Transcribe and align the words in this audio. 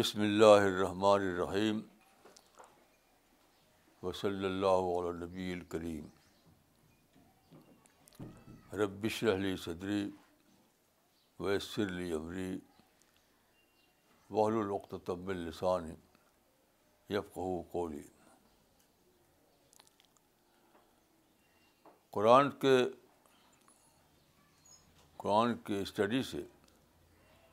بسم 0.00 0.20
اللہ 0.22 0.96
الرحیم 1.12 1.80
وصلی 4.02 4.46
علیہ 4.46 5.10
نبی 5.12 5.50
الکریم 5.52 6.06
ربش 8.80 9.22
علی 9.32 9.54
صدری 9.64 9.98
ویسر 11.46 11.90
عبری 12.16 12.48
وحل 14.30 14.56
الوقت 14.60 14.94
طب 15.06 15.28
السان 15.34 15.90
یفقو 17.14 17.60
کولی 17.72 18.02
قرآن 22.18 22.50
کے 22.64 22.76
قرآن 25.22 25.54
کے 25.68 25.80
اسٹڈی 25.82 26.22
سے 26.30 26.42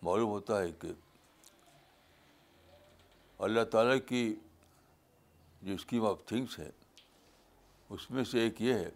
معلوم 0.03 0.29
ہوتا 0.29 0.61
ہے 0.61 0.71
کہ 0.81 0.91
اللہ 3.45 3.63
تعالیٰ 3.71 3.95
کی 4.07 4.21
جو 5.61 5.73
اسکیم 5.73 6.05
آف 6.05 6.19
تھنگس 6.27 6.57
ہے 6.59 6.69
اس 7.95 8.09
میں 8.11 8.23
سے 8.31 8.39
ایک 8.43 8.61
یہ 8.61 8.73
ہے 8.73 8.89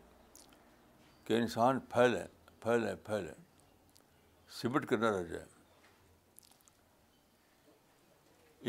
کہ 1.25 1.37
انسان 1.37 1.79
پھیلیں 1.89 2.23
پھیلیں 2.61 2.93
پھیلیں 3.05 3.33
سمٹ 4.61 4.85
کرنا 4.89 5.11
رہ 5.17 5.23
جائے 5.31 5.45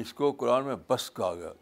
اس 0.01 0.13
کو 0.19 0.31
قرآن 0.41 0.65
میں 0.65 0.75
بس 0.89 1.11
کہا 1.17 1.35
گیا 1.35 1.53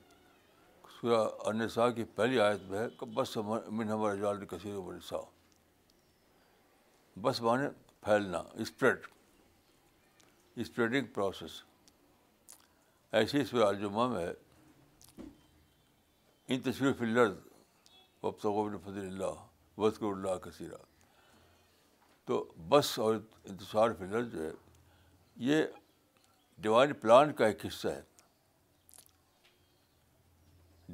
سورہ 1.00 1.28
انسا 1.50 1.88
کی 1.90 2.04
پہلی 2.14 2.40
آیت 2.40 2.60
میں 2.70 2.78
ہے 2.78 2.86
کہ 3.00 3.06
بس 3.14 3.36
من 3.70 3.88
ہمارا 3.90 4.14
جال 4.20 4.44
کثیر 4.46 4.74
و 4.76 4.92
نسا 4.92 5.16
بس 7.22 7.40
مانے 7.42 7.68
پھیلنا 8.04 8.42
اسپریڈ 8.64 9.06
اسپریڈنگ 10.64 11.06
پروسیس 11.14 11.62
ایسی 13.18 13.36
ہی 13.36 13.42
اس 13.42 13.52
وجمہ 13.54 14.06
میں 14.08 14.26
تشریف 16.64 16.96
فلرز 16.98 17.32
وب 18.22 18.38
تو 18.40 18.78
فضل 18.84 19.00
اللہ 19.06 19.44
وزق 19.80 20.02
اللہ 20.10 20.36
کثیرہ 20.42 20.76
تو 22.26 22.42
بس 22.68 22.98
اور 23.06 23.14
انتشار 23.44 23.90
فلر 23.98 24.22
جو 24.30 24.42
ہے 24.44 24.50
یہ 25.48 25.62
ڈیوائن 26.66 26.92
پلان 27.00 27.32
کا 27.40 27.46
ایک 27.46 27.66
حصہ 27.66 27.88
ہے 27.88 28.00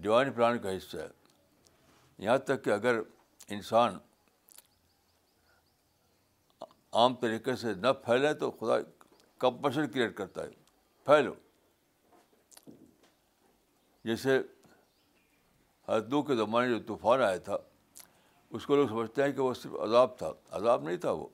ڈیوائن 0.07 0.33
پلان 0.33 0.59
کا 0.63 0.77
حصہ 0.77 0.97
ہے 0.99 1.09
یہاں 2.25 2.39
تک 2.49 2.65
کہ 2.65 2.71
اگر 2.71 3.01
انسان 3.57 3.99
عام 7.01 7.15
طریقے 7.21 7.57
سے 7.63 7.75
نہ 7.87 7.93
پھیلے 8.05 8.33
تو 8.45 8.51
خدا 8.61 8.79
کمپشن 9.45 9.89
کریٹ 9.93 10.17
کرتا 10.17 10.43
ہے 10.43 10.49
پھیلو 11.05 11.35
جیسے 14.07 14.39
ہر 15.89 16.01
کے 16.27 16.35
زمانے 16.37 16.69
جو 16.73 16.79
طوفان 16.87 17.23
آیا 17.23 17.39
تھا 17.49 17.57
اس 18.57 18.67
کو 18.67 18.77
لوگ 18.77 18.89
سمجھتے 18.89 19.23
ہیں 19.23 19.33
کہ 19.33 19.41
وہ 19.43 19.53
صرف 19.61 19.73
عذاب 19.87 20.17
تھا 20.19 20.31
عذاب 20.59 20.83
نہیں 20.89 20.97
تھا 21.05 21.11
وہ 21.21 21.27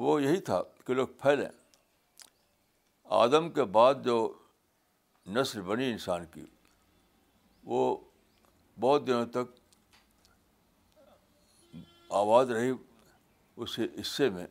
وہ 0.00 0.20
یہی 0.22 0.40
تھا 0.50 0.60
کہ 0.86 0.94
لوگ 0.94 1.06
پھیلیں 1.22 1.48
آدم 3.24 3.50
کے 3.58 3.64
بعد 3.78 4.04
جو 4.04 4.16
نسل 5.36 5.60
بنی 5.72 5.90
انسان 5.92 6.24
کی 6.34 6.44
وہ 7.72 7.80
بہت 8.80 9.06
دنوں 9.06 9.26
تک 9.36 11.06
آباد 12.22 12.46
رہی 12.58 12.70
اس 13.62 13.78
حصے 14.00 14.28
میں 14.36 14.46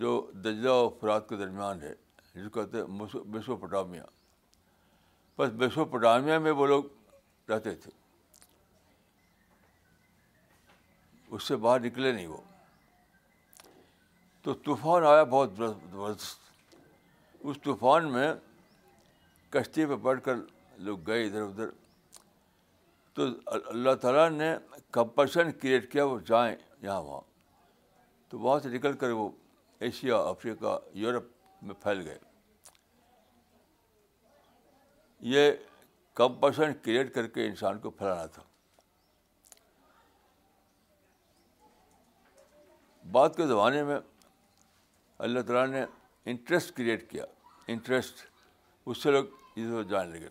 جو 0.00 0.10
دجلہ 0.44 0.74
و 0.80 0.88
فرات 1.00 1.28
کے 1.28 1.36
درمیان 1.36 1.82
ہے 1.82 1.94
جس 2.34 2.42
کو 2.52 2.60
کہتے 2.62 2.78
ہیں 2.80 3.22
بس 3.32 3.46
پٹامیاں 3.62 4.04
بس 5.38 5.50
بیشو 5.58 5.84
میں 6.42 6.50
وہ 6.52 6.66
لوگ 6.66 6.84
رہتے 7.50 7.74
تھے 7.82 7.90
اس 11.34 11.42
سے 11.48 11.56
باہر 11.64 11.80
نکلے 11.80 12.12
نہیں 12.12 12.26
وہ 12.26 12.36
تو 14.42 14.54
طوفان 14.64 15.04
آیا 15.06 15.22
بہت 15.22 15.52
زبردست 15.56 16.38
اس 17.48 17.56
طوفان 17.64 18.10
میں 18.12 18.32
کشتی 19.50 19.86
پہ 19.86 19.96
بیٹھ 20.02 20.24
کر 20.24 20.36
لوگ 20.86 20.98
گئے 21.06 21.24
ادھر 21.26 21.42
ادھر 21.42 21.70
تو 23.14 23.26
اللہ 23.70 23.94
تعالیٰ 24.02 24.28
نے 24.30 24.54
کمپلشن 24.92 25.52
کریٹ 25.62 25.90
کیا 25.92 26.04
وہ 26.04 26.18
جائیں 26.28 26.54
یہاں 26.82 27.00
وہاں 27.02 27.20
تو 28.30 28.38
وہاں 28.38 28.58
سے 28.62 28.68
نکل 28.74 28.92
کر 29.02 29.10
وہ 29.20 29.28
ایشیا 29.88 30.16
افریقہ 30.32 30.78
یورپ 31.02 31.26
میں 31.66 31.74
پھیل 31.82 32.00
گئے 32.08 32.18
یہ 35.28 35.50
کمپشن 36.16 36.72
کریٹ 36.82 37.14
کر 37.14 37.26
کے 37.34 37.46
انسان 37.46 37.78
کو 37.78 37.90
پھیلانا 37.98 38.26
تھا 38.34 38.42
بعد 43.12 43.28
کے 43.36 43.46
زمانے 43.46 43.82
میں 43.84 43.98
اللہ 45.28 45.40
تعالیٰ 45.46 45.66
نے 45.72 45.84
انٹرسٹ 46.30 46.74
کریٹ 46.76 47.10
کیا 47.10 47.24
انٹرسٹ 47.68 48.24
اس 48.86 49.02
سے 49.02 49.10
لوگ 49.10 49.24
اس 49.54 49.68
کو 49.70 49.82
جان 49.90 50.08
لگے 50.12 50.28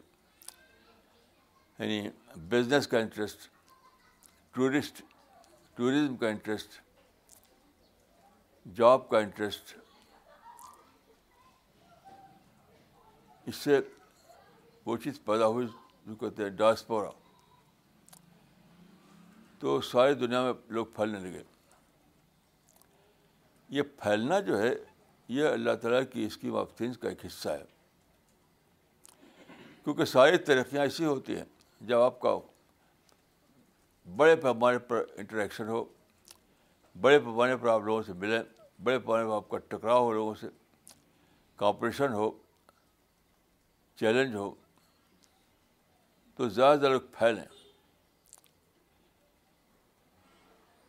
یعنی 1.79 2.09
بزنس 2.49 2.87
کا 2.87 2.99
انٹرسٹ 2.99 3.47
ٹورسٹ 4.55 5.01
ٹوریزم 5.75 6.15
کا 6.17 6.27
انٹرسٹ 6.29 6.79
جاب 8.77 9.07
کا 9.09 9.19
انٹرسٹ 9.19 9.75
اس 13.49 13.55
سے 13.55 13.79
وہ 14.89 14.95
چیز 14.97 15.19
پیدا 15.25 15.47
ہوئی 15.53 15.67
جو 16.05 16.15
کہتے 16.21 16.43
ہیں 16.43 16.49
ڈاسپورا 16.59 17.09
تو 19.59 19.79
ساری 19.89 20.13
دنیا 20.21 20.41
میں 20.43 20.53
لوگ 20.73 20.85
پھیلنے 20.95 21.19
لگے 21.27 21.41
یہ 23.77 23.81
پھیلنا 24.03 24.39
جو 24.47 24.57
ہے 24.61 24.73
یہ 25.37 25.47
اللہ 25.47 25.75
تعالیٰ 25.81 26.01
کی 26.11 26.23
اسکیم 26.25 26.55
آف 26.61 26.73
تھنگس 26.77 26.97
کا 26.97 27.09
ایک 27.09 27.25
حصہ 27.25 27.49
ہے 27.49 27.65
کیونکہ 29.83 30.05
ساری 30.13 30.37
ترقیاں 30.47 30.83
ایسی 30.83 31.05
ہوتی 31.05 31.35
ہیں 31.37 31.45
جب 31.91 32.01
آپ 32.01 32.19
کا 32.21 32.33
بڑے 34.21 34.35
پیمانے 34.45 34.79
پر 34.89 35.03
انٹریکشن 35.17 35.67
ہو 35.67 35.83
بڑے 37.01 37.19
پیمانے 37.27 37.57
پر 37.57 37.67
آپ 37.75 37.81
لوگوں 37.89 38.01
سے 38.07 38.13
ملیں 38.23 38.43
بڑے 38.83 38.99
پیمانے 38.99 39.27
پر 39.29 39.35
آپ 39.35 39.49
کا 39.49 39.57
ٹکراؤ 39.67 40.03
ہو 40.05 40.11
لوگوں 40.13 40.33
سے 40.41 40.47
کاپریشن 41.63 42.13
ہو 42.21 42.31
چیلنج 43.99 44.35
ہو 44.35 44.51
تو 46.39 46.47
زیادہ 46.49 46.75
زیادہ 46.79 46.91
لوگ 46.91 47.01
پھیلیں 47.17 47.43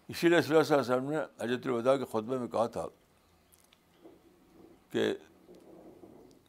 اسی 0.09 0.29
لیے 0.29 0.41
صلی 0.41 0.55
اللہ 0.57 0.73
علیہ 0.73 0.79
وسلم 0.81 1.09
نے 1.11 1.17
اجت 1.45 1.67
الوداع 1.67 1.95
کے 1.97 2.05
خطبے 2.13 2.39
میں 2.39 2.47
کہا 2.49 2.67
تھا 2.77 2.87
کہ 4.91 5.07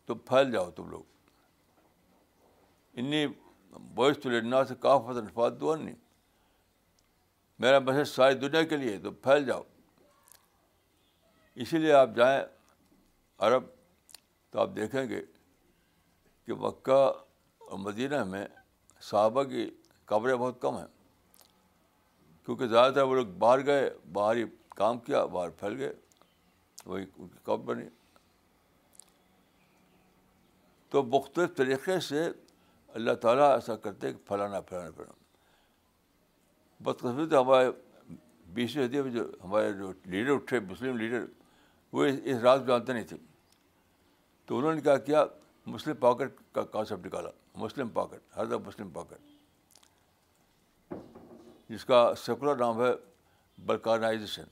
تم 0.08 0.18
پھیل 0.28 0.52
جاؤ 0.52 0.70
تم 0.76 0.90
لوگ 0.90 1.04
انی 3.00 3.26
تو 4.22 4.30
لڑنا 4.30 4.64
سے 4.64 4.74
الفاظ 4.84 5.60
دعا 5.62 5.76
نہیں 5.76 5.96
میرا 7.66 7.80
بحث 7.88 8.10
ساری 8.16 8.36
دنیا 8.46 8.64
کے 8.74 8.78
لیے 8.78 8.98
تو 9.04 9.12
پھیل 9.26 9.46
جاؤ 9.46 9.64
اسی 11.62 11.78
لیے 11.78 11.94
آپ 12.04 12.16
جائیں 12.16 12.40
عرب 13.50 13.64
تو 14.52 14.60
آپ 14.62 14.76
دیکھیں 14.76 15.04
گے 15.10 15.22
کہ 16.46 16.54
مکہ 16.68 17.02
اور 17.04 17.78
مدینہ 17.80 18.24
میں 18.36 18.46
صحابہ 19.10 19.44
کی 19.52 19.70
قبریں 20.06 20.36
بہت 20.36 20.62
کم 20.62 20.78
ہیں 20.78 20.88
کیونکہ 22.46 22.68
زیادہ 22.68 22.94
تر 22.94 23.04
وہ 23.04 23.16
لوگ 23.16 23.28
باہر 23.40 23.66
گئے 23.66 23.90
باہر 24.14 24.36
ہی 24.36 24.44
کام 24.76 25.00
کیا 25.08 25.24
باہر 25.34 25.50
پھیل 25.60 25.76
گئے 25.80 25.92
وہی 26.86 27.04
ان 27.18 27.28
کی 27.28 27.38
قبر 27.44 27.74
بنی 27.76 27.88
تو 30.90 31.04
مختلف 31.04 31.56
طریقے 31.58 32.00
سے 32.10 32.30
اللہ 32.94 33.12
تعالیٰ 33.22 33.52
ایسا 33.54 33.76
کرتے 33.84 34.12
پھیلانا 34.28 34.60
پھیلانا 34.70 34.92
پھیلانا 34.96 35.20
بدقسمتی 36.84 37.36
ہمارے 37.36 37.70
بیسویں 38.54 38.88
صدی 38.88 39.02
میں 39.02 39.12
جو 39.12 39.24
ہمارے 39.44 39.72
جو 39.74 39.92
لیڈر 40.14 40.32
اٹھے 40.34 40.60
مسلم 40.70 40.98
لیڈر 40.98 41.26
وہ 41.94 42.06
اس 42.06 42.38
رات 42.44 42.66
کو 42.68 42.78
نہیں 42.92 43.04
تھے 43.08 43.18
تو 44.46 44.58
انہوں 44.58 44.74
نے 44.76 44.82
کیا 44.82 44.98
کیا 45.10 45.24
مسلم 45.68 45.94
پاکٹ 46.00 46.40
کا 46.54 46.64
کانسیپٹ 46.64 47.06
نکالا 47.06 47.30
مسلم 47.56 47.90
پاکٹ 47.94 48.38
ہر 48.38 48.46
دفعہ 48.46 48.66
مسلم 48.68 48.90
پاکٹ 48.94 49.30
جس 51.70 51.86
کا 51.86 52.12
سیکولر 52.26 52.56
نام 52.60 52.80
ہے 52.82 52.92
بلکانائزیشن 53.66 54.44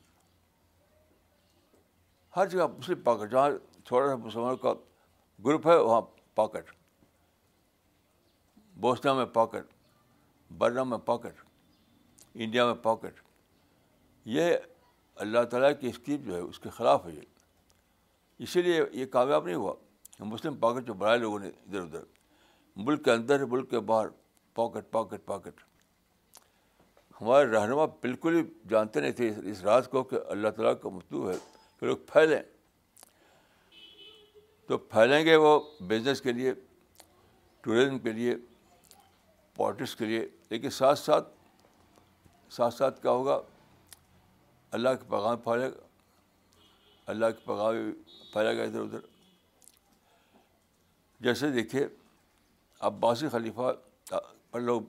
ہر 2.36 2.46
جگہ 2.48 2.68
مسلم 2.78 3.00
پاکٹ 3.04 3.32
جہاں 3.32 3.50
تھوڑا 3.86 4.08
سا 4.08 4.16
مسلمانوں 4.26 4.58
کا 4.58 4.74
گروپ 5.46 5.68
ہے 5.68 5.76
وہاں 5.78 6.02
پاکٹ 6.36 6.72
بوسنا 8.82 9.14
میں 9.14 9.26
پاکٹ 9.34 9.74
برنا 10.58 10.84
میں 10.84 10.98
پاکٹ 11.06 11.44
انڈیا 12.42 12.66
میں 12.66 12.74
پاکٹ 12.84 13.20
یہ 14.38 14.56
اللہ 15.24 15.44
تعالیٰ 15.52 15.72
کی 15.80 15.88
اسکیم 15.90 16.22
جو 16.26 16.36
ہے 16.36 16.40
اس 16.42 16.60
کے 16.60 16.70
خلاف 16.78 17.06
ہے 17.06 17.12
یہ 17.12 17.22
اسی 18.44 18.62
لیے 18.62 18.82
یہ 18.94 19.06
کامیاب 19.12 19.46
نہیں 19.46 19.56
ہوا 19.56 19.74
مسلم 20.28 20.56
پاکٹ 20.60 20.88
جو 20.88 20.94
بڑھائے 20.94 21.20
لوگوں 21.20 21.40
نے 21.40 21.48
ادھر 21.48 21.82
ادھر 21.82 22.02
ملک 22.76 23.04
کے 23.04 23.12
اندر 23.12 23.46
ملک 23.50 23.70
کے 23.70 23.80
باہر 23.92 24.08
پاکٹ 24.56 24.92
پاکٹ 24.92 25.26
پاکٹ 25.26 25.62
ہمارے 27.22 27.46
رہنما 27.52 27.86
بالکل 28.02 28.36
ہی 28.38 28.42
جانتے 28.70 29.00
نہیں 29.02 29.12
تھے 29.12 29.32
اس 29.52 29.62
راز 29.64 29.88
کو 29.92 30.04
کہ 30.12 30.18
اللہ 30.32 30.50
تعالیٰ 30.58 30.74
کا 30.82 30.90
مطلوب 30.90 31.30
ہے 31.30 31.36
کہ 31.80 31.86
لوگ 31.86 31.98
پھیلیں 32.12 32.42
تو 34.68 34.78
پھیلیں 34.78 35.24
گے 35.26 35.36
وہ 35.36 35.60
بزنس 35.88 36.22
کے 36.22 36.32
لیے 36.32 36.54
ٹورزم 37.64 38.00
کے 38.00 38.12
لیے 38.14 38.36
پالٹکس 39.58 39.96
کے 39.96 40.06
لیے 40.06 40.28
لیکن 40.50 40.70
ساتھ 40.80 41.00
ساتھ 41.00 41.30
ساتھ 42.56 42.74
ساتھ 42.74 43.02
کیا 43.02 43.12
ہوگا 43.12 43.40
اللہ 44.78 44.90
کے 45.00 45.10
پیغام 45.10 45.38
پھیلے 45.48 45.70
گا 45.72 45.88
اللہ 47.12 47.26
کے 47.38 47.46
پیغام 47.46 47.76
پھیلے 48.34 48.58
گا 48.58 48.64
ادھر 48.64 48.82
ادھر 48.82 49.00
جیسے 51.26 51.48
دیکھیے 51.52 51.82
عباسی 52.90 53.28
خلیفہ 53.30 53.70
پر 54.52 54.60
لوگ 54.60 54.82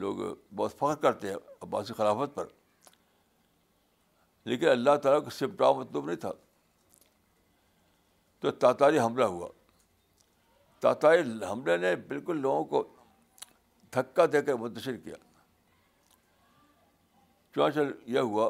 لوگ 0.00 0.14
بہت 0.56 0.72
فخر 0.78 0.96
کرتے 1.02 1.24
ہیں 1.28 1.36
عباسی 1.62 1.92
خلافت 1.96 2.28
پر 2.34 2.46
لیکن 4.50 4.68
اللہ 4.68 4.94
تعالیٰ 5.02 5.20
کو 5.24 5.30
سپٹا 5.30 5.70
مطلوب 5.78 6.04
نہیں 6.06 6.16
تھا 6.26 6.30
تو 8.40 8.46
تاتاری 8.64 8.98
حملہ 8.98 9.24
ہوا 9.32 9.48
تاتاری 10.80 11.20
حملے 11.50 11.76
نے 11.76 11.94
بالکل 12.08 12.36
لوگوں 12.40 12.64
کو 12.64 12.78
تھکا 13.96 14.26
دے 14.32 14.40
کر 14.42 14.54
منتشر 14.60 14.96
کیا 14.96 17.68
چل 17.74 17.90
یہ 18.14 18.18
ہوا 18.30 18.48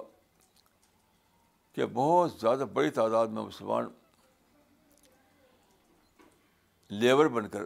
کہ 1.75 1.83
بہت 1.93 2.31
زیادہ 2.41 2.65
بڑی 2.73 2.91
تعداد 3.01 3.27
میں 3.35 3.43
مسلمان 3.43 3.85
لیبر 6.91 7.27
بن 7.29 7.49
کر 7.49 7.65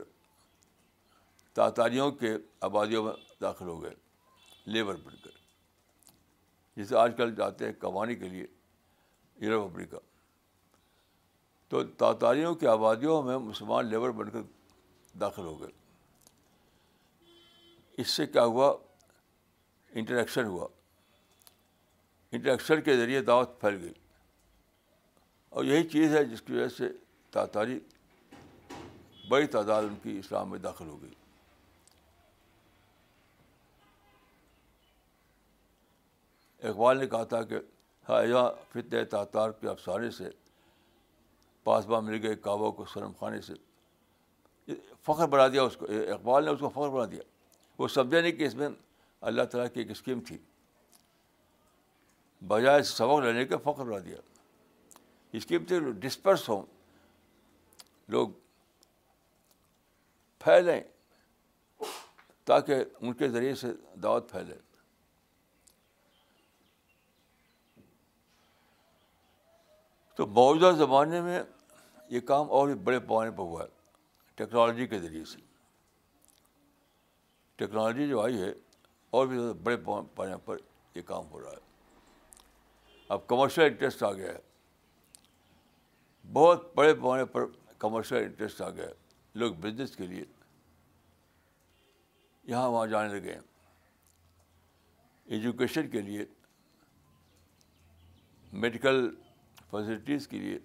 تاتاریوں 1.54 2.10
کے 2.18 2.32
آبادیوں 2.66 3.02
میں 3.04 3.12
داخل 3.40 3.68
ہو 3.68 3.82
گئے 3.82 3.94
لیبر 4.72 4.94
بن 5.04 5.14
کر 5.24 5.30
جسے 6.76 6.96
آج 6.98 7.12
کل 7.16 7.34
جاتے 7.34 7.66
ہیں 7.66 7.72
کمانے 7.80 8.14
کے 8.14 8.28
لیے 8.28 8.46
یورپ 9.40 9.70
امریکہ 9.70 9.98
تو 11.68 11.82
تاتاریوں 12.04 12.54
کی 12.54 12.66
آبادیوں 12.68 13.22
میں 13.22 13.38
مسلمان 13.46 13.86
لیبر 13.90 14.10
بن 14.20 14.30
کر 14.30 14.40
داخل 15.20 15.44
ہو 15.44 15.60
گئے 15.60 15.70
اس 18.02 18.10
سے 18.10 18.26
کیا 18.26 18.44
ہوا 18.44 18.72
انٹریکشن 19.94 20.44
ہوا 20.46 20.66
انٹریکشن 22.32 22.80
کے 22.82 22.96
ذریعے 22.96 23.20
دعوت 23.22 23.58
پھیل 23.60 23.80
گئی 23.82 23.92
اور 25.56 25.64
یہی 25.64 25.88
چیز 25.88 26.14
ہے 26.16 26.24
جس 26.24 26.42
کی 26.42 26.52
وجہ 26.52 26.68
سے 26.76 26.88
تاتاری 27.32 27.78
بڑی 29.28 29.46
تعداد 29.46 29.82
ان 29.82 29.94
کی 30.02 30.18
اسلام 30.18 30.50
میں 30.50 30.58
داخل 30.58 30.88
ہو 30.88 31.00
گئی 31.02 31.14
اقبال 36.68 36.98
نے 37.00 37.06
کہا 37.06 37.24
تھا 37.32 37.42
کہ 37.48 37.58
ہائے 38.08 38.26
فتح 38.72 39.04
تعطار 39.10 39.50
کے 39.60 39.68
افسانے 39.68 40.10
سے 40.18 40.28
پاس 41.64 41.86
باہ 41.86 42.00
مل 42.04 42.18
گئے 42.26 42.34
کعبہ 42.46 42.70
کو 42.80 42.84
سرم 42.92 43.12
خانے 43.18 43.40
سے 43.40 43.54
فخر 45.06 45.26
بنا 45.32 45.46
دیا 45.52 45.62
اس 45.62 45.76
کو 45.76 45.86
اقبال 46.14 46.44
نے 46.44 46.50
اس 46.50 46.60
کو 46.60 46.68
فخر 46.74 46.88
بنا 46.96 47.04
دیا 47.10 47.22
وہ 47.78 47.88
سمجھا 47.88 48.20
نہیں 48.20 48.32
کہ 48.32 48.46
اس 48.46 48.54
میں 48.54 48.68
اللہ 49.30 49.42
تعالیٰ 49.52 49.72
کی 49.74 49.80
ایک 49.80 49.90
اسکیم 49.90 50.20
تھی 50.28 50.36
بجائے 52.48 52.82
سبق 52.92 53.18
لینے 53.24 53.44
کے 53.48 53.56
فخر 53.64 53.84
بنا 53.84 53.98
دیا 54.04 54.16
اسکیم 55.38 55.64
تھی 55.68 55.78
ڈسپرس 56.00 56.48
ہوں 56.48 56.62
لوگ 58.14 58.30
پھیلیں 60.44 60.80
تاکہ 62.46 62.82
ان 63.00 63.12
کے 63.18 63.28
ذریعے 63.34 63.54
سے 63.60 63.66
دعوت 64.02 64.30
پھیلے 64.30 64.54
تو 70.16 70.26
موجودہ 70.38 70.70
زمانے 70.76 71.20
میں 71.20 71.40
یہ 72.10 72.20
کام 72.32 72.50
اور 72.58 72.66
بھی 72.68 72.74
بڑے 72.88 72.98
پیمانے 72.98 73.30
پر 73.36 73.42
ہوا 73.42 73.62
ہے 73.62 73.68
ٹیکنالوجی 74.36 74.86
کے 74.86 74.98
ذریعے 75.00 75.24
سے 75.32 75.38
ٹیکنالوجی 77.56 78.08
جو 78.08 78.20
آئی 78.20 78.40
ہے 78.42 78.52
اور 79.16 79.26
بھی 79.26 79.38
بڑے 79.62 79.76
پیمانے 79.76 80.36
پر 80.44 80.56
یہ 80.94 81.02
کام 81.06 81.30
ہو 81.30 81.40
رہا 81.40 81.50
ہے 81.52 81.62
اب 83.14 83.26
کمرشل 83.28 83.62
انٹرسٹ 83.62 84.02
آ 84.02 84.12
گیا 84.12 84.32
ہے 84.32 84.38
بہت 86.32 86.72
بڑے 86.76 86.94
پیمانے 86.94 87.24
پر 87.36 87.46
کمرشل 87.86 88.16
انٹرسٹ 88.24 88.60
آ 88.62 88.70
گیا 88.70 88.86
ہے 88.88 89.02
لوگ 89.42 89.54
بزنس 89.62 89.96
کے 89.96 90.06
لیے 90.06 90.24
یہاں 92.46 92.68
وہاں 92.70 92.86
جانے 92.86 93.08
لگے 93.18 93.32
ہیں 93.34 93.40
ایجوکیشن 95.36 95.88
کے 95.90 96.00
لیے 96.08 96.24
میڈیکل 98.62 99.08
فیسلٹیز 99.70 100.26
کے 100.28 100.38
لیے 100.38 100.58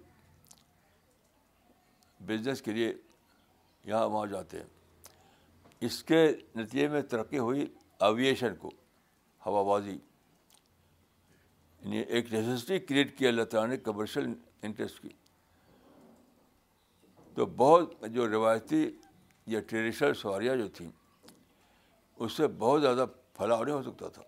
بزنس 2.26 2.62
کے 2.62 2.72
لیے 2.72 2.92
یہاں 3.84 4.06
وہاں 4.08 4.26
جاتے 4.32 4.58
ہیں 4.58 4.68
اس 5.86 6.02
کے 6.04 6.26
نتیجے 6.56 6.86
میں 6.88 7.00
ترقی 7.10 7.38
ہوئی 7.38 7.66
ایویشن 8.08 8.54
کو 8.60 8.70
ہوا 9.46 9.62
بازی 9.68 9.98
یعنی 11.82 11.98
ایک 12.00 12.32
نیسسٹی 12.32 12.78
کریٹ 12.78 13.16
کیا 13.18 13.64
نے 13.66 13.76
کمرشل 13.84 14.32
انٹرسٹ 14.62 15.00
کی 15.02 15.08
تو 17.34 17.46
بہت 17.56 18.04
جو 18.14 18.26
روایتی 18.28 18.88
یا 19.52 19.60
ٹریڈیشنل 19.68 20.14
سواریاں 20.20 20.56
جو 20.56 20.66
تھیں 20.76 20.90
اس 22.24 22.32
سے 22.36 22.46
بہت 22.58 22.80
زیادہ 22.82 23.04
پھیلاؤ 23.36 23.62
نہیں 23.64 23.74
ہو 23.74 23.82
سکتا 23.82 24.08
تھا 24.14 24.22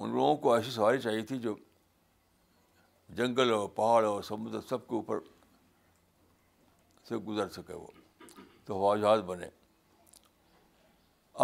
ان 0.00 0.10
لوگوں 0.14 0.36
کو 0.36 0.52
ایسی 0.54 0.70
سواری 0.70 1.00
چاہیے 1.00 1.20
تھی 1.26 1.38
جو 1.40 1.54
جنگل 3.18 3.50
ہو 3.52 3.66
پہاڑ 3.76 4.02
ہو 4.04 4.20
سمندر 4.28 4.60
سب 4.68 4.86
کے 4.88 4.94
اوپر 4.94 5.18
سے 7.08 7.16
گزر 7.28 7.48
سکے 7.58 7.74
وہ 7.74 7.86
تو 8.64 8.74
ہوائی 8.74 9.00
جہاز 9.02 9.20
بنے 9.26 9.48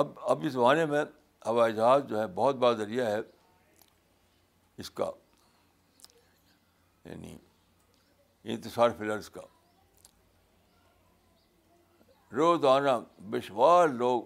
اب 0.01 0.11
اب 0.31 0.45
اس 0.47 0.53
زمانے 0.53 0.87
میں 0.95 1.05
ہوائی 1.47 1.75
جہاز 1.77 2.03
جو 2.09 2.21
ہے 2.21 2.27
بہت 2.35 2.57
بڑا 2.65 2.73
ذریعہ 2.83 3.07
ہے 3.11 3.19
اس 4.83 4.91
کا 5.01 5.11
یعنی 7.05 7.37
انتشار 8.53 8.91
فلرس 8.99 9.31
کا 9.31 9.41
روزانہ 12.37 12.91
بشوار 13.31 13.89
لوگ 13.89 14.23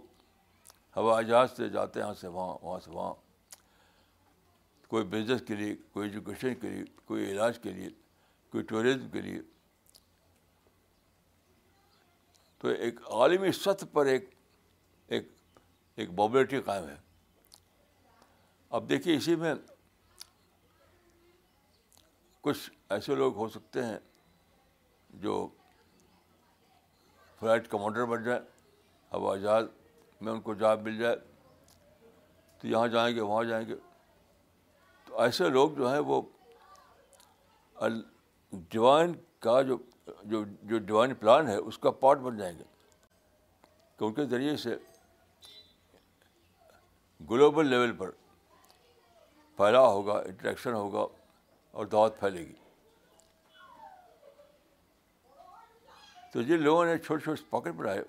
ہوائی 0.96 1.26
جہاز 1.26 1.56
سے 1.56 1.68
جاتے 1.68 2.02
ہیں 2.02 2.12
سے 2.20 2.28
وہاں 2.34 2.56
وہاں 2.64 2.78
سے 2.80 2.90
وہاں 2.90 3.14
کوئی 4.90 5.04
بزنس 5.12 5.42
کے 5.46 5.54
لیے 5.54 5.75
کوئی 5.92 6.08
ایجوکیشن 6.08 6.54
کے 6.60 6.68
لیے 6.70 6.84
کوئی 7.04 7.25
علاج 7.30 7.58
کے 7.62 7.70
لیے 7.72 7.88
کوئی 8.50 8.64
ٹوریزم 8.64 9.08
کے 9.12 9.20
لیے 9.20 9.40
تو 12.58 12.68
ایک 12.84 13.00
عالمی 13.20 13.52
سطح 13.52 13.86
پر 13.92 14.06
ایک 14.14 14.28
ایک 15.12 15.28
ایک 15.96 16.10
موبلٹی 16.20 16.60
قائم 16.70 16.88
ہے 16.88 16.96
اب 18.76 18.88
دیکھیے 18.88 19.16
اسی 19.16 19.36
میں 19.42 19.54
کچھ 22.42 22.70
ایسے 22.94 23.14
لوگ 23.16 23.36
ہو 23.36 23.48
سکتے 23.48 23.84
ہیں 23.84 23.98
جو 25.22 25.46
فلائٹ 27.40 27.68
کمانڈر 27.70 28.04
بن 28.06 28.22
جائیں 28.24 28.40
ہوا 29.12 29.36
جہاز 29.36 29.64
میں 30.20 30.32
ان 30.32 30.40
کو 30.40 30.54
جاب 30.60 30.82
مل 30.82 30.98
جائے 30.98 31.16
تو 32.60 32.68
یہاں 32.68 32.86
جائیں 32.88 33.14
گے 33.16 33.20
وہاں 33.20 33.42
جائیں 33.48 33.66
گے 33.68 33.74
تو 35.06 35.20
ایسے 35.22 35.48
لوگ 35.48 35.70
جو 35.76 35.90
ہیں 35.92 35.98
وہ 36.12 36.20
ڈیوائن 38.52 39.12
کا 39.46 39.60
جو 39.62 39.76
جو 40.22 40.42
جو 40.70 40.78
ڈیوائن 40.78 41.14
پلان 41.20 41.48
ہے 41.48 41.56
اس 41.56 41.78
کا 41.78 41.90
پارٹ 42.04 42.18
بن 42.28 42.36
جائیں 42.36 42.56
گے 42.58 42.64
ان 44.04 44.12
کے 44.14 44.24
ذریعے 44.30 44.56
سے 44.62 44.76
گلوبل 47.30 47.66
لیول 47.68 47.92
پر 47.96 48.10
پھیلاؤ 49.56 49.92
ہوگا 49.92 50.14
انٹریکشن 50.26 50.72
ہوگا 50.74 51.06
اور 51.78 51.86
دعوت 51.96 52.18
پھیلے 52.18 52.40
گی 52.48 52.54
تو 56.36 56.42
جن 56.42 56.60
لوگوں 56.62 56.84
نے 56.84 56.96
چھوٹے 56.98 57.22
چھوٹے 57.24 57.42
پاکٹ 57.50 57.68
بنائے 57.76 58.00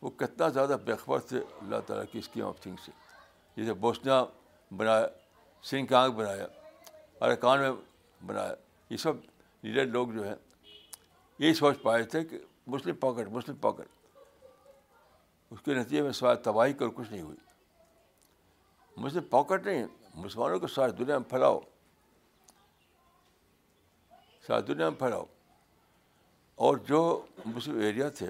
وہ 0.00 0.10
کتنا 0.18 0.48
زیادہ 0.56 0.76
بےخبر 0.86 1.20
تھے 1.28 1.38
اللہ 1.60 1.76
تعالیٰ 1.86 2.04
کی 2.10 2.18
اسکیم 2.18 2.44
آف 2.46 2.58
تھنگ 2.60 2.76
سے 2.84 2.92
جیسے 3.56 3.72
بوسنیا 3.84 4.22
بنایا 4.76 5.06
سرکار 5.70 6.08
بنایا 6.18 6.46
ارکان 7.26 7.60
میں 7.60 7.70
بنایا 8.26 8.54
یہ 8.90 8.96
سب 9.04 9.16
لیڈر 9.62 9.86
لوگ 9.92 10.08
جو 10.14 10.26
ہیں 10.26 10.34
یہی 11.38 11.54
سوچ 11.62 11.80
پائے 11.82 12.02
تھے 12.14 12.22
کہ 12.24 12.38
مسلم 12.74 12.96
پاکٹ 13.06 13.32
مسلم 13.36 13.56
پاکٹ 13.60 14.20
اس 15.52 15.62
کے 15.64 15.74
نتیجے 15.80 16.02
میں 16.02 16.12
سوائے 16.20 16.36
تباہی 16.50 16.72
کر 16.82 16.88
کچھ 16.96 17.10
نہیں 17.12 17.22
ہوئی 17.22 17.36
مسلم 19.04 19.24
پاکٹ 19.30 19.66
نہیں 19.66 19.86
مسلمانوں 20.14 20.58
کو 20.60 20.66
ساری 20.76 20.92
دنیا 21.02 21.18
میں 21.18 21.28
پھیلاؤ 21.30 21.58
ساری 24.46 24.72
دنیا 24.72 24.88
میں 24.90 24.98
پھیلاؤ 24.98 25.24
اور 26.66 26.76
جو 26.88 27.00
مسلم 27.44 27.78
ایریا 27.86 28.08
تھے 28.18 28.26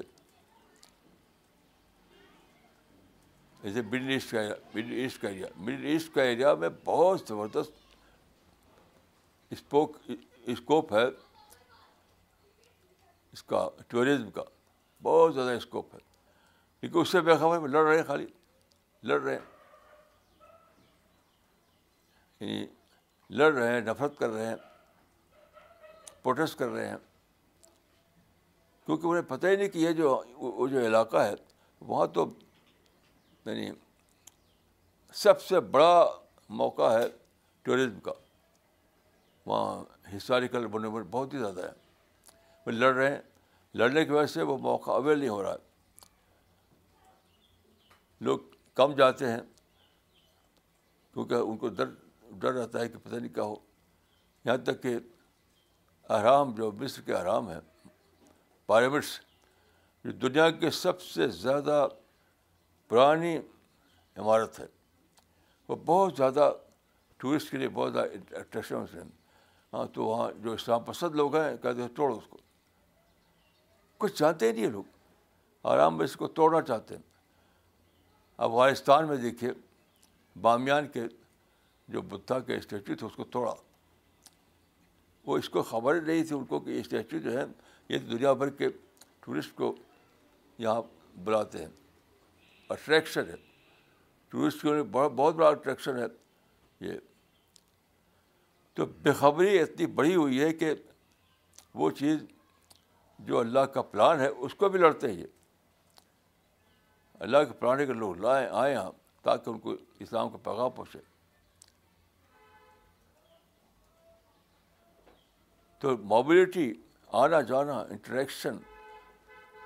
جیسے 3.62 3.82
مڈل 3.82 4.11
ایسٹ 4.12 4.30
کا 4.30 4.40
مڈل 4.75 4.92
ایسٹ 5.02 5.20
کا 5.23 5.28
ایریا 5.28 5.47
مڈل 5.58 5.85
ایسٹ 5.92 6.12
کا 6.14 6.23
ایریا 6.23 6.52
میں 6.64 6.68
بہت 6.85 7.20
زبردست 7.28 7.94
اسپوک 9.52 9.97
اسکوپ 10.47 10.92
ہے 10.94 11.04
اس 13.32 13.42
کا 13.52 13.68
ٹورزم 13.88 14.30
کا 14.35 14.42
بہت 15.08 15.35
زیادہ 15.35 15.56
اسکوپ 15.56 15.94
ہے 15.94 16.00
کیونکہ 16.80 16.99
اس 16.99 17.12
سے 17.12 17.20
بے 17.30 17.37
خبر 17.40 17.68
لڑ 17.68 17.85
رہے 17.87 17.97
ہیں 17.97 18.04
خالی 18.06 18.26
لڑ 19.08 19.20
رہے 19.20 19.38
ہیں 19.38 20.44
یعنی 22.49 22.64
لڑ 23.38 23.52
رہے 23.54 23.70
ہیں 23.73 23.80
نفرت 23.90 24.18
کر 24.18 24.30
رہے 24.30 24.47
ہیں 24.47 24.56
پروٹیسٹ 26.23 26.58
کر 26.58 26.68
رہے 26.68 26.88
ہیں 26.88 26.97
کیونکہ 28.88 29.07
انہیں 29.07 29.23
پتہ 29.28 29.47
ہی 29.47 29.57
نہیں 29.57 29.68
کہ 29.68 29.78
یہ 29.78 29.92
جو 29.92 30.11
وہ 30.38 30.66
جو 30.68 30.80
علاقہ 30.87 31.16
ہے 31.18 31.33
وہاں 31.88 32.07
تو 32.12 32.25
یعنی 33.47 33.68
سب 35.23 35.40
سے 35.42 35.61
بڑا 35.75 36.04
موقع 36.61 36.90
ہے 36.92 37.02
ٹورزم 37.62 37.99
کا 38.04 38.12
وہاں 39.47 39.76
ہسٹوریکل 40.16 40.66
بنو 40.76 40.90
بہت 41.11 41.35
ہی 41.35 41.38
زیادہ 41.38 41.66
ہے 41.66 42.33
وہ 42.66 42.73
لڑ 42.73 42.92
رہے 42.95 43.11
ہیں 43.11 43.21
لڑنے 43.78 44.04
کی 44.04 44.12
وجہ 44.12 44.26
سے 44.33 44.42
وہ 44.50 44.57
موقع 44.71 44.90
اویل 44.90 45.18
نہیں 45.18 45.28
ہو 45.28 45.42
رہا 45.42 45.52
ہے 45.52 45.66
لوگ 48.25 48.38
کم 48.76 48.92
جاتے 48.99 49.30
ہیں 49.30 49.40
کیونکہ 51.12 51.35
ان 51.35 51.57
کو 51.57 51.68
ڈر 51.76 51.90
ڈر 52.38 52.52
رہتا 52.62 52.80
ہے 52.80 52.88
کہ 52.88 52.99
پتہ 53.02 53.14
نہیں 53.14 53.35
کیا 53.35 53.42
ہو 53.42 53.54
یہاں 54.45 54.57
تک 54.64 54.83
کہ 54.83 54.99
احرام 56.18 56.54
جو 56.57 56.73
مصر 56.80 57.02
کے 57.07 57.14
احرام 57.14 57.50
ہے 57.50 57.59
پاریوٹس 58.68 59.10
جو 60.04 60.10
دنیا 60.28 60.48
کے 60.60 60.70
سب 60.78 61.00
سے 61.02 61.26
زیادہ 61.42 61.87
پرانی 62.88 63.37
عمارت 64.16 64.58
ہے 64.60 64.66
وہ 65.68 65.76
بہت 65.87 66.16
زیادہ 66.16 66.50
ٹورسٹ 67.22 67.50
کے 67.50 67.58
لیے 67.58 67.68
بہت 67.78 67.92
زیادہ 67.92 68.34
اٹریکشن 68.40 68.82
ہیں 68.94 69.02
ہاں 69.72 69.84
تو 69.94 70.04
وہاں 70.04 70.30
جو 70.42 70.52
اسلام 70.52 70.82
پسند 70.84 71.14
لوگ 71.20 71.37
ہیں 71.37 71.56
کہتے 71.62 71.82
ہیں 71.82 71.88
توڑو 71.96 72.16
اس 72.16 72.26
کو 72.30 72.38
کچھ 74.02 74.14
چاہتے 74.18 74.52
نہیں 74.52 74.64
ہیں 74.64 74.70
لوگ 74.72 74.84
آرام 75.72 75.96
میں 75.98 76.04
اس 76.04 76.16
کو 76.16 76.28
توڑنا 76.38 76.60
چاہتے 76.70 76.96
ہیں 76.96 77.02
افغانستان 78.48 79.08
میں 79.08 79.16
دیکھیے 79.25 79.50
بامیان 80.42 80.88
کے 80.94 81.02
جو 81.96 82.02
بدھا 82.12 82.38
کے 82.48 82.56
اسٹیچو 82.56 82.94
تھے 82.96 83.06
اس 83.06 83.16
کو 83.16 83.25
توڑا 83.37 83.54
وہ 85.26 85.38
اس 85.38 85.48
کو 85.56 85.62
خبر 85.70 86.00
نہیں 86.00 86.25
تھی 86.25 86.37
ان 86.37 86.44
کو 86.52 86.60
کہ 86.66 86.80
اسٹیچو 86.80 87.18
جو 87.28 87.38
ہے 87.40 87.44
یہ 87.88 87.99
دنیا 88.11 88.33
بھر 88.40 88.50
کے 88.57 88.68
ٹورسٹ 89.25 89.54
کو 89.57 89.75
یہاں 90.59 90.80
بلاتے 91.25 91.59
ہیں 91.59 91.68
اٹریکشن 92.71 93.28
ہے 93.28 93.35
ٹورسٹ 94.30 94.62
کے 94.62 94.73
لیے 94.75 94.83
بہت 94.92 95.12
بہت 95.16 95.35
بڑا 95.35 95.49
اٹریکشن 95.49 95.99
ہے 95.99 96.04
یہ 96.87 96.99
تو 98.76 98.87
بےخبری 99.02 99.59
اتنی 99.59 99.87
بڑی 100.00 100.14
ہوئی 100.14 100.40
ہے 100.40 100.52
کہ 100.54 100.73
وہ 101.75 101.90
چیز 102.00 102.23
جو 103.28 103.38
اللہ 103.38 103.64
کا 103.75 103.83
پلان 103.92 104.21
ہے 104.21 104.26
اس 104.28 104.54
کو 104.54 104.68
بھی 104.75 104.78
لڑتے 104.80 105.09
ہیں 105.12 105.18
یہ 105.18 105.26
اللہ 107.26 107.38
کے 107.52 107.66
ہے 107.78 107.87
کے 107.87 107.92
لوگ 107.92 108.16
لائیں 108.25 108.47
آئے 108.50 108.75
ہاں 108.75 108.90
تاکہ 109.23 109.50
ان 109.50 109.59
کو 109.61 109.75
اسلام 110.00 110.28
کا 110.30 110.38
پیغام 110.42 110.71
پہنچے 110.75 110.99
تو 115.80 115.97
موبلٹی 116.12 116.73
آنا 117.20 117.40
جانا 117.48 117.78
انٹریکشن 117.90 118.56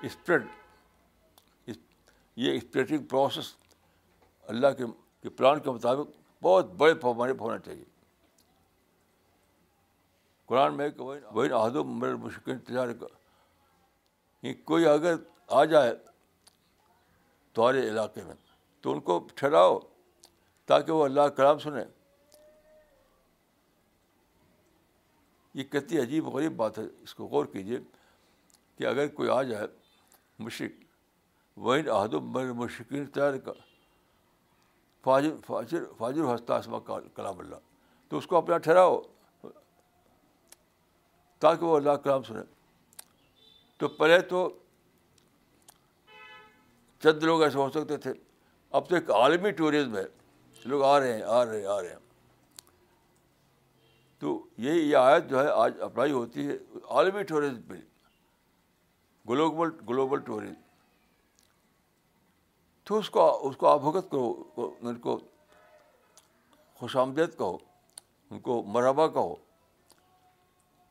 اسپریڈ 0.05 0.45
یہ 2.41 2.53
اسپریڈنگ 2.57 3.03
پروسیس 3.07 3.53
اللہ 4.49 4.67
کے 5.23 5.29
پلان 5.29 5.59
کے 5.63 5.71
مطابق 5.71 6.15
بہت 6.43 6.71
بڑے 6.77 6.93
پیمانے 7.01 7.33
پر 7.33 7.39
ہونا 7.41 7.57
چاہیے 7.65 7.83
قرآن 10.45 10.77
میں 10.77 10.87
عہد 11.55 11.75
و 11.75 11.83
میرے 11.83 12.13
مشکل 12.23 12.51
انتظار 12.51 12.87
کوئی 14.65 14.85
اگر 14.87 15.15
آ 15.59 15.63
جائے 15.65 15.93
تمہارے 17.55 17.87
علاقے 17.89 18.23
میں 18.23 18.33
تو 18.81 18.91
ان 18.93 18.99
کو 19.01 19.19
ٹھہراؤ 19.35 19.79
تاکہ 20.67 20.91
وہ 20.91 21.03
اللہ 21.05 21.27
کلام 21.35 21.59
سنیں 21.59 21.83
یہ 25.55 25.63
کتنی 25.71 25.99
عجیب 25.99 26.27
و 26.27 26.31
غریب 26.31 26.55
بات 26.57 26.77
ہے 26.79 26.83
اس 27.03 27.13
کو 27.15 27.25
غور 27.31 27.45
کیجیے 27.53 27.77
کہ 28.77 28.85
اگر 28.87 29.07
کوئی 29.17 29.29
آ 29.29 29.41
جائے 29.49 29.67
وین 30.43 31.87
وحد 31.87 31.87
احدمر 31.95 32.51
مشقین 32.63 33.05
تیر 33.15 33.37
کا 33.45 33.51
فاجر 35.03 35.35
فاجر 35.47 35.83
فاجر 35.97 36.33
ہستا 36.33 36.55
اسما 36.57 36.79
کلام 37.15 37.39
اللہ 37.39 37.55
تو 38.09 38.17
اس 38.17 38.27
کو 38.27 38.37
اپنا 38.37 38.57
ٹھہراؤ 38.67 38.99
تاکہ 41.39 41.65
وہ 41.65 41.75
اللہ 41.77 41.95
کلام 42.03 42.23
سنے 42.23 42.41
تو 43.77 43.87
پہلے 43.99 44.19
تو 44.33 44.47
چند 47.03 47.23
لوگ 47.23 47.41
ایسے 47.43 47.57
ہو 47.57 47.69
سکتے 47.75 47.97
تھے 48.05 48.13
اب 48.77 48.89
تو 48.89 48.95
ایک 48.95 49.11
عالمی 49.21 49.51
ٹورزم 49.61 49.97
ہے 49.97 50.03
لوگ 50.69 50.83
آ 50.85 50.99
رہے 50.99 51.13
ہیں 51.13 51.21
آ 51.37 51.43
رہے 51.45 51.59
ہیں 51.59 51.65
آ 51.67 51.81
رہے 51.81 51.89
ہیں 51.89 52.01
تو 54.23 54.31
یہی 54.63 54.79
یہ 54.89 54.95
آیت 54.97 55.23
جو 55.29 55.41
ہے 55.43 55.47
آج 55.61 55.81
اپلائی 55.83 56.11
ہوتی 56.11 56.45
ہے 56.47 56.53
عالمی 56.97 57.21
ٹورزم 57.31 57.61
پہ 57.67 57.73
گلوبل 59.29 59.69
گلوبل 59.89 60.19
ٹورزم 60.25 60.53
تو 62.89 62.97
اس 62.99 63.09
کو 63.15 63.25
اس 63.49 63.57
کو 63.63 63.67
آبھگت 63.67 64.09
کرو 64.11 64.69
ان 64.89 64.99
کو 65.07 65.17
خوش 66.79 66.95
آمدید 67.03 67.37
کہو 67.37 67.57
ان 68.29 68.39
کو 68.47 68.61
مرحبا 68.77 69.07
کہو 69.17 69.33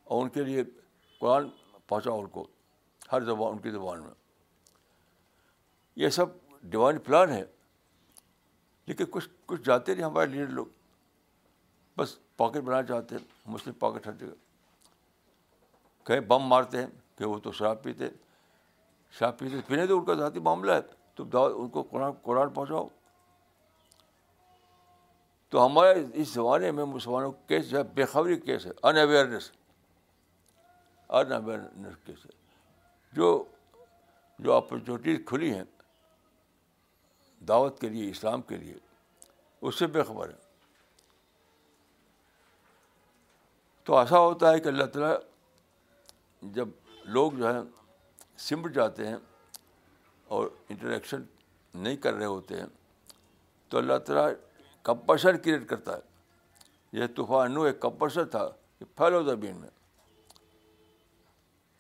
اور 0.05 0.23
ان 0.23 0.29
کے 0.37 0.45
لیے 0.51 0.65
قرآن 1.21 1.49
پہنچاؤ 1.89 2.19
ان 2.21 2.29
کو 2.37 2.47
ہر 3.13 3.25
زبان 3.31 3.53
ان 3.53 3.59
کی 3.63 3.71
زبان 3.79 4.03
میں 4.03 4.15
یہ 6.05 6.09
سب 6.21 6.37
ڈیوائن 6.75 6.99
پلان 7.09 7.31
ہے 7.33 7.43
لیکن 8.87 9.05
کچھ 9.11 9.29
کچھ 9.47 9.63
جاتے 9.71 9.95
نہیں 9.95 10.05
ہمارے 10.07 10.27
لیڈر 10.37 10.53
لوگ 10.61 10.67
بس 11.97 12.17
پاکٹ 12.37 12.57
بنانا 12.59 12.87
چاہتے 12.87 13.17
ہیں 13.17 13.51
مسلم 13.53 13.73
پاکٹ 13.79 14.07
ہر 14.07 14.13
جگہ 14.21 14.35
کہیں 16.07 16.21
بم 16.29 16.47
مارتے 16.49 16.79
ہیں 16.83 16.87
کہ 17.19 17.25
وہ 17.25 17.39
تو 17.43 17.53
شراب 17.53 17.83
پیتے 17.83 18.05
ہیں 18.05 18.15
شراب 19.19 19.39
پیتے 19.39 19.57
پینے 19.67 19.87
تو 19.87 19.99
ان 19.99 20.05
کا 20.05 20.15
ذاتی 20.21 20.41
معاملہ 20.49 20.73
ہے 20.73 20.81
تم 21.17 21.29
دعوت 21.33 21.55
ان 21.61 21.69
کو 21.71 21.83
قرآن 21.91 22.13
قرآن 22.23 22.51
پہنچاؤ 22.55 22.87
تو 25.51 25.65
ہمارے 25.67 26.03
اس 26.21 26.29
زمانے 26.35 26.71
میں 26.73 26.85
مسلمانوں 26.95 27.33
کا 27.33 27.39
کیس 27.49 27.69
جو 27.71 27.77
ہے 27.79 27.83
بےخبری 27.95 28.37
کیس 28.41 28.67
ہے 28.67 28.71
ان 28.83 28.97
اویئرنیس 28.99 29.51
ان 31.19 31.33
اویئرنیس 31.33 31.97
کیس 32.07 32.25
ہے 32.27 32.31
جو 33.17 33.33
جو 34.45 34.53
اپرچونیٹیز 34.53 35.19
کھلی 35.27 35.53
ہیں 35.55 35.65
دعوت 37.49 37.81
کے 37.81 37.89
لیے 37.89 38.11
اسلام 38.11 38.43
کے 38.51 38.57
لیے 38.57 38.75
اس 39.61 39.79
سے 39.79 39.87
بے 39.97 40.03
خبر 40.03 40.29
ہے 40.29 40.42
تو 43.85 43.97
ایسا 43.99 44.19
ہوتا 44.21 44.51
ہے 44.53 44.59
کہ 44.61 44.69
اللہ 44.69 44.85
تعالیٰ 44.93 45.15
جب 46.59 46.69
لوگ 47.15 47.33
جو 47.39 47.53
ہے 47.55 47.59
سمٹ 48.49 48.75
جاتے 48.75 49.07
ہیں 49.07 49.17
اور 50.37 50.49
انٹریکشن 50.69 51.23
نہیں 51.83 51.97
کر 52.03 52.15
رہے 52.15 52.25
ہوتے 52.27 52.61
ہیں 52.61 52.67
تو 53.71 53.79
اللہ 53.79 53.99
تعالیٰ 54.07 54.29
کمپلشن 54.89 55.39
کریٹ 55.45 55.69
کرتا 55.69 55.97
ہے 55.97 57.01
یہ 57.01 57.21
نو 57.55 57.63
ایک 57.65 57.81
کمپلشن 57.81 58.27
تھا 58.31 58.49
کہ 58.79 58.85
پھیلو 58.97 59.23
زمین 59.31 59.57
میں 59.61 59.69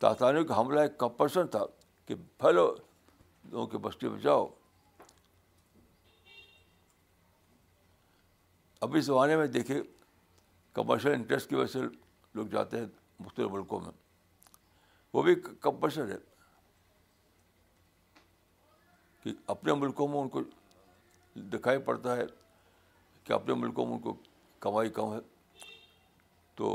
تاطانی 0.00 0.44
کا 0.44 0.61
حملہ 0.61 0.80
ایک 0.80 0.97
کمپلشن 0.99 1.47
تھا 1.54 1.64
کہ 2.06 2.14
پھیلو 2.38 2.66
لوگوں 2.75 3.66
کی 3.66 3.78
بستی 3.82 4.09
بچاؤ 4.09 4.47
ابھی 8.87 9.00
زمانے 9.00 9.37
میں 9.37 9.47
دیکھے 9.47 9.80
کمرشل 10.74 11.12
انٹرسٹ 11.12 11.48
کی 11.48 11.54
وجہ 11.54 11.66
سے 11.72 11.78
لوگ 12.34 12.46
جاتے 12.52 12.78
ہیں 12.78 12.86
مختلف 13.20 13.50
ملکوں 13.50 13.80
میں 13.80 13.90
وہ 15.14 15.22
بھی 15.22 15.34
کمپلشن 15.60 16.10
ہے 16.12 16.16
کہ 19.22 19.32
اپنے 19.54 19.74
ملکوں 19.80 20.08
میں 20.08 20.18
ان 20.18 20.28
کو 20.28 20.40
دکھائی 21.52 21.78
پڑتا 21.88 22.16
ہے 22.16 22.24
کہ 23.24 23.32
اپنے 23.32 23.54
ملکوں 23.54 23.86
میں 23.86 23.94
ان 23.94 24.00
کو 24.02 24.16
کمائی 24.60 24.90
کم 24.98 25.12
ہے 25.12 25.18
تو 26.56 26.68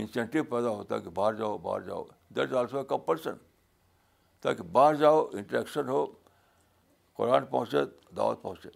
انسینٹیو 0.00 0.44
پیدا 0.50 0.68
ہوتا 0.68 0.94
ہے 0.94 1.00
کہ 1.04 1.10
باہر 1.14 1.34
جاؤ 1.36 1.56
باہر 1.62 1.80
جاؤ 1.86 2.02
از 2.42 2.52
آلسو 2.56 2.78
اے 2.78 2.84
کمپلشن 2.88 3.36
تاکہ 4.42 4.62
باہر 4.72 4.94
جاؤ 4.96 5.26
انٹریکشن 5.32 5.88
ہو 5.88 6.04
قرآن 7.16 7.44
پہنچے 7.50 7.78
دعوت 8.16 8.42
پہنچے 8.42 8.68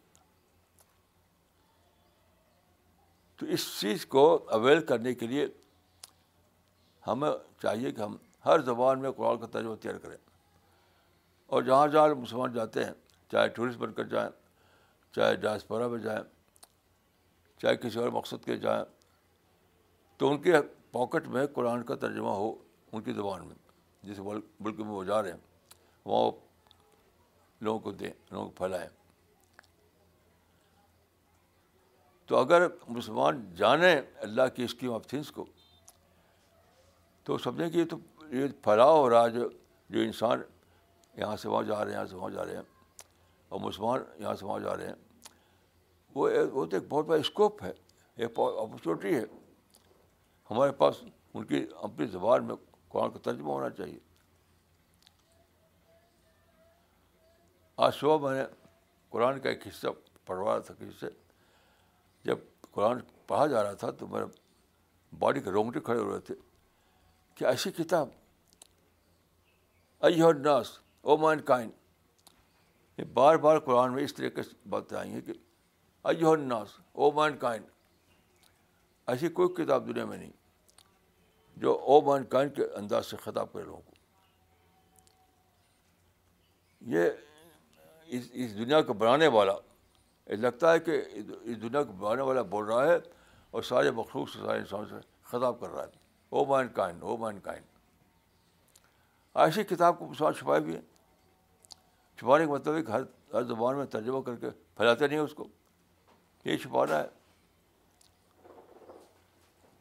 تو 3.37 3.47
اس 3.55 3.63
چیز 3.81 4.05
کو 4.07 4.21
اویل 4.57 4.81
کرنے 4.87 5.15
کے 5.21 5.27
لیے 5.27 5.47
ہمیں 7.07 7.31
چاہیے 7.63 7.91
کہ 7.93 8.01
ہم 8.01 8.17
ہر 8.45 8.61
زبان 8.65 9.01
میں 9.03 9.11
قرآن 9.17 9.39
کا 9.39 9.47
ترجمہ 9.55 9.75
تیار 9.83 9.95
کریں 10.03 10.17
اور 11.53 11.63
جہاں 11.63 11.87
جہاں 11.89 12.15
مسلمان 12.21 12.53
جاتے 12.53 12.85
ہیں 12.85 12.93
چاہے 13.33 13.49
ٹورسٹ 13.57 13.79
بن 13.79 13.93
کر 13.95 14.05
جائیں 14.15 14.29
چاہے 15.17 15.35
ڈائسپورا 15.47 15.89
میں 15.89 15.99
جائیں 16.05 16.23
چاہے 17.63 17.77
کسی 17.83 17.99
اور 18.01 18.09
مقصد 18.13 18.45
کے 18.45 18.57
جائیں 18.67 18.85
تو 20.19 20.31
ان 20.31 20.41
کے 20.43 20.61
پاکٹ 20.93 21.29
میں 21.37 21.47
قرآن 21.55 21.83
کا 21.85 21.95
ترجمہ 22.07 22.31
ہو 22.43 22.55
ان 22.93 23.03
کی 23.03 23.13
زبان 23.13 23.47
میں 23.47 23.55
جس 24.09 24.19
ملک 24.61 24.81
میں 24.81 24.89
وہ 24.89 25.03
جا 25.05 25.23
رہے 25.23 25.31
ہیں 25.33 25.39
وہ 26.05 26.31
لوگوں 27.61 27.79
کو 27.81 27.91
دیں 27.93 28.11
لوگوں 28.31 28.45
کو 28.47 28.51
پھیلائیں 28.59 28.89
تو 32.27 32.37
اگر 32.39 32.67
مسلمان 32.89 33.41
جانیں 33.57 33.95
اللہ 34.23 34.49
کی 34.55 34.65
اسکیم 34.65 34.93
آف 34.95 35.07
تھنگس 35.07 35.31
کو 35.33 35.45
تو 37.25 37.39
سمجھیں 37.39 37.69
کہ 37.71 37.77
یہ 37.77 37.85
تو 37.91 37.97
یہ 38.37 38.47
پھیلاؤ 38.65 38.97
ہو 38.99 39.09
رہا 39.11 39.25
ہے 39.25 39.31
جو 39.31 39.49
جو 39.91 40.01
انسان 40.01 40.43
یہاں 41.17 41.37
سے 41.43 41.49
وہاں 41.49 41.63
جا 41.63 41.79
رہے 41.85 41.91
ہیں 41.91 41.97
یہاں 41.99 42.07
سے 42.11 42.17
وہاں 42.17 42.31
جا 42.35 42.45
رہے 42.45 42.57
ہیں 42.57 42.63
اور 43.49 43.61
مسلمان 43.61 44.03
یہاں 44.23 44.35
سے 44.35 44.45
وہاں 44.47 44.59
جا 44.61 44.77
رہے 44.77 44.87
ہیں 44.87 44.95
وہ 46.15 46.29
وہ 46.53 46.65
تو 46.67 46.77
ایک 46.77 46.87
بہت 46.89 47.07
بڑا 47.07 47.19
اسکوپ 47.21 47.63
ہے 47.65 47.73
ایک 48.17 48.39
اپرچونیٹی 48.39 49.15
ہے 49.15 49.23
ہمارے 50.51 50.73
پاس 50.81 51.03
ان 51.35 51.45
کی 51.47 51.65
اپنی 51.83 52.07
زبان 52.07 52.45
میں 52.47 52.55
قرآن 52.89 53.11
کا 53.11 53.19
ترجمہ 53.23 53.51
ہونا 53.53 53.71
چاہیے 53.79 53.99
آج 57.85 57.95
صبح 58.01 58.19
میں 58.29 58.39
نے 58.39 58.45
قرآن 59.11 59.41
کا 59.41 59.49
ایک 59.51 59.67
حصہ 59.67 59.87
پڑھوا 60.27 60.53
رہا 60.53 60.61
تھا 60.67 60.75
کسی 60.79 60.97
سے 61.01 61.07
جب 62.25 62.39
قرآن 62.73 62.99
پڑھا 63.29 63.47
جا 63.47 63.63
رہا 63.63 63.73
تھا 63.83 63.91
تو 63.99 64.07
میرے 64.09 64.25
باڈی 65.19 65.41
کے 65.41 65.51
رونگٹے 65.51 65.81
کھڑے 65.85 65.99
ہو 65.99 66.11
رہے 66.13 66.21
تھے 66.29 66.35
کہ 67.37 67.45
ایسی 67.45 67.71
کتاب 67.83 68.09
ناس 70.45 70.79
او 71.13 71.17
مائن 71.17 71.41
کائن 71.51 71.71
یہ 72.99 73.05
بار 73.15 73.37
بار 73.45 73.59
قرآن 73.69 73.93
میں 73.95 74.03
اس 74.05 74.15
طریقے 74.15 74.43
سے 74.43 74.57
باتیں 74.71 74.97
آئی 74.99 75.13
ہیں 75.13 75.21
کہ 75.27 76.35
ناس 76.47 76.79
او 76.93 77.11
مائن 77.19 77.37
کائن 77.45 77.63
ایسی 79.13 79.29
کوئی 79.39 79.49
کتاب 79.65 79.87
دنیا 79.87 80.05
میں 80.05 80.17
نہیں 80.19 80.31
جو 81.63 81.77
او 81.89 82.01
مائن 82.11 82.25
کائن 82.35 82.49
کے 82.59 82.65
انداز 82.77 83.07
سے 83.11 83.17
خطاب 83.25 83.53
کرے 83.53 83.65
لوگوں 83.65 83.83
کو 83.83 83.93
یہ 86.95 87.11
اس 88.45 88.57
دنیا 88.59 88.81
کو 88.89 88.93
بنانے 89.03 89.27
والا 89.39 89.53
لگتا 90.33 90.73
ہے 90.73 90.79
کہ 90.81 91.01
اس 91.17 91.61
دنیا 91.63 91.83
کو 91.83 91.93
بانے 91.99 92.23
والا 92.23 92.43
بول 92.53 92.65
رہا 92.67 92.87
ہے 92.87 92.97
اور 93.51 93.63
سارے 93.63 93.91
مخلوق 94.01 94.29
سے 94.33 94.39
سارے 94.45 94.59
انسان 94.59 94.85
سے 94.91 94.95
خطاب 95.31 95.61
کر 95.61 95.71
رہا 95.71 95.83
ہے 95.83 96.03
او 96.37 96.45
مائن 96.45 96.69
کائن 96.77 97.03
او 97.03 97.17
مائن 97.17 97.39
کائن 97.43 97.63
ایسی 99.45 99.65
کتاب 99.75 99.99
کو 99.99 100.07
مسلمان 100.09 100.35
چھپائے 100.37 100.61
بھی 100.61 100.75
ہے 100.75 100.81
چھپانے 102.19 102.47
کا 102.47 102.53
مطلب 102.53 102.87
کہ 102.87 102.93
ہر 102.93 103.03
ہر 103.35 103.43
زبان 103.43 103.77
میں 103.77 103.85
ترجمہ 103.93 104.21
کر 104.27 104.37
کے 104.41 104.51
پھیلاتے 104.77 105.07
نہیں 105.07 105.19
اس 105.19 105.35
کو 105.35 105.47
یہ 106.45 106.57
چھپانا 106.63 106.99
ہے 107.03 107.07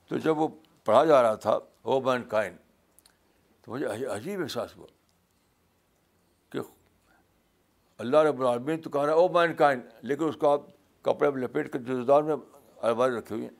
تو 0.07 0.17
جب 0.23 0.37
وہ 0.39 0.47
پڑھا 0.85 1.03
جا 1.05 1.21
رہا 1.23 1.35
تھا 1.47 1.57
او 1.81 1.99
مائن 2.01 2.23
کائن 2.29 2.55
تو 3.61 3.71
مجھے 3.71 3.85
عجیب 4.15 4.41
احساس 4.41 4.75
ہوا 4.77 4.87
اللہ 8.01 8.17
رب 8.27 8.39
العالمین 8.41 8.81
تو 8.81 8.89
کہہ 8.89 9.01
رہا 9.01 9.13
ہے 9.13 9.17
او 9.17 9.27
مین 9.33 9.53
کائن 9.55 9.79
لیکن 10.09 10.27
اس 10.27 10.37
کو 10.39 10.49
آپ 10.49 10.61
کپڑے 11.05 11.29
میں 11.29 11.41
لپیٹ 11.41 11.71
کر 11.73 11.79
جزدار 11.89 12.21
میں 12.29 12.35
الوائز 12.87 13.13
رکھے 13.15 13.35
ہوئے 13.35 13.47
ہیں 13.47 13.55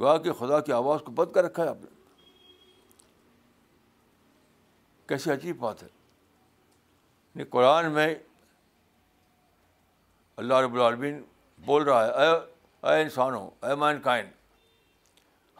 گوا 0.00 0.16
کہ 0.18 0.32
خدا 0.38 0.60
کی 0.68 0.72
آواز 0.72 1.00
کو 1.06 1.12
بند 1.16 1.32
کر 1.32 1.44
رکھا 1.44 1.62
ہے 1.64 1.68
آپ 1.68 1.82
نے 1.82 1.92
کیسی 5.08 5.30
عجیب 5.32 5.58
بات 5.60 5.82
ہے 5.82 5.88
یعنی 5.88 7.44
قرآن 7.50 7.90
میں 7.92 8.14
اللہ 10.42 10.60
رب 10.64 10.74
العالمین 10.74 11.22
بول 11.64 11.82
رہا 11.84 12.06
ہے 12.06 12.22
اے 12.30 12.38
اے 12.94 13.02
انسان 13.02 13.34
ہو 13.34 13.48
اے 13.66 13.74
مین 13.78 14.00
کائن 14.02 14.26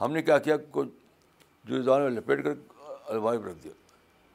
ہم 0.00 0.12
نے 0.12 0.22
کیا 0.22 0.38
کیا 0.46 0.56
کوئی 0.70 0.88
جزدار 1.70 2.00
میں 2.02 2.10
لپیٹ 2.10 2.42
کر 2.44 2.54
الوائب 3.10 3.44
رکھ 3.46 3.62
دیا 3.64 3.72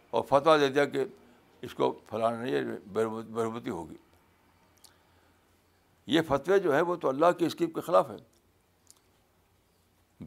اور 0.10 0.24
فتویٰ 0.30 0.60
دے 0.60 0.68
دیا 0.74 0.86
کہ 0.94 1.04
اس 1.64 1.74
کو 1.76 1.92
ہے 2.12 2.64
بربتی 2.94 3.70
ہوگی 3.70 3.96
یہ 6.14 6.22
فتوی 6.28 6.60
جو 6.60 6.76
ہے 6.76 6.82
وہ 6.82 6.96
تو 7.02 7.10
اللہ 7.10 7.32
کی 7.40 7.46
اسکیم 7.46 7.70
کے 7.72 7.82
خلاف 7.88 8.10
ہے 8.10 8.16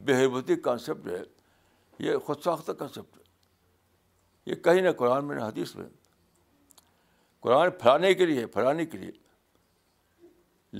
بےحبتی 0.04 0.56
کانسیپٹ 0.66 1.04
جو 1.06 1.16
ہے 1.18 1.22
یہ 2.06 2.18
خود 2.26 2.42
ساختہ 2.44 2.72
کانسیپٹ 2.78 3.16
ہے 3.16 3.22
یہ 4.50 4.54
کہیں 4.66 4.80
نہ 4.82 4.90
قرآن 4.98 5.24
میں 5.26 5.36
نہ 5.36 5.42
حدیث 5.44 5.74
میں 5.76 5.86
قرآن 7.42 7.70
پھیلانے 7.80 8.12
کے 8.14 8.26
لیے 8.26 8.46
پھلانے 8.56 8.86
کے 8.86 8.98
لیے 8.98 9.10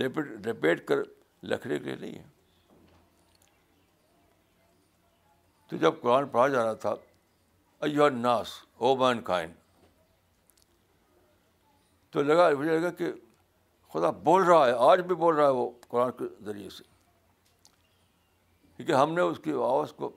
لپیٹ 0.03 0.31
لپیٹ 0.47 0.87
کر 0.89 1.03
لکھنے 1.51 1.79
کے 1.79 1.83
لیے 1.85 1.97
نہیں 2.01 2.19
ہے 2.19 2.29
تو 5.71 5.77
جب 5.85 6.01
قرآن 6.01 6.29
پڑھا 6.29 6.49
جا 6.55 6.65
رہا 6.65 6.75
تھا 6.85 6.95
ایو 7.87 8.09
ناس 8.09 8.53
او 8.79 8.95
مین 8.97 9.21
کائن 9.25 9.53
تو 12.13 12.23
لگا 12.23 12.49
مجھے 12.59 12.79
لگا 12.79 12.91
کہ 12.99 13.07
خدا 13.93 14.11
بول 14.25 14.43
رہا 14.45 14.67
ہے 14.67 14.73
آج 14.91 15.01
بھی 15.11 15.15
بول 15.23 15.35
رہا 15.37 15.45
ہے 15.47 15.53
وہ 15.59 15.71
قرآن 15.89 16.11
کے 16.19 16.25
ذریعے 16.45 16.69
سے 16.79 16.85
کیونکہ 18.77 18.93
ہم 18.95 19.13
نے 19.15 19.21
اس 19.21 19.39
کی 19.45 19.53
آواز 19.53 19.93
کو 19.97 20.11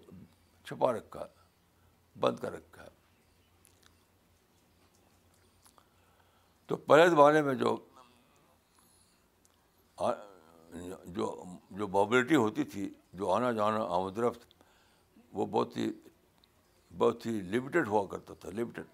چھپا 0.67 0.91
رکھا 0.97 1.19
ہے 1.21 2.19
بند 2.19 2.39
کر 2.39 2.51
رکھا 2.53 2.84
ہے 2.84 2.93
تو 6.67 6.75
پہلے 6.91 7.10
زمانے 7.15 7.41
میں 7.47 7.53
جو 7.63 7.75
جو 11.15 11.34
جو 11.77 11.88
موبلٹی 11.88 12.36
ہوتی 12.36 12.63
تھی 12.71 12.89
جو 13.19 13.31
آنا 13.34 13.51
جانا 13.60 13.84
آمد 13.97 14.17
رفت 14.27 14.53
وہ 15.34 15.45
بہت 15.51 15.77
ہی 15.77 15.91
بہت 16.97 17.25
ہی 17.25 17.31
لمیٹیڈ 17.53 17.88
ہوا 17.88 18.05
کرتا 18.12 18.34
تھا 18.41 18.49
لمیٹیڈ 18.53 18.86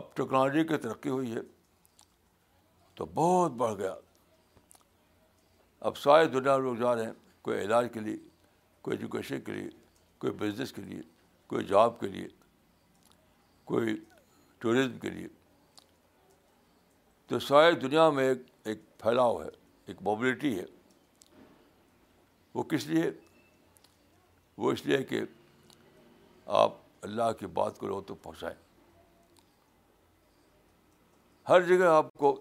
اب 0.00 0.14
ٹیکنالوجی 0.16 0.64
کی 0.68 0.76
ترقی 0.86 1.10
ہوئی 1.10 1.34
ہے 1.34 1.40
تو 2.96 3.06
بہت 3.14 3.50
بڑھ 3.62 3.72
گیا 3.78 3.94
اب 5.88 5.96
سارے 5.98 6.26
دنیا 6.26 6.56
میں 6.56 6.64
لوگ 6.64 6.76
جا 6.82 6.94
رہے 6.94 7.04
ہیں 7.06 7.12
کوئی 7.44 7.58
علاج 7.64 7.88
کے 7.94 8.00
لیے 8.00 8.16
کوئی 8.82 8.96
ایجوکیشن 8.96 9.40
کے 9.46 9.52
لیے 9.52 9.68
کوئی 10.18 10.32
بزنس 10.40 10.72
کے 10.72 10.82
لیے 10.82 11.00
کوئی 11.48 11.64
جاب 11.66 11.98
کے 12.00 12.06
لیے 12.14 12.28
کوئی 13.70 13.96
ٹورزم 14.60 14.98
کے 14.98 15.10
لیے 15.10 15.28
تو 17.26 17.38
ساری 17.48 17.74
دنیا 17.82 18.08
میں 18.18 18.28
ایک 18.28 18.42
ایک 18.70 18.80
پھیلاؤ 19.00 19.40
ہے 19.42 19.48
ایک 19.88 20.02
موبلٹی 20.08 20.58
ہے 20.58 20.64
وہ 22.54 22.62
کس 22.72 22.86
لیے 22.86 23.10
وہ 24.58 24.72
اس 24.72 24.84
لیے 24.86 25.02
کہ 25.10 25.20
آپ 26.62 26.74
اللہ 27.06 27.32
کی 27.38 27.46
بات 27.60 27.78
کو 27.78 27.86
لوگوں 27.86 28.02
تک 28.14 28.22
پہنچائیں 28.22 28.56
ہر 31.48 31.62
جگہ 31.68 31.86
آپ 31.94 32.12
کو 32.18 32.34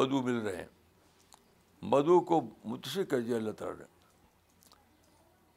مدو 0.00 0.20
مل 0.22 0.36
رہے 0.46 0.56
ہیں 0.56 1.88
مدو 1.94 2.18
کو 2.28 2.40
متشر 2.72 3.02
دیا 3.20 3.36
اللہ 3.36 3.52
تعالیٰ 3.58 3.78
نے 3.78 3.84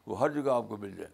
وہ 0.06 0.20
ہر 0.20 0.30
جگہ 0.38 0.50
آپ 0.52 0.68
کو 0.70 0.78
مل 0.78 0.96
جائے 0.96 1.12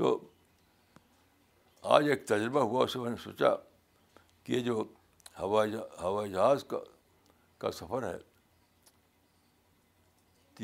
تو 0.00 0.16
آج 1.96 2.08
ایک 2.10 2.24
تجربہ 2.26 2.60
ہوا 2.70 2.84
اسے 2.84 2.98
میں 2.98 3.10
نے 3.10 3.16
سوچا 3.24 3.54
کہ 4.44 4.52
یہ 4.52 4.60
جو 4.68 4.84
ہوائی 5.40 6.30
جہاز 6.32 6.64
کا 7.60 7.70
سفر 7.80 8.08
ہے 8.10 8.16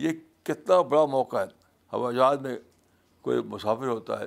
یہ 0.04 0.12
کتنا 0.50 0.80
بڑا 0.94 1.04
موقع 1.18 1.36
ہے 1.42 1.46
ہوائی 1.92 2.16
جہاز 2.16 2.40
میں 2.48 2.56
کوئی 3.26 3.38
مسافر 3.50 3.86
ہوتا 3.88 4.18
ہے 4.18 4.24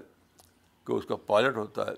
کوئی 0.86 0.98
اس 1.02 1.06
کا 1.08 1.16
پائلٹ 1.26 1.56
ہوتا 1.58 1.86
ہے 1.88 1.92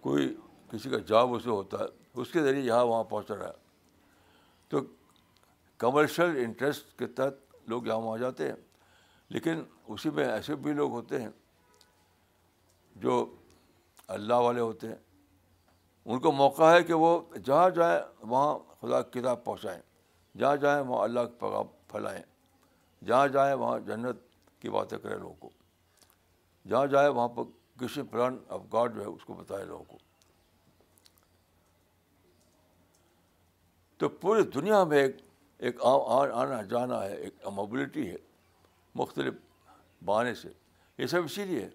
کوئی 0.00 0.26
کسی 0.72 0.90
کا 0.90 0.98
جاب 1.08 1.32
اسے 1.34 1.50
ہوتا 1.50 1.78
ہے 1.78 1.84
اس 2.20 2.30
کے 2.32 2.42
ذریعے 2.42 2.62
یہاں 2.64 2.84
وہاں 2.86 3.04
پہنچ 3.12 3.30
رہا 3.30 3.46
ہے 3.46 4.34
تو 4.68 4.80
کمرشل 5.84 6.36
انٹرسٹ 6.44 6.98
کے 6.98 7.06
تحت 7.20 7.54
لوگ 7.70 7.86
یہاں 7.86 7.96
وہاں 7.98 8.18
جاتے 8.18 8.48
ہیں 8.48 8.56
لیکن 9.36 9.62
اسی 9.96 10.10
میں 10.18 10.26
ایسے 10.32 10.54
بھی 10.66 10.72
لوگ 10.82 10.90
ہوتے 10.92 11.20
ہیں 11.22 11.30
جو 13.06 13.14
اللہ 14.18 14.44
والے 14.48 14.60
ہوتے 14.60 14.88
ہیں 14.88 14.98
ان 16.12 16.20
کو 16.20 16.32
موقع 16.42 16.70
ہے 16.72 16.82
کہ 16.84 16.94
وہ 17.04 17.18
جہاں 17.44 17.70
جائیں 17.80 18.00
وہاں 18.26 18.54
خدا 18.82 19.00
کی 19.02 19.20
کتاب 19.20 19.42
پہنچائیں 19.44 19.80
جہاں 20.38 20.56
جائیں 20.66 20.80
وہاں 20.84 21.02
اللہ 21.04 21.26
کا 21.30 21.34
پیغام 21.46 21.66
پھیلائیں 21.92 22.22
جہاں 23.06 23.26
جائیں 23.38 23.54
وہاں 23.54 23.78
جنت 23.86 24.22
کی 24.62 24.70
باتیں 24.78 24.98
کریں 24.98 25.16
لوگوں 25.16 25.34
کو 25.40 25.60
جہاں 26.70 26.86
جائے 26.86 27.08
وہاں 27.08 27.28
پر 27.36 27.42
کسی 27.80 28.00
آف 28.56 28.60
گاڈ 28.72 28.94
جو 28.94 29.00
ہے 29.00 29.06
اس 29.06 29.24
کو 29.24 29.34
بتائے 29.34 29.64
لوگوں 29.64 29.84
کو 29.84 29.98
تو 33.98 34.08
پوری 34.20 34.42
دنیا 34.54 34.82
میں 34.84 35.02
ایک 35.02 35.16
ایک 35.70 35.80
آنا 35.86 36.62
جانا 36.70 37.02
ہے 37.02 37.14
ایک 37.16 37.46
موبلٹی 37.54 38.08
ہے 38.10 38.16
مختلف 39.00 39.34
بانے 40.04 40.34
سے 40.34 40.48
یہ 40.98 41.06
سب 41.06 41.24
اسی 41.24 41.44
لیے 41.44 41.64
ہے 41.64 41.70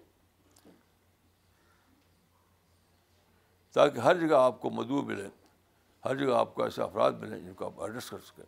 تاکہ 3.74 3.98
ہر 4.08 4.20
جگہ 4.26 4.36
آپ 4.36 4.60
کو 4.60 4.70
مدعو 4.70 5.02
ملے 5.06 5.28
ہر 6.04 6.16
جگہ 6.16 6.34
آپ 6.34 6.54
کو 6.54 6.62
ایسے 6.62 6.82
افراد 6.82 7.12
ملیں 7.20 7.40
جن 7.40 7.54
کو 7.54 7.64
آپ 7.66 7.82
ایڈریس 7.82 8.10
کر 8.10 8.18
سکیں 8.26 8.44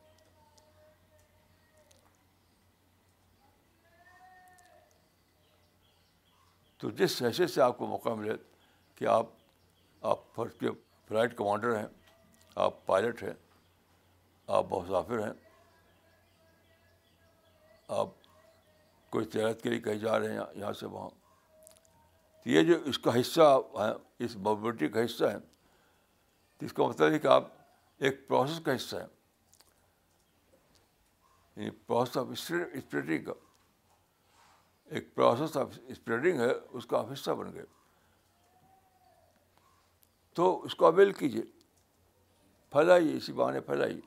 تو 6.80 6.90
جس 6.98 7.14
حیثیت 7.22 7.50
سے 7.50 7.60
آپ 7.62 7.76
کو 7.78 7.86
موقع 7.86 8.08
ملے 8.18 8.34
کہ 8.96 9.04
آپ 9.14 9.26
آپ 10.10 10.18
فرض 10.34 10.52
کے 10.60 10.68
فلائٹ 11.08 11.32
کمانڈر 11.36 11.72
ہیں 11.78 11.86
آپ 12.66 12.72
پائلٹ 12.86 13.22
ہیں 13.22 13.32
آپ 14.58 14.64
مسافر 14.72 15.18
ہیں 15.26 15.32
آپ 17.98 18.08
کوئی 19.12 19.24
تجارت 19.34 19.58
کے 19.62 19.68
لیے 19.70 19.80
کہیں 19.80 19.98
جا 19.98 20.18
رہے 20.20 20.32
ہیں 20.32 20.40
یہاں 20.54 20.72
سے 20.80 20.86
وہاں 20.94 21.08
تو 22.44 22.48
یہ 22.50 22.60
جو 22.70 22.76
اس 22.90 22.98
کا 23.06 23.10
حصہ 23.20 23.42
ہے 23.78 23.92
اس 24.24 24.32
موبلٹی 24.48 24.88
کا 24.96 25.04
حصہ 25.04 25.24
ہے 25.30 25.38
تو 26.58 26.66
اس 26.66 26.72
کا 26.72 26.82
مطلب 26.88 27.12
ہے 27.12 27.18
کہ 27.18 27.26
آپ 27.36 27.44
ایک 28.04 28.14
پروسیس 28.28 28.60
کا 28.64 28.72
حصہ 28.76 28.96
ہیں 28.96 29.10
پروسیس 31.86 32.16
آف 32.18 32.26
اسٹریٹ 32.32 32.76
اسٹریٹری 32.76 33.18
کا 33.24 33.32
ایک 34.96 35.14
پروسیس 35.14 35.56
آف 35.56 35.78
اسپریڈنگ 35.88 36.40
ہے 36.40 36.46
اس 36.78 36.86
کا 36.86 36.98
آپ 36.98 37.10
حصہ 37.12 37.30
بن 37.40 37.52
گئے 37.54 37.64
تو 40.36 40.46
اس 40.64 40.74
کو 40.80 40.86
اویل 40.86 41.12
کیجیے 41.18 41.42
پھیلائیے 42.72 43.16
اسی 43.16 43.32
بہانے 43.32 43.60
پھیلائیے 43.68 44.00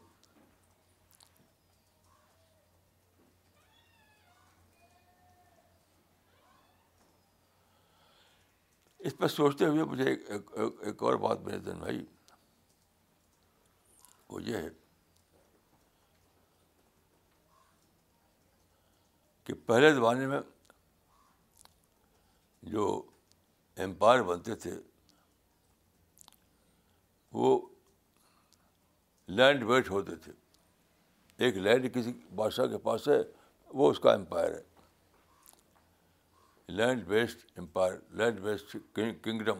اس 9.07 9.17
پہ 9.17 9.27
سوچتے 9.27 9.65
ہوئے 9.65 9.83
مجھے 9.83 10.09
ایک 10.13 10.29
ایک, 10.57 11.03
اور 11.03 11.13
بات 11.25 11.41
میرے 11.45 11.57
دن 11.69 11.79
بھائی 11.79 12.05
وہ 14.29 14.41
یہ 14.43 14.57
ہے 14.57 14.69
کہ 19.45 19.53
پہلے 19.67 19.93
زمانے 19.93 20.27
میں 20.27 20.39
جو 22.71 22.87
امپائر 23.83 24.21
بنتے 24.23 24.55
تھے 24.63 24.71
وہ 27.33 27.59
لینڈ 29.37 29.63
ویٹ 29.69 29.89
ہوتے 29.91 30.15
تھے 30.23 30.31
ایک 31.45 31.57
لینڈ 31.57 31.93
کسی 31.93 32.13
بادشاہ 32.35 32.65
کے 32.71 32.77
پاس 32.87 33.07
ہے 33.07 33.21
وہ 33.77 33.89
اس 33.91 33.99
کا 33.99 34.11
امپائر 34.13 34.53
ہے 34.53 34.61
land 36.75 37.03
based 37.07 37.59
empire 37.59 37.93
land 38.17 38.39
based 38.41 38.75
kingdom 39.23 39.59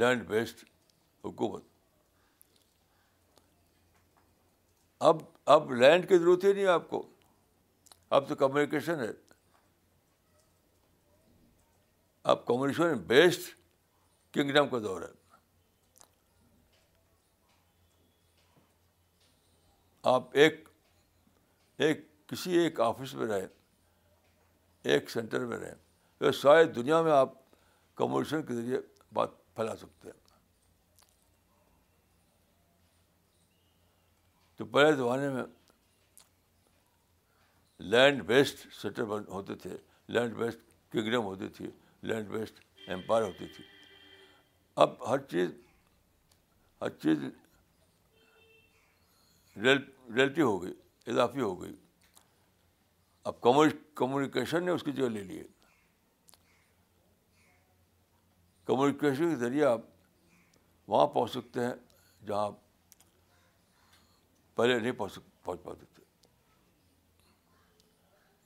land 0.00 0.26
based 0.28 0.64
حکومت 1.24 1.62
اب 5.10 5.18
اب 5.54 5.72
لینڈ 5.72 6.08
کی 6.08 6.18
ضرورت 6.18 6.44
ہی 6.44 6.52
نہیں 6.52 6.66
آپ 6.74 6.88
کو 6.90 7.06
اب 8.16 8.28
تو 8.28 8.34
کمیونیکیشن 8.46 9.00
ہے 9.00 9.10
اب 12.32 12.44
کمیونیشن 12.46 12.94
بیسڈ 13.08 13.42
کنگڈم 14.34 14.68
کا 14.68 14.78
دور 14.84 15.02
ہے 15.02 15.06
آپ 20.12 20.34
ایک 20.42 20.68
ایک 21.84 22.00
کسی 22.28 22.56
ایک 22.58 22.80
آفس 22.88 23.12
میں 23.20 23.26
رہیں 23.34 23.46
ایک 24.94 25.10
سینٹر 25.10 25.44
میں 25.46 25.58
رہیں 25.58 26.30
شاید 26.40 26.74
دنیا 26.76 27.00
میں 27.02 27.12
آپ 27.12 27.32
کمیونیشن 28.02 28.42
کے 28.46 28.54
ذریعے 28.54 28.80
بات 29.20 29.30
پھیلا 29.56 29.76
سکتے 29.86 30.08
ہیں 30.10 30.18
تو 34.56 34.64
پہلے 34.74 34.92
زمانے 34.96 35.28
میں 35.34 35.44
لینڈ 37.92 38.22
بیسڈ 38.26 38.66
سیٹر 38.82 39.02
ہوتے 39.28 39.54
تھے 39.68 39.76
لینڈ 40.14 40.36
بیسڈ 40.36 40.70
کنگڈم 40.92 41.24
ہوتی 41.24 41.48
تھی 41.56 41.70
لینڈ 42.06 42.90
امپائر 42.94 43.22
ہوتی 43.22 43.46
تھی 43.54 43.64
اب 44.84 44.94
ہر 45.10 45.18
چیز 45.30 45.50
ہر 46.80 46.88
چیز 47.04 47.24
ریلٹی 49.64 50.42
ہو 50.42 50.62
گئی 50.62 50.72
اضافی 51.12 51.40
ہو 51.40 51.60
گئی 51.62 51.74
اب 53.30 53.40
کمیونیکیشن 53.40 54.64
نے 54.64 54.70
اس 54.72 54.82
کی 54.84 54.92
جگہ 54.98 55.08
لے 55.16 55.22
لی 55.30 55.38
ہے 55.38 55.46
کمیونیکیشن 58.66 59.30
کے 59.30 59.36
ذریعے 59.44 59.64
آپ 59.64 59.80
وہاں 60.88 61.06
پہنچ 61.14 61.30
سکتے 61.30 61.64
ہیں 61.64 61.72
جہاں 62.26 62.44
آپ 62.46 62.54
پہلے 64.56 64.78
نہیں 64.80 64.92
پہنچ 64.98 65.18
پہنچ 65.44 65.62
پا 65.62 65.74
سکتے 65.80 66.02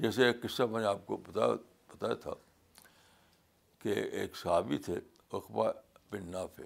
جیسے 0.02 0.26
ایک 0.26 0.42
قصہ 0.42 0.62
میں 0.72 0.80
نے 0.80 0.86
آپ 0.86 1.04
کو 1.06 1.16
بتایا 1.26 1.54
بتایا 1.94 2.14
تھا 2.26 2.34
کہ 3.82 3.92
ایک 4.20 4.36
صحابی 4.36 4.78
تھے 4.86 4.94
اقبا 5.36 5.70
بن 6.10 6.30
نافع 6.30 6.62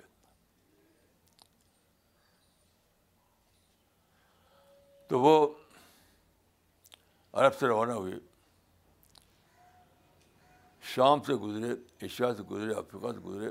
تو 5.09 5.20
وہ 5.20 5.33
عرب 7.33 7.59
سے 7.59 7.66
روانہ 7.66 7.92
ہوئے 7.92 8.14
شام 10.94 11.22
سے 11.27 11.35
گزرے 11.44 11.72
ایشیا 12.05 12.35
سے 12.37 12.42
گزرے 12.50 12.74
افریقہ 12.79 13.12
سے 13.12 13.20
گزرے 13.27 13.48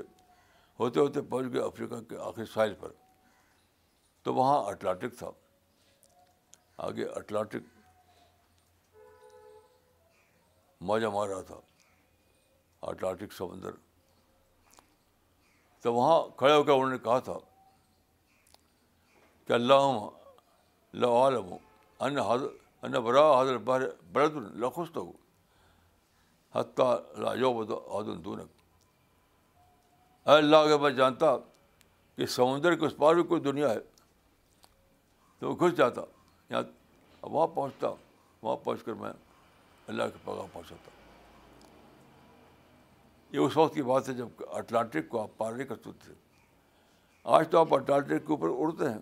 ہوتے 0.80 1.00
ہوتے 1.00 1.22
پہنچ 1.30 1.52
گئے 1.52 1.60
افریقہ 1.62 2.00
کے 2.10 2.16
آخری 2.28 2.44
ساحل 2.54 2.74
پر 2.80 2.92
تو 4.24 4.34
وہاں 4.34 4.58
اٹلانٹک 4.70 5.18
تھا 5.18 5.30
آگے 6.86 7.04
اٹلانٹک 7.16 7.72
موجہ 10.88 11.06
مار 11.14 11.28
رہا 11.28 11.42
تھا 11.52 11.60
اٹلانٹک 12.90 13.32
سمندر 13.32 13.70
تو 15.82 15.94
وہاں 15.94 16.20
کھڑے 16.38 16.52
ہو 16.54 16.62
کے 16.62 16.70
انہوں 16.72 16.90
نے 16.90 16.98
کہا 17.04 17.18
تھا 17.28 17.32
کہ 19.46 19.52
اللہ 19.52 21.06
عالم 21.06 21.52
ان 22.84 22.92
برا 23.04 23.22
حضر 23.40 23.56
حضرت 23.56 24.00
برد 24.14 24.36
الخص 24.36 24.90
تو 24.92 25.02
ہوں 25.04 25.22
ہدن 27.98 28.24
دونوں 28.24 28.46
اللہ 30.36 30.66
کے 30.66 30.76
میں 30.82 30.90
جانتا 31.00 31.36
کہ 32.16 32.26
سمندر 32.36 32.74
کے 32.80 32.86
اس 32.86 32.96
پار 32.96 33.14
بھی 33.14 33.22
کوئی 33.32 33.40
دنیا 33.50 33.70
ہے 33.70 33.80
تو 35.38 35.48
وہ 35.48 35.54
گھس 35.66 35.76
جاتا 35.78 36.02
یہاں 36.50 36.62
وہاں 37.22 37.46
پہنچتا 37.54 37.88
وہاں 38.42 38.56
پہنچ 38.64 38.84
کر 38.84 38.94
میں 39.04 39.10
اللہ 39.92 40.02
کے 40.12 40.18
پگاہ 40.24 40.46
پہنچاتا 40.52 40.90
یہ 43.34 43.38
اس 43.40 43.56
وقت 43.56 43.74
کی 43.74 43.82
بات 43.82 44.08
ہے 44.08 44.12
جب 44.14 44.42
اٹلانٹک 44.56 45.08
کو 45.10 45.20
آپ 45.20 45.30
پار 45.36 45.52
نہیں 45.52 45.66
کرتے 45.66 45.90
تھے 46.02 46.12
آج 47.36 47.46
تو 47.50 47.58
آپ 47.58 47.72
اٹلانٹک 47.74 48.26
کے 48.26 48.32
اوپر 48.32 48.48
اڑتے 48.62 48.90
ہیں 48.92 48.98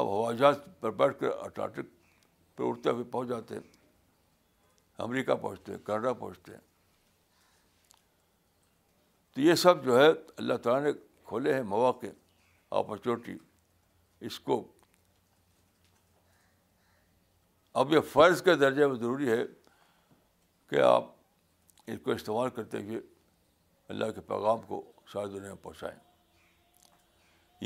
آپ 0.00 0.04
ہوا 0.10 0.32
جہاز 0.32 0.58
پر 0.80 0.90
بیٹھ 1.00 1.18
کر 1.20 1.30
اٹلانٹک 1.44 1.86
پہ 2.56 2.62
اڑتے 2.68 2.90
ہوئے 2.90 3.04
پہنچ 3.14 3.28
جاتے 3.28 3.54
ہیں 3.54 3.62
امریکہ 5.06 5.34
پہنچتے 5.40 5.72
ہیں 5.72 5.78
کینیڈا 5.86 6.12
پہنچتے 6.20 6.52
ہیں 6.52 6.60
تو 9.34 9.40
یہ 9.46 9.54
سب 9.64 9.84
جو 9.84 9.98
ہے 10.00 10.06
اللہ 10.12 10.58
تعالیٰ 10.66 10.92
نے 10.92 10.92
کھولے 11.28 11.54
ہیں 11.54 11.62
مواقع 11.72 12.12
اپرچونیٹی 12.82 13.36
اسکوپ 14.30 14.70
اب 17.80 17.92
یہ 17.94 18.00
فرض 18.12 18.42
کے 18.42 18.54
درجے 18.64 18.86
میں 18.86 18.94
ضروری 19.04 19.30
ہے 19.30 19.42
کہ 20.70 20.80
آپ 20.92 21.14
اس 21.92 21.98
کو 22.04 22.10
استعمال 22.10 22.48
کرتے 22.54 22.78
ہوئے 22.82 23.00
اللہ 23.88 24.10
کے 24.14 24.20
پیغام 24.28 24.60
کو 24.66 24.82
ساری 25.12 25.28
دنیا 25.38 25.48
میں 25.52 25.62
پہنچائیں 25.62 25.96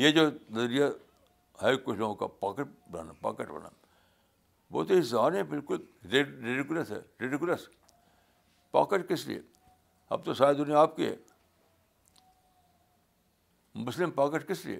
یہ 0.00 0.10
جو 0.18 0.28
نظریہ 0.56 0.84
ہے 1.62 1.76
کچھ 1.84 1.96
لوگوں 1.98 2.14
کا 2.14 2.26
پاکٹ 2.40 2.68
بنانا 2.90 3.12
پاکٹ 3.20 3.50
بنانا 3.50 3.78
وہ 4.74 4.84
تو 4.88 4.94
اس 4.94 5.12
میں 5.34 5.42
بالکل 5.50 5.82
ریڈیکولس 6.10 6.90
ہے 6.92 6.98
ریڈیکولس 7.20 7.68
پاکٹ 8.70 9.08
کس 9.08 9.26
لیے 9.26 9.40
اب 10.14 10.24
تو 10.24 10.34
ساری 10.34 10.56
دنیا 10.64 10.80
آپ 10.80 10.94
کی 10.96 11.06
ہے 11.06 11.14
مسلم 13.86 14.10
پاکٹ 14.10 14.48
کس 14.48 14.64
لیے 14.66 14.78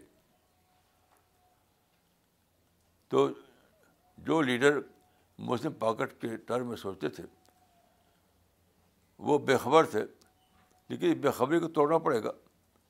تو 3.10 3.28
جو 4.26 4.40
لیڈر 4.42 4.78
مسلم 5.50 5.72
پاکٹ 5.86 6.20
کے 6.20 6.36
ٹرم 6.46 6.68
میں 6.68 6.76
سوچتے 6.76 7.08
تھے 7.18 7.24
وہ 9.28 9.38
بے 9.46 9.56
خبر 9.62 9.84
تھے 9.92 10.04
لیکن 10.88 11.18
بےخبری 11.20 11.58
کو 11.60 11.68
توڑنا 11.78 11.96
پڑے 12.04 12.22
گا 12.24 12.30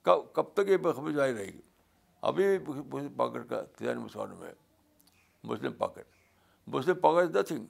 کب 0.02 0.20
کب 0.32 0.52
تک 0.54 0.68
یہ 0.68 0.76
بےخبری 0.82 1.14
جاری 1.14 1.32
رہے 1.34 1.44
گی 1.46 1.60
ابھی 2.28 2.44
مسلم 2.66 3.12
پاکٹ 3.16 3.48
کا 3.48 3.60
تجارم 3.76 4.02
مسلمانوں 4.02 4.36
میں 4.38 4.48
ہے 4.48 4.52
مسلم 5.48 5.72
pocket 5.78 6.06
Muslim 6.74 6.98
pocket 7.00 7.22
is 7.22 7.36
nothing 7.36 7.64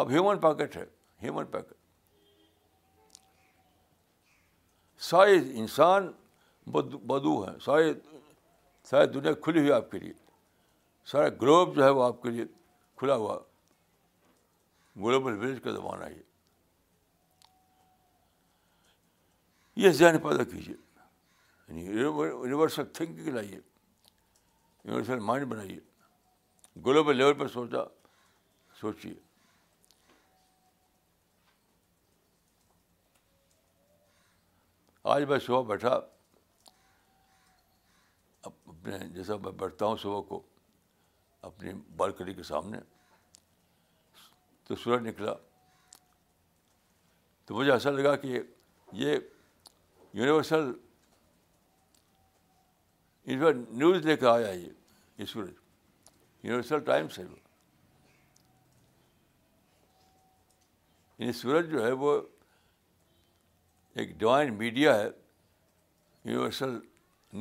اب 0.00 0.10
ہیومن 0.10 0.38
پاکٹ 0.40 0.76
ہے 0.76 0.84
ہیومن 1.22 1.44
پیکٹ 1.50 1.72
سارے 5.10 5.36
انسان 5.60 6.10
بدو 6.72 7.40
ہیں 7.44 7.58
سارے 7.64 7.92
ساری 8.90 9.06
دنیا 9.12 9.32
کھلی 9.44 9.58
ہوئی 9.60 9.72
آپ 9.72 9.90
کے 9.90 9.98
لیے 9.98 10.12
سارا 11.12 11.28
گلوب 11.42 11.74
جو 11.76 11.84
ہے 11.84 11.90
وہ 11.90 12.02
آپ 12.04 12.22
کے 12.22 12.30
لیے 12.30 12.44
کھلا 12.98 13.14
ہوا 13.16 13.38
گلوبل 15.04 15.38
ولیج 15.38 15.60
کا 15.62 15.70
زمانہ 15.72 16.04
ہے 16.04 16.20
یہ 19.80 19.90
ذہن 19.98 20.18
پیدا 20.22 20.42
کیجیے 20.44 20.74
یونیورسل 21.98 22.84
تھنکنگ 22.94 23.28
لائیے 23.34 23.56
یونیورسل 23.58 25.18
مائنڈ 25.26 25.46
بنائیے 25.52 25.80
گلوبل 26.86 27.16
لیول 27.16 27.34
پر 27.38 27.48
سوچا 27.48 27.82
سوچیے 28.80 29.14
آج 35.14 35.22
میں 35.28 35.38
صبح 35.46 35.60
بیٹھا 35.68 35.94
اپنے 38.50 38.98
جیسا 39.14 39.36
میں 39.42 39.50
بیٹھتا 39.58 39.86
ہوں 39.86 39.96
صبح 40.02 40.20
کو 40.28 40.40
اپنی 41.48 41.72
بالکنی 41.96 42.34
کے 42.34 42.42
سامنے 42.42 42.78
تو 44.66 44.76
سورج 44.82 45.06
نکلا 45.06 45.34
تو 47.46 47.54
مجھے 47.54 47.72
ایسا 47.72 47.90
لگا 47.90 48.14
کہ 48.16 48.38
یہ 49.02 49.16
یونیورسل 50.14 50.70
اس 53.24 53.40
پر 53.40 53.52
نیوز 53.78 54.04
لے 54.06 54.16
کے 54.16 54.26
آیا 54.26 54.50
یہ 54.52 55.24
سورج 55.32 55.52
یونیورسل 56.44 56.80
ٹائمس 56.84 57.18
ہے 57.18 57.24
یعنی 61.18 61.32
سورج 61.40 61.70
جو 61.70 61.84
ہے 61.86 61.90
وہ 62.04 62.20
ایک 63.94 64.10
ڈوائن 64.18 64.54
میڈیا 64.58 64.94
ہے 64.98 65.04
یونیورسل 65.06 66.78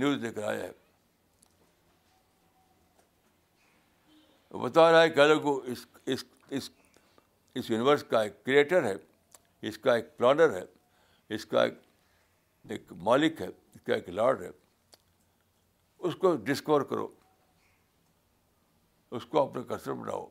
نیوز 0.02 0.18
لے 0.24 0.32
کر 0.34 0.44
آیا 0.50 0.64
ہے 0.64 0.80
بتا 4.64 4.92
رہا 4.92 5.02
ہے 5.02 5.10
کیا 5.10 5.26
لوگ 5.28 5.48
اس 6.08 7.70
یونیورس 7.70 8.04
کا 8.10 8.22
ایک 8.22 8.44
کریٹر 8.46 8.84
ہے 8.84 8.94
اس 9.68 9.78
کا 9.78 9.94
ایک 9.96 10.18
پلانر 10.18 10.54
ہے 10.58 10.64
اس 11.36 11.46
کا 11.46 11.64
ایک 11.64 11.74
ایک 12.70 12.92
مالک 13.04 13.42
ہے 13.42 13.48
اس 13.48 13.82
کا 13.86 13.94
ایک 13.94 14.10
لارڈ 14.10 14.42
ہے 14.42 14.50
اس 16.08 16.16
کو 16.20 16.36
ڈسکور 16.46 16.82
کرو 16.92 17.08
اس 19.20 19.26
کو 19.30 19.42
اپنے 19.44 19.64
قصر 19.76 19.94
بناؤ 19.94 20.26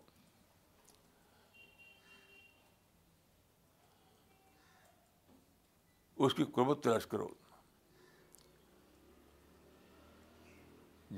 اس 6.27 6.35
کی 6.35 6.45
قربت 6.55 6.83
تلاش 6.85 7.07
کرو 7.11 7.29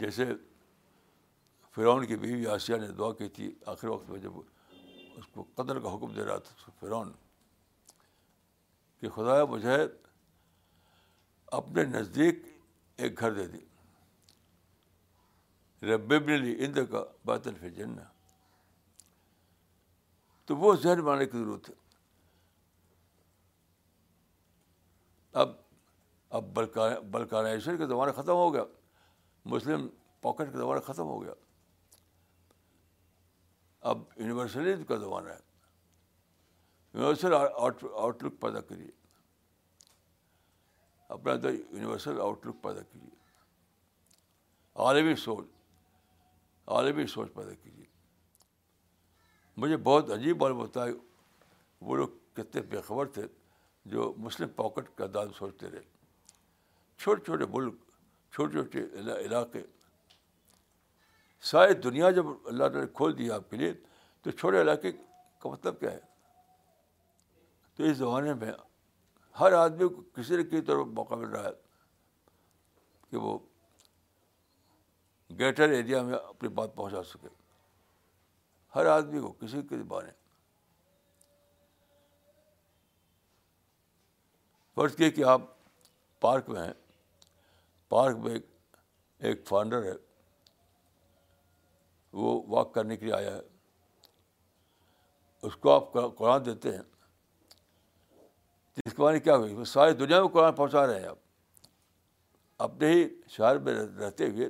جیسے 0.01 0.25
فرعون 1.75 2.07
کی 2.07 2.17
بیوی 2.17 2.47
آسیہ 2.47 2.77
نے 2.77 2.89
دعا 2.99 3.13
کی 3.19 3.29
تھی 3.39 3.53
آخری 3.73 3.91
وقت 3.91 4.11
میں 4.11 4.19
جب 4.21 4.39
اس 5.19 5.27
کو 5.33 5.45
قدر 5.55 5.79
کا 5.81 5.95
حکم 5.95 6.13
دے 6.15 6.25
رہا 6.27 6.39
تھا 6.47 6.71
فرعون 6.81 7.13
کہ 9.01 9.09
خدایا 9.17 9.45
مجھے 9.51 9.77
اپنے 11.59 11.83
نزدیک 11.85 12.39
ایک 13.03 13.19
گھر 13.21 13.33
دے 13.35 13.47
دی 13.47 13.59
رب 15.87 16.13
ابن 16.15 16.33
لی 16.45 16.55
اند 16.65 16.79
کا 16.91 17.03
بات 17.31 17.47
جن 17.77 17.97
تو 20.47 20.57
وہ 20.63 20.75
ذہن 20.83 21.01
بنانے 21.05 21.27
کی 21.27 21.39
ضرورت 21.39 21.69
ہے 21.69 21.75
اب 25.43 25.49
اب 26.39 26.53
بلکانائزیشن 26.55 27.77
کا 27.79 27.87
زمانہ 27.93 28.13
ختم 28.21 28.33
ہو 28.43 28.53
گیا 28.55 28.65
مسلم 29.55 29.87
پاکٹ 30.23 30.53
کا 30.53 30.59
زمانہ 30.59 30.81
ختم 30.87 31.07
ہو 31.13 31.23
گیا 31.23 31.33
اب 33.93 34.03
یونیورسلزم 34.17 34.85
کا 34.93 34.97
زمانہ 35.05 35.29
ہے 35.31 35.39
یونیورسل 36.95 37.35
آؤٹ 37.41 38.25
لک 38.25 38.41
پیدا 38.41 38.61
کریے 38.69 38.91
اپنے 41.13 41.33
اندر 41.33 41.53
یونیورسل 41.55 42.21
آؤٹ 42.21 42.47
لک 42.47 42.63
پیدا 42.63 42.81
کیجیے 42.93 43.11
عالمی 44.85 45.15
سوچ 45.25 45.45
عالمی 46.77 47.07
سوچ 47.15 47.33
پیدا 47.35 47.55
کیجیے 47.63 47.85
مجھے 49.63 49.77
بہت 49.89 50.11
عجیب 50.17 50.37
بات 50.41 50.77
ہے 50.77 50.83
وہ 51.89 51.97
لوگ 51.97 52.09
کتنے 52.37 52.63
بے 52.73 52.81
خبر 52.87 53.07
تھے 53.17 53.23
جو 53.95 54.13
مسلم 54.27 54.49
پاکٹ 54.57 54.89
کا 54.99 55.07
دان 55.15 55.33
سوچتے 55.39 55.71
رہے 55.71 55.91
چھوٹے 57.03 57.25
چھوٹے 57.25 57.45
ملک 57.59 57.75
چھوٹے 58.35 58.61
چھوٹے 58.63 58.85
علاقے 59.27 59.63
ساری 61.53 61.75
دنیا 61.89 62.11
جب 62.19 62.27
اللہ 62.31 62.65
تعالیٰ 62.65 62.81
نے 62.87 62.93
کھول 63.01 63.19
دیا 63.19 63.35
آپ 63.35 63.51
کے 63.51 63.57
لیے 63.57 63.73
تو 64.23 64.31
چھوٹے 64.31 64.61
علاقے 64.61 64.93
کا 65.43 65.51
مطلب 65.51 65.81
کیا 65.81 65.91
ہے 65.93 66.01
تو 67.77 67.85
اس 67.85 67.97
زمانے 67.97 68.35
میں 68.41 68.53
ہر 69.41 69.53
آدمی 69.57 69.89
کو 69.89 70.03
کسی 70.17 70.37
نہ 70.37 70.51
طور 70.67 70.77
پر 70.79 70.85
موقع 70.97 71.15
مل 71.15 71.29
رہا 71.29 71.45
ہے 71.45 71.53
کہ 73.11 73.17
وہ 73.17 73.39
گریٹر 75.39 75.71
ایریا 75.73 76.03
میں 76.03 76.15
اپنی 76.19 76.49
بات 76.59 76.75
پہنچا 76.77 77.03
سکے 77.13 77.29
ہر 78.75 78.87
آدمی 78.87 79.21
کو 79.21 79.33
کسی 79.41 79.63
کے 79.69 79.77
بارے 79.89 80.11
فرض 84.75 84.97
کیا 84.97 85.09
کہ 85.17 85.25
آپ 85.33 85.41
پارک 86.21 86.49
میں 86.51 86.61
ہیں 86.67 86.73
پارک 87.89 88.17
میں 88.27 88.35
ایک 89.29 89.47
فانڈر 89.49 89.83
ہے 89.85 89.93
وہ 92.21 92.41
واک 92.55 92.73
کرنے 92.75 92.97
کے 92.97 93.05
لیے 93.07 93.15
آیا 93.15 93.35
ہے 93.37 93.41
اس 95.47 95.57
کو 95.65 95.71
آپ 95.75 95.93
قرآن 96.19 96.45
دیتے 96.45 96.71
ہیں 96.77 96.83
جس 98.77 98.95
کے 98.97 99.03
معنی 99.03 99.19
کیا 99.21 99.37
ہوئی 99.37 99.65
ساری 99.73 99.93
دنیا 99.95 100.21
میں 100.23 100.29
قرآن 100.33 100.53
پہنچا 100.57 100.87
رہے 100.87 101.01
ہیں 101.01 101.09
آپ 101.09 101.17
اپنے 102.65 102.91
ہی 102.91 103.07
شہر 103.31 103.59
میں 103.65 103.75
رہتے 103.99 104.27
ہوئے 104.31 104.49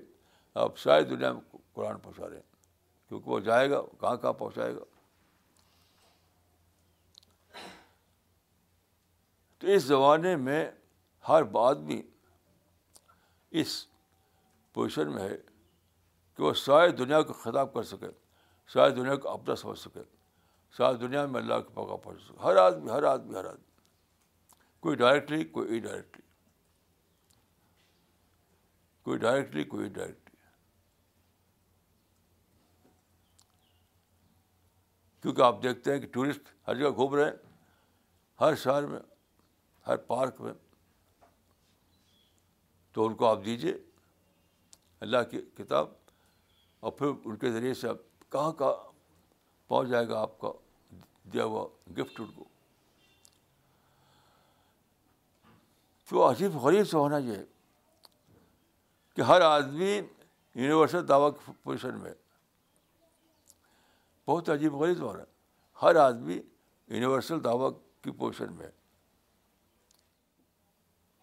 آپ 0.65 0.79
ساری 0.79 1.05
دنیا 1.05 1.33
میں 1.33 1.59
قرآن 1.75 1.99
پہنچا 2.03 2.29
رہے 2.29 2.37
ہیں 2.37 2.51
کیونکہ 3.09 3.31
وہ 3.31 3.39
جائے 3.49 3.71
گا 3.71 3.81
کہاں 4.01 4.17
کہاں 4.17 4.33
پہنچائے 4.33 4.75
گا 4.75 4.85
تو 9.59 9.67
اس 9.75 9.83
زمانے 9.85 10.35
میں 10.37 10.65
ہر 11.29 11.43
آدمی 11.61 12.01
اس 13.61 13.77
پوزیشن 14.75 15.13
میں 15.15 15.23
ہے 15.23 15.37
کہ 16.37 16.43
وہ 16.43 16.53
ساری 16.63 16.93
دنیا 17.03 17.21
کو 17.23 17.33
خطاب 17.43 17.75
کر 17.75 17.83
سکے 17.91 18.09
ساری 18.73 18.95
دنیا 18.95 19.17
کو 19.25 19.29
اپنا 19.31 19.57
سمجھ 19.57 19.79
سکے 19.79 20.03
ساری 20.77 20.97
دنیا 21.07 21.27
میں 21.27 21.41
اللہ 21.41 21.61
کے 21.67 21.71
پکا 21.75 21.97
پہنچ 21.97 22.23
سکے 22.27 22.43
ہر 22.45 22.57
آدمی 22.57 22.91
ہر 22.91 23.03
آدمی 23.13 23.35
ہر 23.39 23.45
آدمی 23.45 23.61
کوئی 24.83 24.97
ڈائریکٹلی 24.97 25.45
کوئی 25.57 25.79
ای 25.81 26.01
کوئی 29.03 29.19
ڈائریکٹلی 29.19 29.63
کوئی 29.65 29.87
انڈائریکٹلی 29.87 30.31
کیونکہ 35.23 35.43
آپ 35.43 35.63
دیکھتے 35.63 35.93
ہیں 35.93 36.01
کہ 36.01 36.07
ٹورسٹ 36.13 36.49
ہر 36.69 36.75
جگہ 36.79 36.91
گھوم 36.97 37.15
رہے 37.15 37.25
ہیں 37.25 37.55
ہر 38.41 38.55
شہر 38.63 38.87
میں 38.87 38.99
ہر 39.87 39.97
پارک 40.11 40.41
میں 40.41 40.53
تو 42.93 43.07
ان 43.07 43.15
کو 43.21 43.27
آپ 43.27 43.45
دیجیے 43.45 43.75
اللہ 45.07 45.23
کی 45.31 45.41
کتاب 45.59 45.93
اور 46.85 46.93
پھر 46.99 47.09
ان 47.25 47.37
کے 47.37 47.51
ذریعے 47.53 47.75
سے 47.83 47.89
اب 47.89 47.97
کہاں 48.33 48.53
کہاں 48.59 48.73
پہنچ 49.69 49.89
جائے 49.91 50.09
گا 50.09 50.21
آپ 50.23 50.39
کا 50.41 50.53
دیا 51.33 51.45
ہوا 51.45 51.67
گفٹ 51.99 52.21
ان 52.21 52.33
کو 52.37 52.45
تو 56.13 56.29
عجیب 56.29 56.57
غریب 56.63 56.87
سے 56.89 56.97
ہونا 56.97 57.19
یہ 57.19 57.37
ہے 57.37 57.45
کہ 59.17 59.21
ہر 59.29 59.41
آدمی 59.41 59.91
یونیورسل 59.91 61.07
دعویٰ 61.09 61.31
کی 61.35 61.53
پوزیشن 61.65 61.99
میں 62.03 62.13
بہت 64.27 64.49
عجیب 64.51 64.75
غریب 64.81 65.01
ہونا 65.03 65.23
ہر 65.83 65.97
آدمی 66.03 66.35
یونیورسل 66.35 67.43
دعوی 67.45 67.71
کی 68.05 68.11
پوزیشن 68.19 68.53
میں 68.57 68.69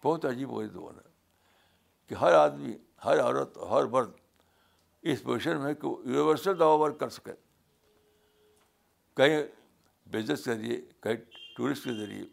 بہت 0.04 0.24
عجیب 0.32 0.50
غریب 0.54 0.80
ہونا 0.80 0.98
ہے 1.04 1.08
کہ 2.08 2.14
ہر 2.22 2.32
آدمی 2.38 2.76
ہر 3.04 3.22
عورت 3.24 3.58
ہر 3.70 3.84
مرد 3.94 4.10
اس 5.10 5.22
پوزیشن 5.22 5.60
میں 5.60 5.72
کہ 5.74 5.86
وہ 5.86 5.96
یونیورسل 6.04 6.58
دعویٰ 6.58 6.78
ورک 6.80 6.98
کر 7.00 7.08
سکے 7.18 7.32
کہیں 9.16 9.38
بزنس 10.12 10.44
کے 10.44 10.54
ذریعے 10.54 10.80
کہیں 11.02 11.16
ٹورسٹ 11.56 11.84
کے 11.84 11.94
ذریعے 12.00 12.24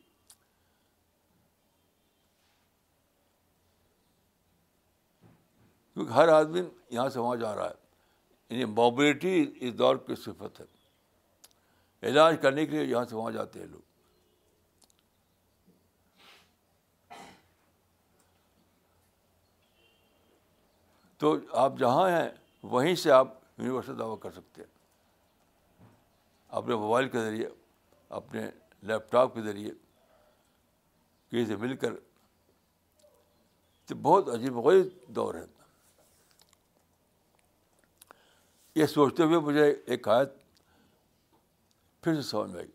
کیونکہ 5.98 6.14
ہر 6.14 6.28
آدمی 6.30 6.60
یہاں 6.92 7.10
سے 7.10 7.20
وہاں 7.20 7.36
جا 7.36 7.54
رہا 7.56 7.70
ہے 7.70 7.74
یعنی 8.50 8.66
موبلٹی 8.72 9.46
اس 9.68 9.78
دور 9.78 9.96
کی 10.08 10.16
صفت 10.26 10.60
ہے 10.62 10.66
علاج 12.10 12.36
کرنے 12.42 12.66
کے 12.66 12.72
لیے 12.76 12.84
یہاں 12.84 13.06
سے 13.10 13.16
وہاں 13.16 13.32
جاتے 13.32 13.60
ہیں 13.60 13.66
لوگ 13.68 13.82
تو 21.24 21.36
آپ 21.64 21.78
جہاں 21.80 22.08
ہیں 22.10 22.30
وہیں 22.76 22.96
سے 23.04 23.12
آپ 23.12 23.34
یونیورسل 23.58 24.00
دعویٰ 24.00 24.20
کر 24.24 24.32
سکتے 24.36 24.62
ہیں 24.64 24.70
اپنے 26.60 26.76
موبائل 26.76 27.10
کے 27.16 27.22
ذریعے 27.26 27.50
اپنے 28.22 28.46
لیپ 28.92 29.12
ٹاپ 29.12 29.34
کے 29.36 29.42
ذریعے 29.50 29.72
کسی 31.32 31.46
سے 31.46 31.56
مل 31.66 31.76
کر 31.86 31.96
تو 33.88 33.96
بہت 34.02 34.30
عجیب 34.36 34.58
غریب 34.66 35.16
دور 35.16 35.36
ہے 35.36 35.46
یہ 38.78 38.86
سوچتے 38.86 39.24
ہوئے 39.24 39.38
مجھے 39.46 39.64
ایک 39.94 40.08
آیت 40.16 40.34
پھر 42.04 42.16
سے 42.16 42.22
سمجھ 42.28 42.52
میں 42.52 42.60
آئی 42.60 42.68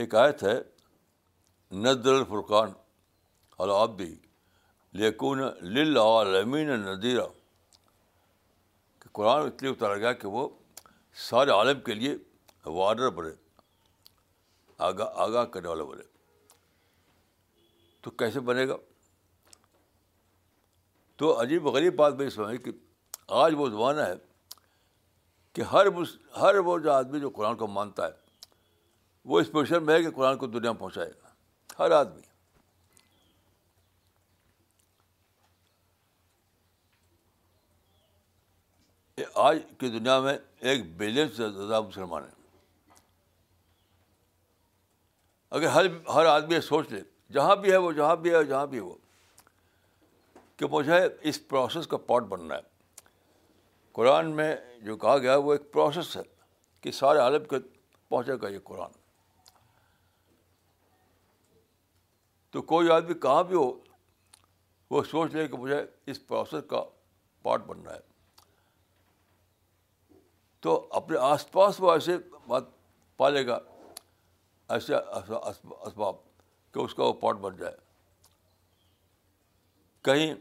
ایک 0.00 0.14
آیت 0.22 0.42
ہے 0.42 0.56
ندر 1.84 2.14
الفرقان 2.14 2.72
العبدی 3.66 4.14
لیکن 5.02 5.38
للعالمین 5.76 6.66
لمین 6.68 6.84
ندیرہ 6.86 7.24
قرآن 9.18 9.46
اس 9.46 9.62
لیے 9.62 9.70
اتارا 9.70 9.96
گیا 10.04 10.12
کہ 10.22 10.28
وہ 10.36 10.48
سارے 11.28 11.50
عالم 11.60 11.80
کے 11.86 11.94
لیے 12.00 12.14
وارڈر 12.80 13.10
بنے 13.20 13.32
آگاہ 14.88 15.18
آگاہ 15.26 15.44
کرنے 15.54 15.68
والا 15.68 15.84
بنے 15.92 16.02
تو 18.02 18.10
کیسے 18.22 18.40
بنے 18.50 18.68
گا 18.68 18.76
تو 21.22 21.40
عجیب 21.42 21.66
غریب 21.76 21.96
بات 22.02 22.14
میں 22.20 22.28
سمجھ 22.36 22.60
کہ 22.64 22.70
آج 23.36 23.54
وہ 23.56 23.68
زمانہ 23.68 24.00
ہے 24.00 24.14
کہ 25.54 25.62
ہر 25.72 25.86
ہر 26.40 26.56
وہ 26.64 26.78
جو 26.78 26.92
آدمی 26.92 27.20
جو 27.20 27.28
قرآن 27.36 27.56
کو 27.56 27.66
مانتا 27.68 28.06
ہے 28.06 28.12
وہ 29.30 29.40
اس 29.40 29.50
پوزیشن 29.52 29.84
میں 29.86 29.94
ہے 29.94 30.02
کہ 30.02 30.10
قرآن 30.16 30.36
کو 30.38 30.46
دنیا 30.46 30.72
میں 30.72 30.80
پہنچائے 30.80 31.10
گا 31.10 31.84
ہر 31.84 31.90
آدمی 31.90 32.22
آج 39.48 39.58
کی 39.78 39.88
دنیا 39.90 40.18
میں 40.20 40.36
ایک 40.70 40.82
بلین 40.98 41.28
سے 41.36 41.50
زیادہ 41.50 41.80
مسلمان 41.86 42.22
ہیں 42.24 42.36
اگر 45.58 45.68
ہر 45.76 45.86
ہر 46.14 46.26
آدمی 46.26 46.54
یہ 46.54 46.60
سوچ 46.60 46.90
لے 46.92 47.00
جہاں 47.34 47.56
بھی 47.56 47.72
ہے 47.72 47.76
وہ 47.76 47.92
جہاں 47.92 48.16
بھی 48.24 48.34
ہے 48.34 48.42
جہاں 48.44 48.66
بھی 48.66 48.78
ہے 48.78 48.82
وہ 48.82 48.94
کہ 50.56 50.66
مجھے 50.70 51.04
اس 51.28 51.46
پروسیس 51.48 51.86
کا 51.86 51.96
پارٹ 52.06 52.24
بننا 52.28 52.54
ہے 52.54 52.66
قرآن 53.98 54.30
میں 54.36 54.54
جو 54.84 54.94
کہا 55.02 55.16
گیا 55.18 55.34
وہ 55.44 55.52
ایک 55.52 55.62
پروسیس 55.72 56.16
ہے 56.16 56.20
کہ 56.80 56.90
سارے 56.98 57.18
عالم 57.18 57.44
کے 57.52 57.56
پہنچے 58.08 58.32
گا 58.42 58.48
یہ 58.48 58.58
قرآن 58.64 58.90
تو 62.52 62.62
کوئی 62.72 62.90
آدمی 62.96 63.14
کہاں 63.22 63.42
بھی 63.48 63.56
ہو 63.56 63.70
وہ 64.90 65.02
سوچ 65.10 65.32
لے 65.34 65.46
کہ 65.48 65.56
مجھے 65.64 65.80
اس 66.10 66.26
پروسیس 66.26 66.62
کا 66.70 66.82
پارٹ 67.42 67.66
بننا 67.70 67.92
ہے 67.92 68.00
تو 70.66 70.76
اپنے 71.00 71.16
آس 71.32 71.50
پاس 71.58 71.80
وہ 71.80 71.92
ایسے 71.92 72.16
بات 72.46 72.68
پالے 73.16 73.46
گا 73.46 73.58
ایسے 74.76 74.94
اسباب 74.94 76.14
کہ 76.74 76.80
اس 76.84 76.94
کا 76.94 77.04
وہ 77.04 77.12
پارٹ 77.26 77.36
بن 77.48 77.56
جائے 77.60 77.76
کہیں 80.04 80.34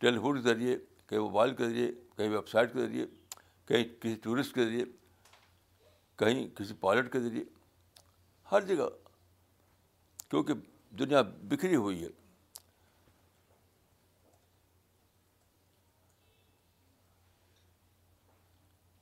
ٹیلیفون 0.00 0.42
کے 0.42 0.48
ذریعے 0.48 0.76
کہیں 1.08 1.20
موبائل 1.20 1.54
کے 1.56 1.68
ذریعے 1.68 1.90
کہیں 2.16 2.28
ویب 2.30 2.48
سائٹ 2.48 2.72
کے 2.72 2.80
ذریعے 2.80 3.06
کہیں 3.68 3.84
کسی 4.00 4.14
ٹورسٹ 4.22 4.54
کے 4.54 4.64
ذریعے 4.64 4.84
کہیں 6.18 6.46
کسی 6.56 6.74
پائلٹ 6.80 7.12
کے 7.12 7.20
ذریعے 7.20 7.44
ہر 8.52 8.60
جگہ 8.66 8.88
کیونکہ 10.30 10.54
دنیا 10.98 11.20
بکھری 11.48 11.74
ہوئی 11.76 12.02
ہے 12.04 12.08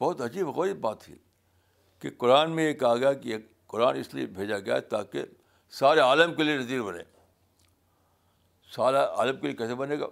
بہت 0.00 0.20
عجیب 0.20 0.48
غریب 0.56 0.80
بات 0.80 1.08
ہے 1.08 1.14
کہ 2.00 2.10
قرآن 2.18 2.50
میں 2.56 2.66
یہ 2.68 2.72
کہا 2.80 2.96
گیا 2.96 3.12
کہ 3.22 3.36
قرآن 3.72 3.96
اس 3.96 4.12
لیے 4.14 4.26
بھیجا 4.38 4.58
گیا 4.64 4.78
تاکہ 4.94 5.24
سارے 5.78 6.00
عالم 6.00 6.34
کے 6.34 6.42
لیے 6.42 6.56
نظیر 6.56 6.82
بنے 6.82 7.02
سارا 8.74 9.04
عالم 9.20 9.40
کے 9.40 9.46
لیے 9.46 9.56
کیسے 9.56 9.74
بنے 9.74 9.98
گا 10.00 10.06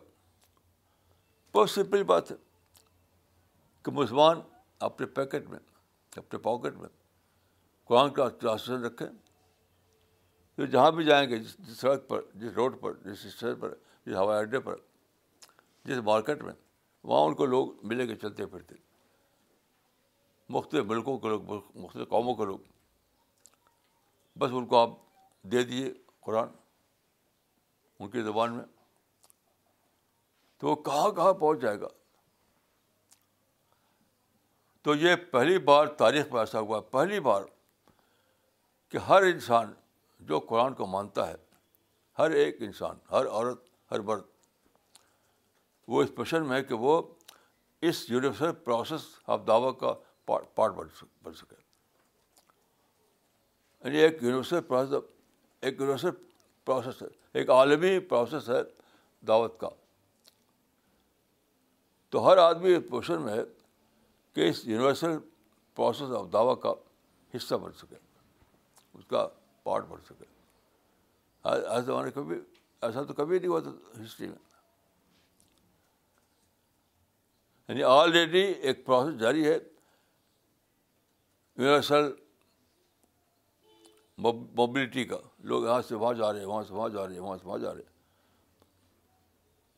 بہت 1.55 1.71
سمپل 1.71 2.03
بات 2.15 2.31
ہے 2.31 2.37
کہ 3.85 3.91
مسلمان 3.93 4.41
اپنے 4.89 5.07
پیکٹ 5.17 5.49
میں 5.51 5.59
اپنے 6.17 6.39
پاکٹ 6.43 6.77
میں 6.79 6.89
قرآن 7.89 8.11
کا 8.19 8.29
چاسن 8.43 8.85
رکھیں 8.85 9.07
جو 10.59 10.67
جہاں 10.75 10.91
بھی 10.93 11.05
جائیں 11.05 11.29
گے 11.29 11.37
جس 11.37 11.57
جس 11.67 11.79
سڑک 11.81 12.09
پر 12.09 12.21
جس 12.41 12.53
روڈ 12.57 12.81
پر 12.81 12.95
جس 13.05 13.25
اسٹیشن 13.27 13.55
پر 13.61 13.75
جس 14.07 14.15
ہوائی 14.17 14.41
اڈے 14.41 14.61
پر 14.69 14.77
جس 15.85 15.99
مارکیٹ 16.05 16.43
میں 16.45 16.53
وہاں 17.11 17.25
ان 17.27 17.35
کو 17.35 17.47
لوگ 17.47 17.73
ملیں 17.93 18.09
گے 18.09 18.15
چلتے 18.17 18.47
پھرتے 18.55 18.75
مختلف 20.57 20.85
ملکوں 20.87 21.19
کے 21.19 21.29
لوگ 21.29 21.51
مختلف 21.83 22.09
قوموں 22.09 22.35
کے 22.37 22.45
لوگ 22.47 22.59
بس 24.39 24.51
ان 24.59 24.67
کو 24.67 24.79
آپ 24.79 24.91
دے 25.53 25.63
دیے 25.73 25.93
قرآن 26.27 26.49
ان 28.01 28.11
کی 28.11 28.23
زبان 28.23 28.55
میں 28.57 28.65
تو 30.61 30.69
وہ 30.69 30.75
کہاں 30.91 31.11
کہاں 31.13 31.33
پہنچ 31.35 31.61
جائے 31.63 31.81
گا 31.81 31.89
تو 34.85 34.95
یہ 35.01 35.15
پہلی 35.31 35.59
بار 35.67 35.87
تاریخ 36.03 36.33
میں 36.33 36.41
ایسا 36.41 36.61
ہوا 36.61 36.81
پہلی 36.91 37.21
بار 37.29 37.43
کہ 38.91 38.99
ہر 39.09 39.23
انسان 39.23 39.73
جو 40.31 40.39
قرآن 40.49 40.75
کو 40.81 40.87
مانتا 40.87 41.27
ہے 41.29 41.35
ہر 42.19 42.31
ایک 42.41 42.57
انسان 42.63 42.97
ہر 43.11 43.27
عورت 43.27 43.65
ہر 43.91 44.01
مرد 44.09 44.23
وہ 45.89 46.03
اس 46.03 46.09
پشن 46.17 46.47
میں 46.49 46.57
ہے 46.57 46.63
کہ 46.65 46.75
وہ 46.87 47.01
اس 47.91 48.05
یونیورسل 48.11 48.53
پروسیس 48.65 49.07
آف 49.35 49.41
دعوی 49.47 49.71
کا 49.81 49.95
پارٹ 50.27 50.59
بن 50.77 50.87
بن 51.23 51.33
سکے 51.35 51.55
یعنی 53.85 53.99
ایک 53.99 54.23
یونیورسل 54.23 54.61
پروسیس 54.67 55.09
ایک 55.63 55.81
یونیورسل 55.81 56.11
پروسیس 56.65 57.03
ہے 57.03 57.07
ایک 57.39 57.51
عالمی 57.51 57.99
پروسیس 58.13 58.49
ہے 58.51 58.63
دعوت 59.29 59.59
کا 59.61 59.69
تو 62.11 62.27
ہر 62.31 62.37
آدمی 62.39 62.75
اس 62.75 62.83
پوزیشن 62.91 63.21
میں 63.23 63.33
ہے 63.35 63.43
کہ 64.35 64.49
اس 64.49 64.65
یونیورسل 64.67 65.19
پروسیس 65.77 66.11
آف 66.19 66.27
دعویٰ 66.33 66.59
کا 66.61 66.73
حصہ 67.37 67.55
بن 67.63 67.73
سکے 67.81 67.97
اس 68.99 69.05
کا 69.09 69.27
پارٹ 69.63 69.85
بن 69.89 70.01
سکے 70.09 70.25
ایسے 71.49 71.85
زمانے 71.87 72.11
کبھی 72.15 72.39
ایسا 72.87 73.03
تو 73.03 73.15
کبھی 73.15 73.39
نہیں 73.39 73.49
ہوا 73.51 73.61
تھا 73.61 73.71
ہسٹری 74.03 74.27
میں 74.29 74.37
یعنی 77.69 77.83
آلریڈی 77.89 78.41
ایک 78.41 78.85
پروسیس 78.87 79.21
جاری 79.21 79.47
ہے 79.47 79.53
یونیورسل 81.57 82.11
موبلٹی 84.57 85.05
کا 85.05 85.17
لوگ 85.53 85.65
یہاں 85.65 85.81
سے 85.89 85.95
وہاں 85.95 86.13
جا 86.15 86.33
رہے 86.33 86.39
ہیں 86.41 86.47
وہاں 86.47 86.63
سے 86.69 86.75
وہاں 86.75 86.89
جا 86.89 87.05
رہے 87.07 87.15
ہیں 87.15 87.21
وہاں 87.21 87.37
سے 87.43 87.47
وہاں 87.47 87.59
جا 87.59 87.73
رہے 87.75 87.83
ہیں 87.83 87.91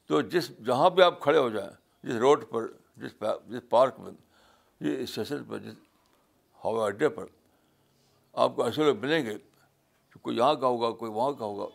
تو 0.08 0.20
جس 0.34 0.48
جہاں 0.66 0.88
پہ 0.96 1.02
آپ 1.02 1.20
کھڑے 1.20 1.38
ہو 1.38 1.48
جائیں 1.50 1.70
جس 2.06 2.16
روڈ 2.20 2.44
پر 2.50 2.66
جس 3.04 3.12
جس 3.50 3.68
پارک 3.68 3.98
میں 4.00 4.10
یہ 4.84 4.96
اسٹیشن 5.02 5.42
پر 5.48 5.58
جس 5.58 5.74
ہوائی 6.64 6.82
اڈے 6.86 7.08
پر 7.16 7.26
آپ 8.44 8.56
کو 8.56 8.64
ایسے 8.64 8.84
لوگ 8.84 8.96
ملیں 9.00 9.24
گے 9.26 9.34
کہ 9.36 10.18
کوئی 10.22 10.36
یہاں 10.36 10.54
کا 10.54 10.66
ہوگا 10.66 10.90
کوئی 11.02 11.12
وہاں 11.12 11.30
کا 11.38 11.44
ہوگا 11.44 11.66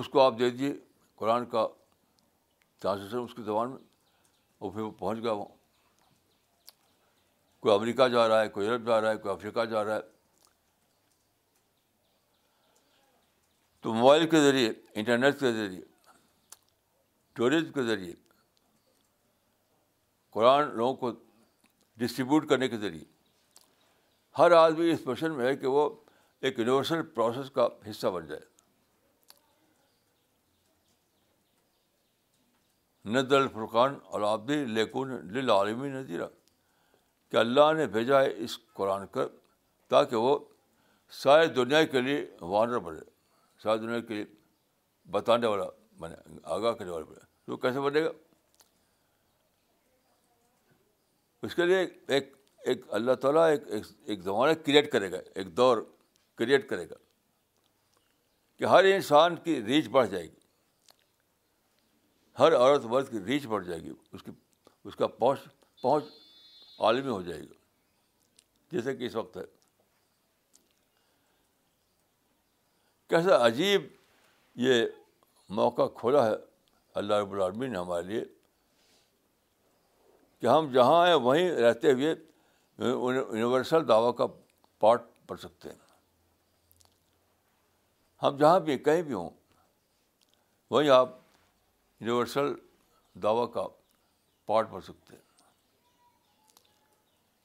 اس 0.00 0.08
کو 0.08 0.20
آپ 0.20 0.38
دے 0.38 0.48
دیجیے 0.50 0.72
قرآن 1.16 1.44
کا 1.50 1.66
ٹرانسلیشن 2.80 3.18
اس 3.22 3.34
کی 3.34 3.42
زبان 3.42 3.70
میں 3.70 3.78
اور 4.58 4.72
پھر 4.72 4.80
وہ 4.82 4.90
پہنچ 4.98 5.22
گیا 5.22 5.32
وہاں 5.40 5.54
کوئی 7.62 7.74
امریکہ 7.74 8.08
جا 8.14 8.26
رہا 8.28 8.40
ہے 8.42 8.48
کوئی 8.54 8.66
یورپ 8.66 8.86
جا 8.86 9.00
رہا 9.00 9.10
ہے 9.10 9.16
کوئی 9.24 9.34
افریقہ 9.34 9.64
جا 9.72 9.84
رہا 9.84 9.96
ہے 9.96 10.10
تو 13.82 13.94
موبائل 13.94 14.28
کے 14.30 14.40
ذریعے 14.42 14.68
انٹرنیٹ 14.94 15.38
کے 15.40 15.52
ذریعے 15.52 15.80
ٹوریج 17.34 17.70
کے 17.74 17.82
ذریعے 17.82 18.12
قرآن 20.34 20.68
لوگوں 20.76 20.94
کو 20.96 21.10
ڈسٹریبیوٹ 22.02 22.48
کرنے 22.48 22.68
کے 22.68 22.76
ذریعے 22.84 23.04
ہر 24.38 24.50
آدمی 24.58 24.90
اس 24.90 25.06
مشن 25.06 25.32
میں 25.36 25.46
ہے 25.46 25.56
کہ 25.56 25.66
وہ 25.76 25.88
ایک 26.48 26.58
یونیورسل 26.58 27.02
پروسیس 27.14 27.50
کا 27.58 27.68
حصہ 27.90 28.06
بن 28.14 28.26
جائے 28.26 28.40
ند 33.14 33.32
الفرقان 33.36 33.94
اور 34.12 34.20
آبی 34.26 34.64
لیکن 34.74 35.12
للعالمی 35.36 35.88
نظیرہ 35.88 36.28
کہ 37.30 37.36
اللہ 37.36 37.72
نے 37.76 37.86
بھیجا 37.96 38.22
ہے 38.22 38.32
اس 38.44 38.58
قرآن 38.76 39.06
کا 39.12 39.26
تاکہ 39.90 40.16
وہ 40.26 40.38
ساری 41.22 41.46
دنیا 41.60 41.82
کے 41.94 42.00
لیے 42.00 42.24
وانر 42.50 42.78
بنے 42.88 43.00
ساری 43.62 43.78
دنیا 43.86 44.00
کے 44.10 44.14
لیے 44.14 44.24
بتانے 45.16 45.46
والا 45.46 45.64
بنے 46.00 46.14
آگاہ 46.56 46.72
کرنے 46.72 46.90
والا 46.92 47.04
بنے 47.08 47.26
تو 47.46 47.56
کیسے 47.64 47.80
بنے 47.80 48.04
گا 48.04 48.10
اس 51.46 51.54
کے 51.54 51.64
لیے 51.66 51.86
ایک 52.14 52.34
ایک 52.70 52.82
اللہ 52.96 53.14
تعالیٰ 53.22 53.48
ایک 53.50 53.62
ایک 54.06 54.20
زمانہ 54.22 54.52
کریٹ 54.66 54.90
کرے 54.92 55.10
گا 55.12 55.16
ایک 55.34 55.56
دور 55.56 55.78
کریٹ 56.38 56.68
کرے 56.68 56.88
گا 56.90 56.94
کہ 58.58 58.64
ہر 58.74 58.84
انسان 58.94 59.36
کی 59.44 59.62
ریچ 59.66 59.88
بڑھ 59.96 60.08
جائے 60.10 60.24
گی 60.24 60.40
ہر 62.38 62.56
عورت 62.56 62.84
ورد 62.90 63.10
کی 63.10 63.20
ریچ 63.26 63.46
بڑھ 63.46 63.64
جائے 63.66 63.80
گی 63.82 63.92
اس 64.12 64.22
کی 64.22 64.30
اس 64.90 64.96
کا 64.96 65.06
پہنچ 65.22 65.40
پہنچ 65.82 66.04
عالمی 66.86 67.10
ہو 67.10 67.20
جائے 67.22 67.40
گا 67.40 67.54
جیسے 68.72 68.94
کہ 68.96 69.04
اس 69.06 69.14
وقت 69.16 69.36
ہے 69.36 69.42
کیسا 73.08 73.44
عجیب 73.46 73.86
یہ 74.66 74.84
موقع 75.60 75.86
کھولا 75.98 76.24
ہے 76.26 76.34
اللہ 77.00 77.14
رب 77.22 77.32
العالمین 77.32 77.72
نے 77.72 77.78
ہمارے 77.78 78.02
لیے 78.06 78.22
کہ 80.42 80.46
ہم 80.46 80.66
جہاں 80.72 81.06
ہیں 81.06 81.14
وہیں 81.24 81.50
رہتے 81.62 81.90
ہوئے 81.92 82.14
یونیورسل 82.88 83.86
دعویٰ 83.88 84.14
کا 84.16 84.26
پارٹ 84.80 85.02
پڑھ 85.26 85.38
سکتے 85.40 85.68
ہیں 85.68 85.76
ہم 88.22 88.36
جہاں 88.36 88.58
بھی 88.66 88.76
کہیں 88.88 89.02
بھی 89.02 89.14
ہوں 89.14 89.28
وہیں 90.70 90.88
آپ 90.96 91.12
یونیورسل 92.00 92.52
دعویٰ 93.22 93.46
کا 93.52 93.66
پارٹ 94.46 94.70
پڑھ 94.70 94.84
سکتے 94.84 95.14
ہیں 95.16 95.20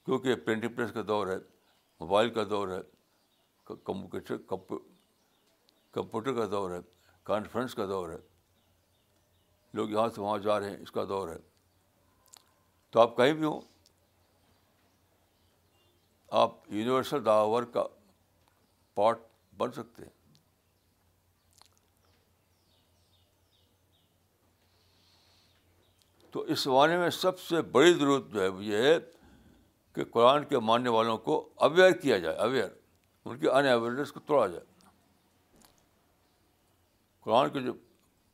کیونکہ 0.06 0.34
پرنٹنگ 0.44 0.74
پریس 0.76 0.92
کا 0.92 1.02
دور 1.08 1.26
ہے 1.32 1.36
موبائل 2.00 2.30
کا 2.34 2.44
دور 2.50 2.68
ہے 2.76 2.80
کمپیوٹر 3.76 4.36
کمپیوٹر 5.92 6.34
کا 6.40 6.46
دور 6.52 6.70
ہے 6.76 6.80
کانفرنس 7.30 7.74
کا 7.74 7.86
دور 7.86 8.08
ہے 8.12 8.18
لوگ 9.78 9.90
یہاں 9.90 10.08
سے 10.14 10.20
وہاں 10.20 10.38
جا 10.48 10.58
رہے 10.60 10.70
ہیں 10.70 10.82
اس 10.82 10.92
کا 10.92 11.04
دور 11.08 11.28
ہے 11.28 11.36
تو 12.98 13.02
آپ 13.02 13.14
کہیں 13.16 13.32
بھی 13.32 13.44
ہوں 13.44 13.60
آپ 16.38 16.52
یونیورسل 16.72 17.24
داور 17.24 17.62
کا 17.72 17.84
پارٹ 18.94 19.18
بن 19.58 19.72
سکتے 19.72 20.02
ہیں 20.04 20.10
تو 26.32 26.40
اس 26.52 26.62
زمانے 26.64 26.96
میں 26.98 27.10
سب 27.20 27.38
سے 27.40 27.62
بڑی 27.76 27.94
ضرورت 27.94 28.28
جو 28.32 28.40
ہے 28.42 28.48
وہ 28.48 28.64
یہ 28.64 28.82
ہے 28.86 28.98
کہ 29.94 30.04
قرآن 30.16 30.44
کے 30.48 30.58
ماننے 30.70 30.88
والوں 30.96 31.18
کو 31.28 31.38
اویئر 31.68 31.92
کیا 32.02 32.18
جائے 32.26 32.36
اویئر 32.48 32.68
ان 33.24 33.38
کی 33.38 33.48
ان 33.48 33.66
اویئرنیس 33.66 34.12
کو 34.12 34.20
توڑا 34.26 34.46
جائے 34.46 34.64
قرآن 37.20 37.50
کے 37.52 37.60
جو 37.60 37.72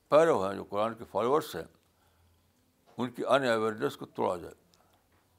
پیرو 0.08 0.42
ہیں 0.46 0.54
جو 0.56 0.64
قرآن 0.70 0.94
کے 0.94 1.04
فالوورس 1.12 1.54
ہیں 1.56 1.64
ان 3.01 3.11
کی 3.11 3.22
ان 3.26 3.45
اویئرنیس 3.51 3.97
کو 3.97 4.07
توڑا 4.14 4.36
جائے 4.42 4.55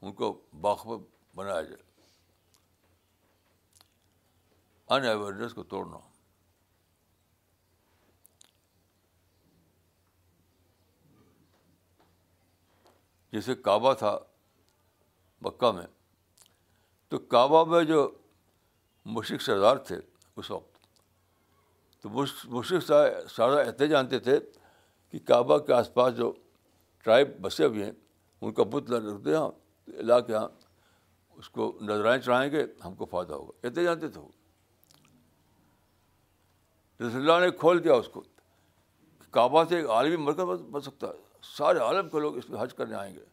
ان 0.06 0.12
کو 0.14 0.32
باخبہ 0.60 0.96
بنایا 1.36 1.62
جائے 1.62 1.82
ان 4.94 5.06
اویئرنیس 5.14 5.54
کو 5.54 5.62
توڑنا 5.74 5.98
جیسے 13.32 13.54
کعبہ 13.64 13.92
تھا 13.98 14.16
مکہ 15.42 15.70
میں 15.76 15.86
تو 17.08 17.18
کعبہ 17.34 17.64
میں 17.70 17.82
جو 17.84 18.08
مشرق 19.14 19.42
سردار 19.42 19.76
تھے 19.88 19.96
اس 20.40 20.50
وقت 20.50 20.74
تو 22.02 22.08
مشرق 22.54 22.84
سردار 22.90 23.64
اتنے 23.66 23.86
جانتے 23.88 24.18
تھے 24.28 24.38
کہ 25.10 25.18
کعبہ 25.26 25.58
کے 25.66 25.72
آس 25.72 25.92
پاس 25.94 26.16
جو 26.16 26.32
ٹرائب 27.06 27.28
بسے 27.40 27.66
بھی 27.68 27.82
ہیں 27.82 27.90
ان 28.44 28.52
کا 28.54 28.62
بت 28.70 28.90
رکھتے 28.92 29.34
ہاں 29.34 29.48
لا 30.10 30.18
کے 30.28 30.34
ہاں 30.34 30.46
اس 31.38 31.48
کو 31.56 31.66
نظرائیں 31.88 32.20
چڑھائیں 32.22 32.50
گے 32.52 32.64
ہم 32.84 32.94
کو 33.00 33.04
فائدہ 33.10 33.32
ہوگا 33.32 33.66
اتنے 33.66 33.84
جانتے 33.84 34.08
تھے 34.14 34.20
وہ 34.20 34.30
اللہ 37.20 37.38
نے 37.44 37.50
کھول 37.62 37.84
دیا 37.84 37.94
اس 38.00 38.08
کو 38.14 38.22
کعبہ 39.38 39.62
سے 39.68 39.76
ایک 39.76 39.86
عالمی 39.98 40.16
مرکز 40.24 40.60
بن 40.72 40.80
سکتا 40.88 41.06
ہے 41.08 41.46
سارے 41.56 41.78
عالم 41.86 42.08
کے 42.14 42.20
لوگ 42.26 42.36
اس 42.38 42.48
میں 42.50 42.60
حج 42.62 42.74
کرنے 42.74 42.94
آئیں 42.96 43.14
گے 43.14 43.24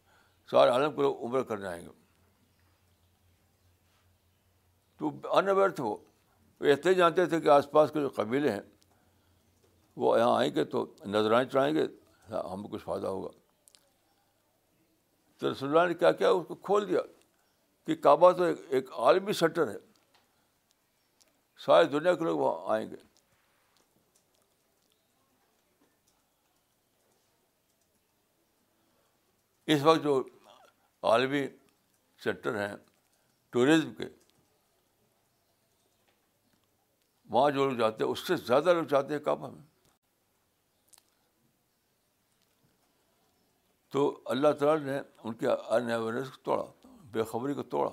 سارے 0.50 0.70
عالم 0.70 0.94
کے 0.96 1.02
لوگ 1.02 1.24
عمر 1.26 1.42
کرنے 1.52 1.66
آئیں 1.68 1.82
گے 1.84 1.90
تو 4.98 5.10
ان 5.38 5.48
اویئر 5.48 5.68
تھے 5.80 5.84
وہ 5.84 5.96
اتنے 6.72 6.94
جانتے 7.04 7.26
تھے 7.32 7.40
کہ 7.40 7.48
آس 7.60 7.70
پاس 7.70 7.90
کے 7.94 8.00
جو 8.00 8.08
قبیلے 8.22 8.50
ہیں 8.52 8.62
وہ 10.04 10.18
یہاں 10.18 10.36
آئیں 10.36 10.54
گے 10.54 10.64
تو 10.76 10.86
نظرائیں 11.16 11.48
چڑھائیں 11.48 11.74
گے 11.74 11.86
ہاں، 12.30 12.42
ہم 12.52 12.66
کچھ 12.72 12.84
فائدہ 12.84 13.06
ہوگا 13.16 13.28
تو 15.44 15.50
رسول 15.52 15.68
اللہ 15.68 15.86
نے 15.88 15.94
کیا 16.00 16.10
کیا 16.18 16.28
اس 16.30 16.44
کو 16.48 16.54
کھول 16.66 16.86
دیا 16.88 17.00
کہ 17.86 17.94
کعبہ 18.02 18.30
تو 18.36 18.44
ایک 18.76 18.90
عالمی 19.06 19.32
سینٹر 19.40 19.68
ہے 19.70 19.76
ساری 21.64 21.86
دنیا 21.94 22.14
کے 22.14 22.24
لوگ 22.24 22.38
وہاں 22.38 22.72
آئیں 22.76 22.88
گے 22.90 22.96
اس 29.74 29.82
وقت 29.82 30.02
جو 30.04 30.16
عالمی 31.12 31.46
سینٹر 32.24 32.56
ہیں 32.66 32.74
ٹوریزم 33.52 33.92
کے 33.94 34.08
وہاں 37.34 37.50
جو 37.50 37.68
لوگ 37.68 37.76
جاتے 37.78 38.04
ہیں 38.04 38.10
اس 38.10 38.26
سے 38.26 38.36
زیادہ 38.46 38.72
لوگ 38.74 38.84
جاتے 38.96 39.14
ہیں 39.16 39.20
کعبہ 39.24 39.50
میں 39.50 39.62
تو 43.94 44.00
اللہ 44.32 44.52
تعالیٰ 44.58 44.84
نے 44.84 44.98
ان 45.24 45.34
کے 45.40 45.46
ان 45.48 45.90
اویئرنیس 45.92 46.28
کو 46.30 46.36
توڑا 46.44 46.62
بے 47.12 47.22
خبری 47.32 47.52
کو 47.54 47.62
توڑا 47.74 47.90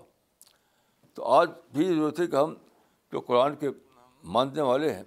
تو 1.16 1.24
آج 1.34 1.49
بھی 1.74 1.86
ضرورت 1.88 2.20
ہے 2.20 2.26
کہ 2.28 2.36
ہم 2.36 2.54
جو 3.12 3.20
قرآن 3.28 3.56
کے 3.64 3.70
ماننے 4.38 4.62
والے 4.70 4.89
ہیں 4.93 5.04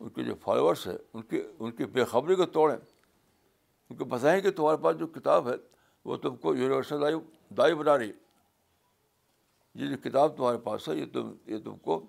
ان 0.00 0.08
کے 0.16 0.22
جو 0.30 0.34
فالوورس 0.44 0.86
ہیں 0.86 0.96
ان 1.14 1.22
کی 1.30 1.42
ان 1.58 1.70
کی 1.80 1.84
بے 1.98 2.04
خبری 2.14 2.34
کو 2.40 2.46
توڑیں 2.56 2.74
ان 2.76 3.96
کو 3.96 4.04
بتائیں 4.14 4.40
کہ 4.42 4.50
تمہارے 4.56 4.82
پاس 4.84 4.98
جو 4.98 5.06
کتاب 5.18 5.48
ہے 5.48 5.54
وہ 6.10 6.16
تم 6.26 6.36
کو 6.44 6.54
یونیورسل 6.54 7.00
دائی 7.02 7.14
دائی 7.58 7.74
بنا 7.82 7.96
رہی 7.98 8.10
یہ 9.82 9.94
جو 9.94 9.96
کتاب 10.08 10.36
تمہارے 10.36 10.58
پاس 10.64 10.88
ہے 10.88 10.96
یہ 10.98 11.12
تم 11.12 11.32
یہ 11.52 11.58
تم 11.64 11.76
کو 11.88 12.04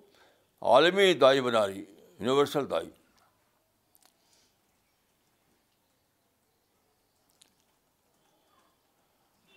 عالمی 0.74 1.12
دائی 1.26 1.40
بنا 1.48 1.66
رہی 1.66 1.84
یونیورسل 2.18 2.70
دائی 2.70 2.90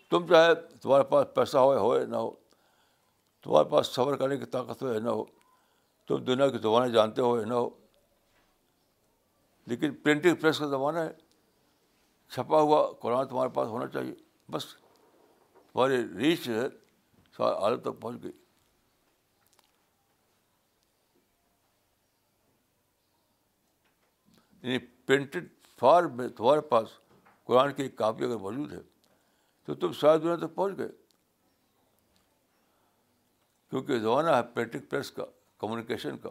تم 0.10 0.28
چاہے 0.28 0.53
تمہارے 0.82 1.03
پاس 1.10 1.26
پیسہ 1.36 1.58
ہو 1.58 1.97
نہ 2.05 2.16
ہو 2.16 2.30
تمہارے 3.43 3.70
پاس 3.70 3.88
صبر 3.95 4.16
کرنے 4.18 4.38
کی 4.38 4.45
طاقت 4.53 4.82
ہو 4.84 4.93
یا 4.93 4.99
نہ 4.99 5.10
ہو 5.10 5.24
تم 6.08 6.24
دنیا 6.26 6.47
کی 6.49 6.58
زبانیں 6.64 6.93
جانتے 6.93 7.22
ہو 7.22 7.38
یا 7.39 7.45
نہ 7.45 7.53
ہو 7.53 7.68
لیکن 9.70 9.93
پرنٹنگ 10.03 10.36
پریس 10.41 10.60
کا 10.60 10.66
زمانہ 10.76 10.99
ہے 10.99 11.10
چھپا 12.34 12.62
ہوا 12.62 12.86
قرآن 13.01 13.28
تمہارے 13.28 13.49
پاس 13.53 13.68
ہونا 13.70 13.88
چاہیے 13.93 14.14
بس 14.51 14.66
تمہاری 15.53 15.97
ریچ 16.18 16.47
ہے 16.49 16.66
عالم 17.45 17.80
تک 17.80 18.01
پہنچ 18.01 18.24
گئی 18.24 18.32
یعنی 24.64 24.78
پرنٹڈ 25.08 25.47
فارم 25.80 26.16
میں 26.18 26.28
تمہارے 26.38 26.62
پاس 26.70 26.97
قرآن 27.47 27.74
کی 27.74 27.84
ایک 27.84 27.95
کاپی 27.97 28.26
اگر 28.26 28.38
موجود 28.47 28.72
ہے 28.74 28.80
تو 29.68 29.74
تم 29.76 29.91
دنیا 30.18 30.36
تک 30.45 30.53
پہنچ 30.55 30.78
گئے 30.78 30.88
کیونکہ 33.70 33.99
زمانہ 33.99 34.30
ہے 34.36 34.43
پریٹک 34.53 34.89
پریس 34.89 35.09
کا 35.11 35.26
کمیونیکیشن 35.59 36.18
کا 36.26 36.30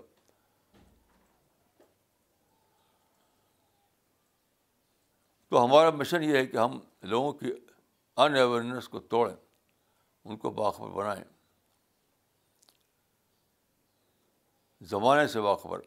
تو 5.49 5.65
ہمارا 5.65 5.91
مشن 5.97 6.23
یہ 6.23 6.37
ہے 6.37 6.47
کہ 6.47 6.57
ہم 6.57 6.79
لوگوں 7.11 7.33
کی 7.41 7.53
ان 8.17 8.37
اویئرنیس 8.37 8.89
کو 8.89 9.01
توڑیں 9.17 9.35
ان 9.35 10.37
کو 10.45 10.51
باخبر 10.51 10.91
بنائیں 10.95 11.25
زمانے 14.95 15.27
سے 15.35 15.41
باخبر 15.41 15.81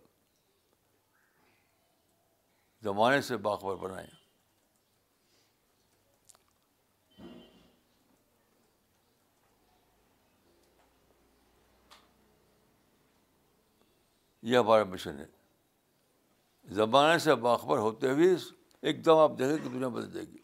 زمانے 2.84 3.22
سے 3.22 3.38
باخبر 3.48 3.76
بنائیں 3.90 4.08
یہ 14.42 14.58
ہمارا 14.58 14.84
مشن 14.92 15.18
ہے 15.20 15.26
زمانے 16.76 17.18
سے 17.20 17.36
باخبر 17.46 17.78
ہوتے 17.78 18.12
ہوئے 18.12 18.30
ایک 18.88 19.04
دم 19.06 19.18
آپ 19.18 19.32
دیکھیں 19.40 19.64
کہ 19.64 19.70
دنیا 19.74 19.88
بدل 19.88 20.12
جائے 20.12 20.26
گی 20.26 20.38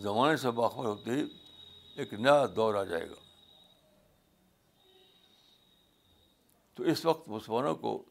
زمانے 0.00 0.36
سے 0.42 0.50
باخبر 0.60 0.84
ہوتے 0.84 1.10
ہی 1.10 1.24
ایک 2.00 2.12
نیا 2.14 2.44
دور 2.56 2.74
آ 2.74 2.82
جائے 2.84 3.08
گا 3.10 3.14
تو 6.74 6.82
اس 6.90 7.04
وقت 7.04 7.28
مسلمانوں 7.28 7.74
کو 7.76 8.02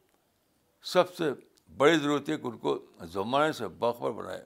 سب 0.93 1.13
سے 1.15 1.29
بڑی 1.77 1.97
ضرورت 1.99 2.29
ہے 2.29 2.37
کہ 2.37 2.47
ان 2.47 2.57
کو 2.57 2.77
زمانے 3.13 3.51
سے 3.61 3.67
باخبر 3.83 4.11
بنائے 4.21 4.43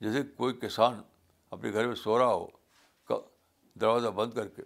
جیسے 0.00 0.22
کوئی 0.36 0.54
کسان 0.60 1.00
اپنے 1.50 1.72
گھر 1.72 1.86
میں 1.86 1.94
سو 2.02 2.18
رہا 2.18 2.32
ہو 2.34 2.46
دروازہ 3.80 4.08
بند 4.14 4.32
کر 4.34 4.48
کے 4.54 4.62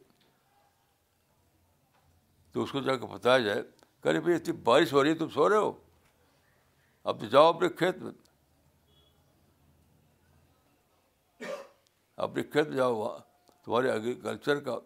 تو 2.53 2.63
اس 2.63 2.73
کو 2.73 2.81
جا 2.83 2.95
کے 2.97 3.07
بتایا 3.13 3.39
جائے 3.47 3.63
بھائی 4.23 4.35
اتنی 4.35 4.53
بارش 4.65 4.93
ہو 4.93 5.03
رہی 5.03 5.11
ہے 5.11 5.15
تم 5.19 5.29
سو 5.35 5.49
رہے 5.49 5.57
ہو 5.57 5.73
اب 7.13 7.21
تو 7.21 7.27
جاؤ 7.33 7.47
اپنے 7.53 7.69
کھیت 7.79 8.03
میں 8.03 8.13
اپنے 12.27 12.43
کھیت 12.43 12.67
میں 12.69 12.77
جاؤ 12.77 12.95
وہاں 12.97 13.19
تمہارے 13.65 13.91
ایگریکلچر 13.91 14.61
کا 14.69 14.79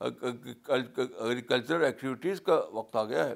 ایگریکلچرل 0.00 1.84
ایکٹیویٹیز 1.84 2.40
کا 2.46 2.60
وقت 2.72 2.96
آ 2.96 3.04
گیا 3.12 3.24
ہے 3.28 3.34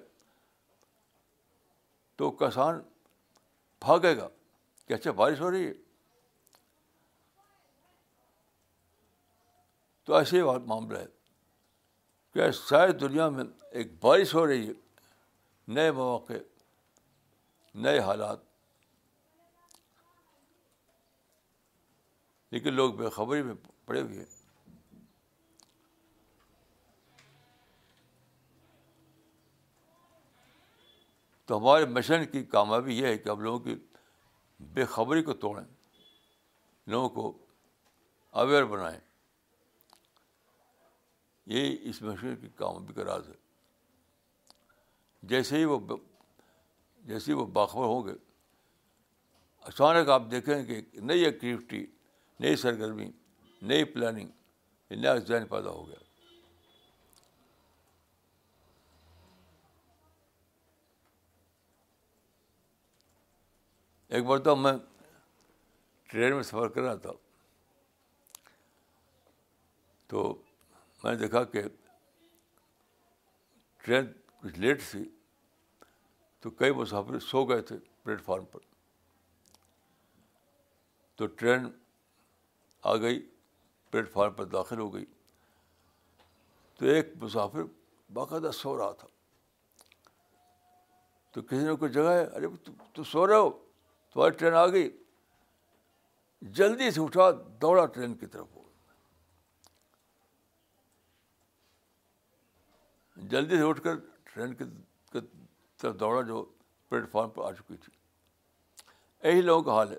تو 2.16 2.30
کسان 2.44 2.80
بھاگے 3.80 4.16
گا 4.16 4.28
کہ 4.86 4.94
اچھا 4.94 5.12
بارش 5.22 5.40
ہو 5.40 5.50
رہی 5.50 5.66
ہے 5.66 5.72
تو 10.04 10.14
ایسے 10.14 10.40
ہی 10.42 10.58
معاملہ 10.66 10.98
ہے 10.98 11.06
کہ 12.34 12.50
ساری 12.68 12.92
دنیا 13.00 13.28
میں 13.36 13.44
ایک 13.82 13.92
بارش 14.02 14.34
ہو 14.34 14.46
رہی 14.46 14.66
ہے 14.68 14.72
نئے 15.74 15.90
مواقع 15.98 16.38
نئے 17.84 17.98
حالات 18.06 18.42
لیکن 22.52 22.74
لوگ 22.74 22.92
بے 22.94 23.08
خبری 23.14 23.42
میں 23.42 23.54
پڑے 23.86 24.00
ہوئے 24.00 24.18
ہیں 24.18 24.32
تو 31.46 31.58
ہمارے 31.58 31.86
مشن 31.94 32.24
کی 32.32 32.42
کامیابی 32.52 32.94
یہ 32.98 33.06
ہے 33.06 33.16
کہ 33.18 33.28
ہم 33.28 33.40
لوگوں 33.40 33.58
کی 33.64 33.74
بے 34.74 34.84
خبری 34.92 35.22
کو 35.22 35.32
توڑیں 35.46 35.64
لوگوں 36.90 37.08
کو 37.16 37.32
اویئر 38.42 38.64
بنائیں 38.70 38.98
یہ 41.52 41.76
اس 41.88 42.00
مشین 42.02 42.36
کی 42.40 42.48
کامیابی 42.56 42.92
کا 42.94 43.04
راز 43.04 43.28
ہے 43.28 43.32
جیسے 45.30 45.56
ہی 45.58 45.64
وہ 45.64 45.78
جیسے 47.08 47.32
ہی 47.32 47.36
وہ 47.36 47.44
باخبر 47.58 47.84
ہوں 47.84 48.06
گے 48.06 48.14
اچانک 49.68 50.08
آپ 50.10 50.22
دیکھیں 50.30 50.64
کہ 50.64 50.80
نئی 51.06 51.24
ایکٹیویٹی 51.24 51.84
نئی 52.40 52.56
سرگرمی 52.64 53.10
نئی 53.68 53.84
پلاننگ 53.92 54.28
نیا 54.94 55.14
ذہن 55.16 55.46
پیدا 55.50 55.70
ہو 55.70 55.86
گیا 55.88 56.02
ایک 64.14 64.24
بار 64.26 64.38
تو 64.38 64.56
میں 64.56 64.72
ٹرین 66.10 66.34
میں 66.34 66.42
سفر 66.42 66.68
کر 66.74 66.82
رہا 66.82 66.94
تھا 67.06 67.12
تو 70.08 70.22
میں 71.04 71.12
نے 71.12 71.16
دیکھا 71.18 71.42
کہ 71.52 71.60
ٹرین 73.84 74.04
کچھ 74.42 74.58
لیٹ 74.58 74.82
تھی 74.90 75.02
تو 76.42 76.50
کئی 76.60 76.72
مسافر 76.78 77.18
سو 77.30 77.44
گئے 77.48 77.60
تھے 77.70 77.76
پلیٹ 78.02 78.22
فارم 78.24 78.44
پر 78.52 78.60
تو 81.16 81.26
ٹرین 81.42 81.66
آ 82.92 82.96
گئی 83.04 83.20
پلیٹ 83.90 84.10
فارم 84.12 84.32
پر 84.38 84.44
داخل 84.54 84.78
ہو 84.80 84.92
گئی 84.94 85.04
تو 86.78 86.86
ایک 86.94 87.12
مسافر 87.22 87.62
باقاعدہ 88.20 88.50
سو 88.60 88.76
رہا 88.78 88.92
تھا 89.02 89.08
تو 91.32 91.42
کسی 91.42 91.64
نے 91.66 91.74
کوئی 91.84 91.92
جگہ 91.98 92.12
ہے 92.18 92.24
ارے 92.24 92.46
تو 92.94 93.04
سو 93.12 93.26
رہے 93.26 93.36
ہو 93.44 93.50
تمہاری 94.14 94.36
ٹرین 94.38 94.54
آ 94.54 94.66
گئی 94.76 94.90
جلدی 96.60 96.90
سے 96.90 97.00
اٹھا 97.00 97.30
دوڑا 97.62 97.86
ٹرین 97.94 98.14
کی 98.16 98.26
طرف 98.32 98.53
جلدی 103.16 103.56
سے 103.56 103.62
اٹھ 103.68 103.80
کر 103.82 103.96
ٹرین 104.32 104.54
کے 104.54 104.64
طرف 105.12 105.94
دوڑا 106.00 106.22
جو 106.28 106.44
پلیٹ 106.88 107.10
فارم 107.10 107.28
پر 107.34 107.44
آ 107.50 107.52
چکی 107.58 107.76
تھی 107.84 107.92
یہی 109.28 109.40
لوگوں 109.42 109.62
کا 109.64 109.72
حال 109.74 109.90
ہے 109.90 109.96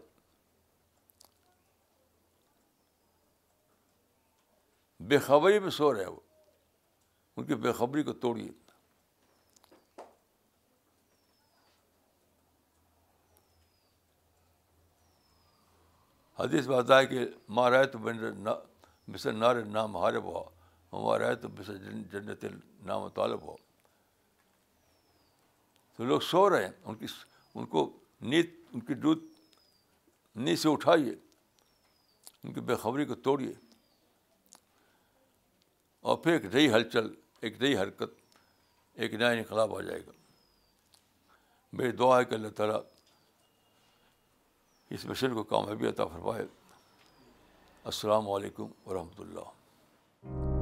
بے 5.08 5.18
خبری 5.26 5.60
میں 5.60 5.70
سو 5.70 5.94
رہے 5.94 6.06
وہ 6.06 6.20
ان 7.38 7.46
کی 7.46 7.56
بے 7.64 7.72
خبری 7.78 8.04
کو 8.04 8.14
توڑیے 8.26 8.50
حدیث 16.40 16.68
ہے 16.92 17.06
کہ 17.08 17.26
مارا 17.58 17.78
ہے 17.80 17.86
تو 17.92 18.00
مصر 19.08 19.32
نارے 19.34 19.62
نام 19.64 19.96
ہارے 19.98 20.20
بہا 20.20 20.42
ہمارا 20.96 21.28
ہے 21.28 21.36
تو 21.42 21.48
بس 21.56 21.68
جنت 22.12 22.44
نام 22.86 23.08
طالب 23.16 23.42
ہو 23.48 23.56
تو 25.96 26.04
لوگ 26.06 26.20
سو 26.30 26.50
رہے 26.50 26.66
ہیں 26.66 26.72
ان 26.86 26.96
کی 27.02 27.06
ان 27.58 27.66
کو 27.74 27.90
نیت 28.32 28.54
ان 28.74 28.80
کی 28.90 28.94
دودھ 29.06 29.24
نیت 30.46 30.60
سے 30.60 30.70
اٹھائیے 30.70 31.12
ان 32.44 32.54
کی 32.54 32.62
بےخبری 32.72 33.06
کو 33.06 33.16
توڑیے 33.28 33.54
اور 36.10 36.18
پھر 36.24 36.32
ایک 36.32 36.46
نئی 36.56 36.72
ہلچل 36.74 37.14
ایک 37.46 37.62
نئی 37.62 37.78
حرکت 37.78 38.14
ایک 39.04 39.14
نیا 39.14 39.30
انقلاب 39.38 39.76
آ 39.78 39.82
جائے 39.82 40.00
گا 40.08 40.12
میری 41.80 41.92
دعا 42.02 42.20
ہے 42.20 42.26
کہ 42.26 42.36
اللہ 42.36 42.50
تعالیٰ 42.58 42.80
اس 44.96 45.06
مشن 45.06 45.34
کو 45.34 45.44
کامیابی 45.54 45.88
عطا 45.90 46.06
فرمائے 46.14 46.46
السلام 47.92 48.30
علیکم 48.32 48.68
ورحمۃ 48.86 49.20
اللہ 49.22 50.54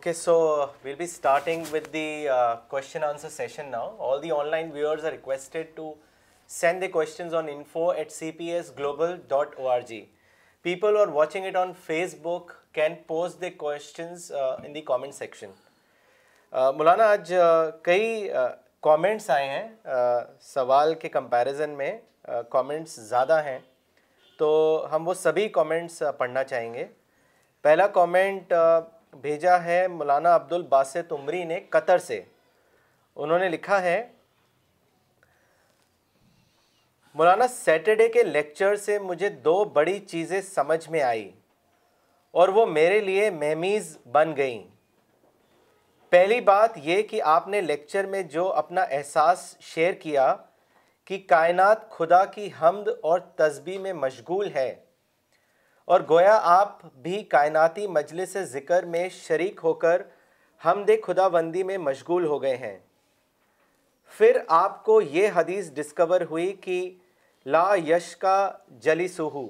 Okay, 0.00 0.14
so 0.14 0.70
we'll 0.82 0.96
be 0.96 1.04
starting 1.04 1.70
with 1.70 1.92
the 1.92 2.26
uh, 2.26 2.56
question 2.72 3.02
answer 3.04 3.28
session 3.28 3.70
now. 3.70 3.92
All 3.98 4.18
the 4.18 4.32
online 4.32 4.72
viewers 4.72 5.04
are 5.04 5.10
requested 5.10 5.76
to 5.76 5.92
send 6.46 6.82
the 6.82 6.88
questions 6.88 7.34
on 7.34 7.50
info 7.50 7.90
at 7.90 8.08
cpsglobal.org. 8.08 10.06
People 10.62 10.88
who 10.88 10.96
are 10.96 11.10
watching 11.10 11.44
it 11.44 11.54
on 11.54 11.74
Facebook 11.74 12.52
can 12.72 12.96
post 13.06 13.40
their 13.40 13.50
questions 13.50 14.30
uh, 14.30 14.62
in 14.64 14.72
the 14.72 14.80
comment 14.80 15.12
section. 15.16 15.50
Uh, 16.50 16.72
مولانا 16.76 17.10
آج 17.16 17.32
کئی 17.88 18.28
comments 18.86 19.28
آئے 19.30 19.48
ہیں 19.48 20.36
سوال 20.54 20.94
کے 21.02 21.08
comparison 21.20 21.70
میں 21.82 21.92
comments 22.52 22.94
زیادہ 23.08 23.42
ہیں 23.44 23.58
تو 24.38 24.48
ہم 24.94 25.08
وہ 25.08 25.14
سبھی 25.26 25.46
کامنٹس 25.60 26.02
پڑھنا 26.18 26.44
چاہیں 26.54 26.72
گے 26.74 26.86
پہلا 27.62 27.86
کامنٹ 28.00 28.52
بھیجا 29.22 29.62
ہے 29.64 29.86
مولانا 29.88 30.34
عبد 30.36 30.52
الباسط 30.52 31.12
عمری 31.12 31.42
نے 31.44 31.58
قطر 31.70 31.98
سے 31.98 32.20
انہوں 33.16 33.38
نے 33.38 33.48
لکھا 33.48 33.80
ہے 33.82 34.02
مولانا 37.14 37.46
سیٹرڈے 37.50 38.08
کے 38.14 38.22
لیکچر 38.24 38.76
سے 38.84 38.98
مجھے 39.06 39.28
دو 39.44 39.62
بڑی 39.74 39.98
چیزیں 40.10 40.40
سمجھ 40.54 40.88
میں 40.90 41.00
آئی 41.02 41.30
اور 42.40 42.48
وہ 42.58 42.66
میرے 42.66 43.00
لیے 43.00 43.30
مہمیز 43.38 43.96
بن 44.12 44.36
گئیں 44.36 44.62
پہلی 46.10 46.40
بات 46.40 46.78
یہ 46.82 47.02
کہ 47.10 47.22
آپ 47.32 47.48
نے 47.48 47.60
لیکچر 47.60 48.06
میں 48.12 48.22
جو 48.36 48.52
اپنا 48.62 48.82
احساس 48.98 49.54
شیئر 49.74 49.92
کیا 50.02 50.34
کہ 51.06 51.18
کائنات 51.28 51.90
خدا 51.90 52.24
کی 52.34 52.48
حمد 52.60 52.88
اور 53.10 53.20
تسبیح 53.36 53.78
میں 53.80 53.92
مشغول 53.92 54.48
ہے 54.54 54.74
اور 55.86 56.00
گویا 56.10 56.38
آپ 56.58 56.80
بھی 57.02 57.22
کائناتی 57.30 57.86
مجلس 57.86 58.36
ذکر 58.52 58.84
میں 58.86 59.08
شریک 59.14 59.60
ہو 59.64 59.72
کر 59.84 60.02
حمد 60.64 60.90
خدا 61.06 61.28
بندی 61.36 61.62
میں 61.64 61.78
مشغول 61.78 62.24
ہو 62.26 62.40
گئے 62.42 62.56
ہیں 62.56 62.78
پھر 64.18 64.38
آپ 64.56 64.82
کو 64.84 65.00
یہ 65.00 65.28
حدیث 65.36 65.70
ڈسکور 65.74 66.20
ہوئی 66.30 66.52
کہ 66.60 66.76
لا 67.52 67.64
یش 67.88 68.14
کا 68.20 68.36
جلی 68.82 69.06
سہو 69.08 69.46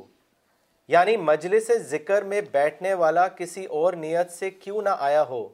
یعنی 0.89 1.17
مجلس 1.17 1.71
ذکر 1.89 2.23
میں 2.33 2.41
بیٹھنے 2.53 2.93
والا 3.03 3.27
کسی 3.39 3.65
اور 3.81 3.93
نیت 4.05 4.31
سے 4.33 4.51
کیوں 4.51 4.83
نہ 4.83 4.95
آیا 5.09 5.23
ہو 5.29 5.47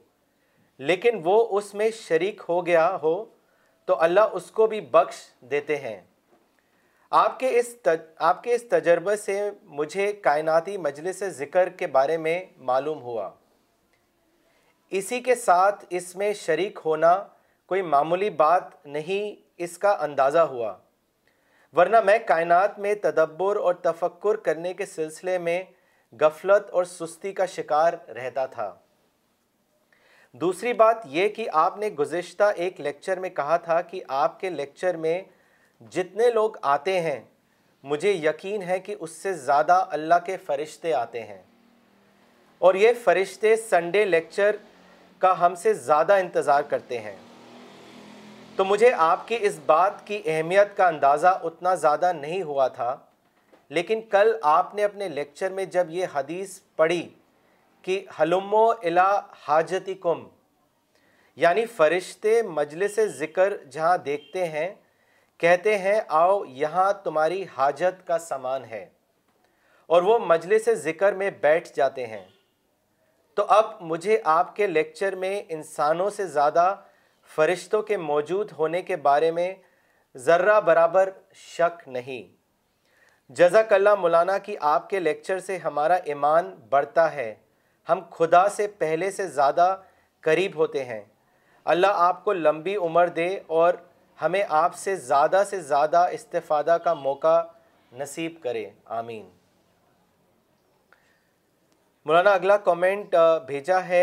لیکن 0.90 1.20
وہ 1.24 1.44
اس 1.58 1.72
میں 1.74 1.90
شریک 2.00 2.40
ہو 2.48 2.64
گیا 2.66 2.88
ہو 3.02 3.14
تو 3.86 4.00
اللہ 4.02 4.34
اس 4.38 4.50
کو 4.50 4.66
بھی 4.66 4.80
بخش 4.92 5.16
دیتے 5.50 5.76
ہیں 5.80 6.00
آپ 7.16 7.38
کے 7.40 7.48
اس 7.58 7.66
آپ 8.28 8.42
کے 8.44 8.54
اس 8.54 8.62
تجربے 8.70 9.14
سے 9.16 9.34
مجھے 9.76 10.06
کائناتی 10.22 10.76
مجلس 10.86 11.22
ذکر 11.36 11.68
کے 11.78 11.86
بارے 11.92 12.16
میں 12.24 12.32
معلوم 12.70 13.00
ہوا 13.02 13.28
اسی 15.00 15.20
کے 15.28 15.34
ساتھ 15.44 15.84
اس 15.98 16.14
میں 16.22 16.32
شریک 16.40 16.78
ہونا 16.84 17.12
کوئی 17.72 17.82
معمولی 17.92 18.28
بات 18.42 18.86
نہیں 18.96 19.34
اس 19.66 19.76
کا 19.84 19.90
اندازہ 20.08 20.38
ہوا 20.50 20.72
ورنہ 21.76 22.00
میں 22.10 22.18
کائنات 22.28 22.78
میں 22.86 22.94
تدبر 23.02 23.56
اور 23.68 23.74
تفکر 23.88 24.36
کرنے 24.48 24.72
کے 24.82 24.86
سلسلے 24.86 25.36
میں 25.48 25.62
غفلت 26.20 26.68
اور 26.70 26.84
سستی 26.98 27.32
کا 27.40 27.46
شکار 27.54 27.92
رہتا 28.16 28.44
تھا 28.58 28.72
دوسری 30.44 30.72
بات 30.84 31.06
یہ 31.16 31.28
کہ 31.38 31.48
آپ 31.64 31.78
نے 31.84 31.88
گزشتہ 32.02 32.52
ایک 32.66 32.80
لیکچر 32.88 33.20
میں 33.26 33.30
کہا 33.40 33.56
تھا 33.68 33.80
کہ 33.92 34.02
آپ 34.22 34.38
کے 34.40 34.50
لیکچر 34.58 34.96
میں 35.06 35.18
جتنے 35.92 36.30
لوگ 36.34 36.50
آتے 36.74 37.00
ہیں 37.00 37.18
مجھے 37.84 38.12
یقین 38.12 38.62
ہے 38.66 38.78
کہ 38.80 38.94
اس 39.00 39.10
سے 39.22 39.32
زیادہ 39.32 39.84
اللہ 39.92 40.24
کے 40.26 40.36
فرشتے 40.46 40.92
آتے 40.94 41.22
ہیں 41.24 41.42
اور 42.66 42.74
یہ 42.74 42.92
فرشتے 43.04 43.54
سنڈے 43.70 44.04
لیکچر 44.04 44.56
کا 45.18 45.34
ہم 45.44 45.54
سے 45.62 45.72
زیادہ 45.74 46.12
انتظار 46.20 46.62
کرتے 46.68 47.00
ہیں 47.00 47.14
تو 48.56 48.64
مجھے 48.64 48.92
آپ 49.06 49.26
کی 49.28 49.38
اس 49.46 49.58
بات 49.66 50.06
کی 50.06 50.20
اہمیت 50.24 50.76
کا 50.76 50.86
اندازہ 50.88 51.38
اتنا 51.44 51.74
زیادہ 51.86 52.12
نہیں 52.20 52.42
ہوا 52.42 52.68
تھا 52.80 52.96
لیکن 53.78 54.00
کل 54.10 54.32
آپ 54.54 54.74
نے 54.74 54.84
اپنے 54.84 55.08
لیکچر 55.08 55.50
میں 55.52 55.64
جب 55.76 55.90
یہ 55.90 56.06
حدیث 56.14 56.58
پڑھی 56.76 57.08
کہ 57.82 58.04
حلمو 58.20 58.66
الا 58.70 59.08
حاجتی 59.46 59.94
کم 60.08 60.24
یعنی 61.44 61.64
فرشتے 61.76 62.40
مجلس 62.56 62.98
ذکر 63.18 63.56
جہاں 63.72 63.96
دیکھتے 64.04 64.44
ہیں 64.48 64.68
کہتے 65.40 65.76
ہیں 65.78 66.00
آؤ 66.18 66.38
یہاں 66.58 66.92
تمہاری 67.04 67.44
حاجت 67.56 68.06
کا 68.06 68.18
سامان 68.18 68.64
ہے 68.70 68.84
اور 69.94 70.02
وہ 70.02 70.18
مجلس 70.26 70.64
سے 70.64 70.74
ذکر 70.84 71.14
میں 71.22 71.30
بیٹھ 71.40 71.68
جاتے 71.76 72.06
ہیں 72.06 72.24
تو 73.36 73.44
اب 73.56 73.70
مجھے 73.90 74.18
آپ 74.34 74.54
کے 74.56 74.66
لیکچر 74.66 75.14
میں 75.24 75.40
انسانوں 75.56 76.08
سے 76.16 76.26
زیادہ 76.26 76.74
فرشتوں 77.34 77.82
کے 77.90 77.96
موجود 78.10 78.52
ہونے 78.58 78.80
کے 78.82 78.96
بارے 79.08 79.30
میں 79.38 79.52
ذرہ 80.28 80.60
برابر 80.66 81.10
شک 81.56 81.86
نہیں 81.96 82.24
جزاک 83.38 83.72
اللہ 83.72 83.94
مولانا 84.00 84.36
کی 84.48 84.54
آپ 84.72 84.88
کے 84.90 85.00
لیکچر 85.00 85.38
سے 85.46 85.56
ہمارا 85.64 85.94
ایمان 86.14 86.54
بڑھتا 86.70 87.12
ہے 87.14 87.34
ہم 87.88 88.00
خدا 88.10 88.48
سے 88.56 88.66
پہلے 88.78 89.10
سے 89.16 89.26
زیادہ 89.28 89.74
قریب 90.28 90.54
ہوتے 90.56 90.84
ہیں 90.84 91.02
اللہ 91.74 92.00
آپ 92.08 92.24
کو 92.24 92.32
لمبی 92.32 92.76
عمر 92.86 93.08
دے 93.16 93.28
اور 93.58 93.74
ہمیں 94.22 94.42
آپ 94.58 94.76
سے 94.78 94.94
زیادہ 94.96 95.42
سے 95.50 95.60
زیادہ 95.62 95.98
استفادہ 96.12 96.76
کا 96.84 96.94
موقع 96.94 97.40
نصیب 97.98 98.34
کرے 98.42 98.64
آمین 99.00 99.28
مولانا 102.06 102.30
اگلا 102.32 102.56
کومنٹ 102.68 103.14
بھیجا 103.46 103.84
ہے 103.88 104.02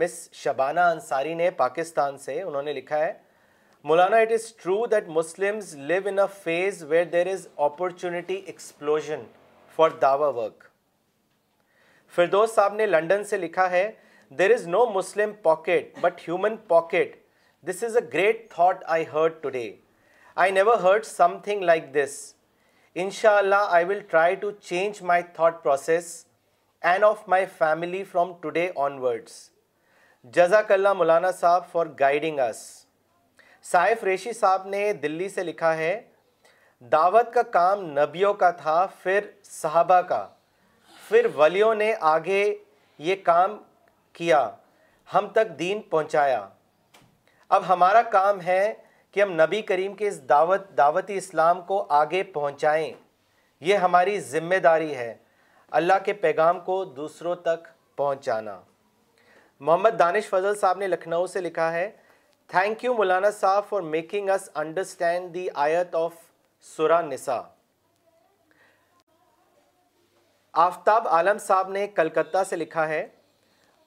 مس 0.00 0.16
شبانہ 0.42 0.80
انصاری 0.94 1.34
نے 1.34 1.50
پاکستان 1.62 2.18
سے 2.18 2.40
انہوں 2.42 2.62
نے 2.62 2.72
لکھا 2.72 2.98
ہے 2.98 3.12
مولانا 3.90 4.16
it 4.16 4.32
is 4.32 4.52
true 4.62 4.84
that 4.90 5.08
Muslim 5.18 5.58
live 5.88 6.02
in 6.08 6.18
phase 6.42 6.82
where 6.88 7.04
there 7.12 7.26
is 7.32 7.48
opportunity 7.68 8.34
explosion 8.46 9.22
for 9.76 9.90
Dawa 10.02 10.28
work 10.42 10.62
Firdous 12.14 12.54
صاحب 12.54 12.74
نے 12.74 12.86
لنڈن 12.86 13.24
سے 13.30 13.38
لکھا 13.38 13.70
ہے 13.70 13.90
there 14.38 14.50
is 14.54 14.66
no 14.68 14.84
Muslim 14.94 15.32
pocket 15.42 15.98
but 16.00 16.26
human 16.28 16.56
pocket 16.68 17.16
this 17.66 17.82
is 17.84 17.96
a 17.96 18.00
great 18.12 18.40
thought 18.50 18.82
I 18.94 19.04
heard 19.12 19.32
today 19.42 19.70
I 20.42 20.50
never 20.52 20.78
heard 20.82 21.04
something 21.44 21.62
like 21.70 21.84
this 21.94 22.14
ان 23.02 23.10
شاء 23.18 23.36
اللہ 23.38 23.68
I 23.76 23.84
will 23.88 24.00
try 24.10 24.34
to 24.40 24.50
change 24.70 25.00
my 25.10 25.22
thought 25.34 25.62
process 25.62 26.06
and 26.90 27.04
of 27.04 27.22
my 27.34 27.44
family 27.58 28.02
from 28.10 28.32
today 28.40 28.68
onwards 29.02 29.38
جزاک 30.34 30.72
اللہ 30.72 30.92
مولانا 30.98 31.30
صاحب 31.40 31.62
for 31.72 31.86
guiding 32.00 32.38
اس 32.48 32.60
سائف 33.70 34.02
ریشی 34.04 34.32
صاحب 34.40 34.66
نے 34.74 34.92
دلی 35.02 35.28
سے 35.36 35.42
لکھا 35.44 35.76
ہے 35.76 35.94
دعوت 36.92 37.32
کا 37.34 37.42
کام 37.58 37.86
نبیوں 37.98 38.34
کا 38.44 38.50
تھا 38.64 38.86
پھر 39.02 39.30
صحابہ 39.60 40.00
کا 40.08 40.26
پھر 41.08 41.26
ولیوں 41.36 41.74
نے 41.84 41.92
آگے 42.16 42.42
یہ 43.08 43.16
کام 43.30 43.56
کیا 44.20 44.48
ہم 45.14 45.28
تک 45.34 45.58
دین 45.58 45.80
پہنچایا 45.90 46.44
اب 47.54 47.62
ہمارا 47.68 48.00
کام 48.10 48.40
ہے 48.42 48.62
کہ 49.12 49.20
ہم 49.22 49.32
نبی 49.40 49.60
کریم 49.62 49.92
کے 49.96 50.06
اس 50.08 50.18
دعوت 50.28 50.62
دعوت 50.78 51.10
اسلام 51.16 51.60
کو 51.66 51.76
آگے 51.98 52.22
پہنچائیں 52.36 52.90
یہ 53.68 53.76
ہماری 53.86 54.18
ذمہ 54.30 54.54
داری 54.62 54.94
ہے 54.96 55.14
اللہ 55.80 55.98
کے 56.04 56.12
پیغام 56.24 56.58
کو 56.70 56.84
دوسروں 56.98 57.34
تک 57.48 57.68
پہنچانا 57.96 58.58
محمد 59.68 59.98
دانش 59.98 60.28
فضل 60.28 60.54
صاحب 60.60 60.78
نے 60.78 60.88
لکھنؤ 60.88 61.26
سے 61.36 61.40
لکھا 61.40 61.70
ہے 61.72 61.88
تھینک 62.56 62.84
یو 62.84 62.94
مولانا 62.94 63.30
صاحب 63.40 63.68
for 63.68 63.82
making 63.94 64.30
us 64.34 64.48
understand 64.64 65.32
the 65.34 65.46
آیت 65.68 65.94
آف 66.02 66.12
سورا 66.76 67.00
نسا 67.14 67.40
آفتاب 70.68 71.08
عالم 71.18 71.38
صاحب 71.48 71.70
نے 71.78 71.86
کلکتہ 72.00 72.42
سے 72.48 72.56
لکھا 72.56 72.88
ہے 72.88 73.06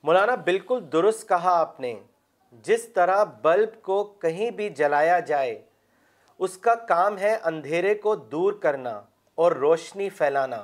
مولانا 0.08 0.36
بالکل 0.52 0.86
درست 0.94 1.28
کہا 1.30 1.60
آپ 1.62 1.80
نے 1.80 1.96
جس 2.68 2.88
طرح 2.96 3.24
بلب 3.44 3.82
کو 3.84 4.04
کہیں 4.22 4.50
بھی 4.58 4.68
جلایا 4.78 5.20
جائے 5.28 5.60
اس 6.46 6.58
کا 6.66 6.74
کام 6.88 7.18
ہے 7.18 7.36
اندھیرے 7.50 7.94
کو 8.04 8.16
دور 8.32 8.54
کرنا 8.62 9.00
اور 9.44 9.52
روشنی 9.56 10.10
پھیلانا 10.18 10.62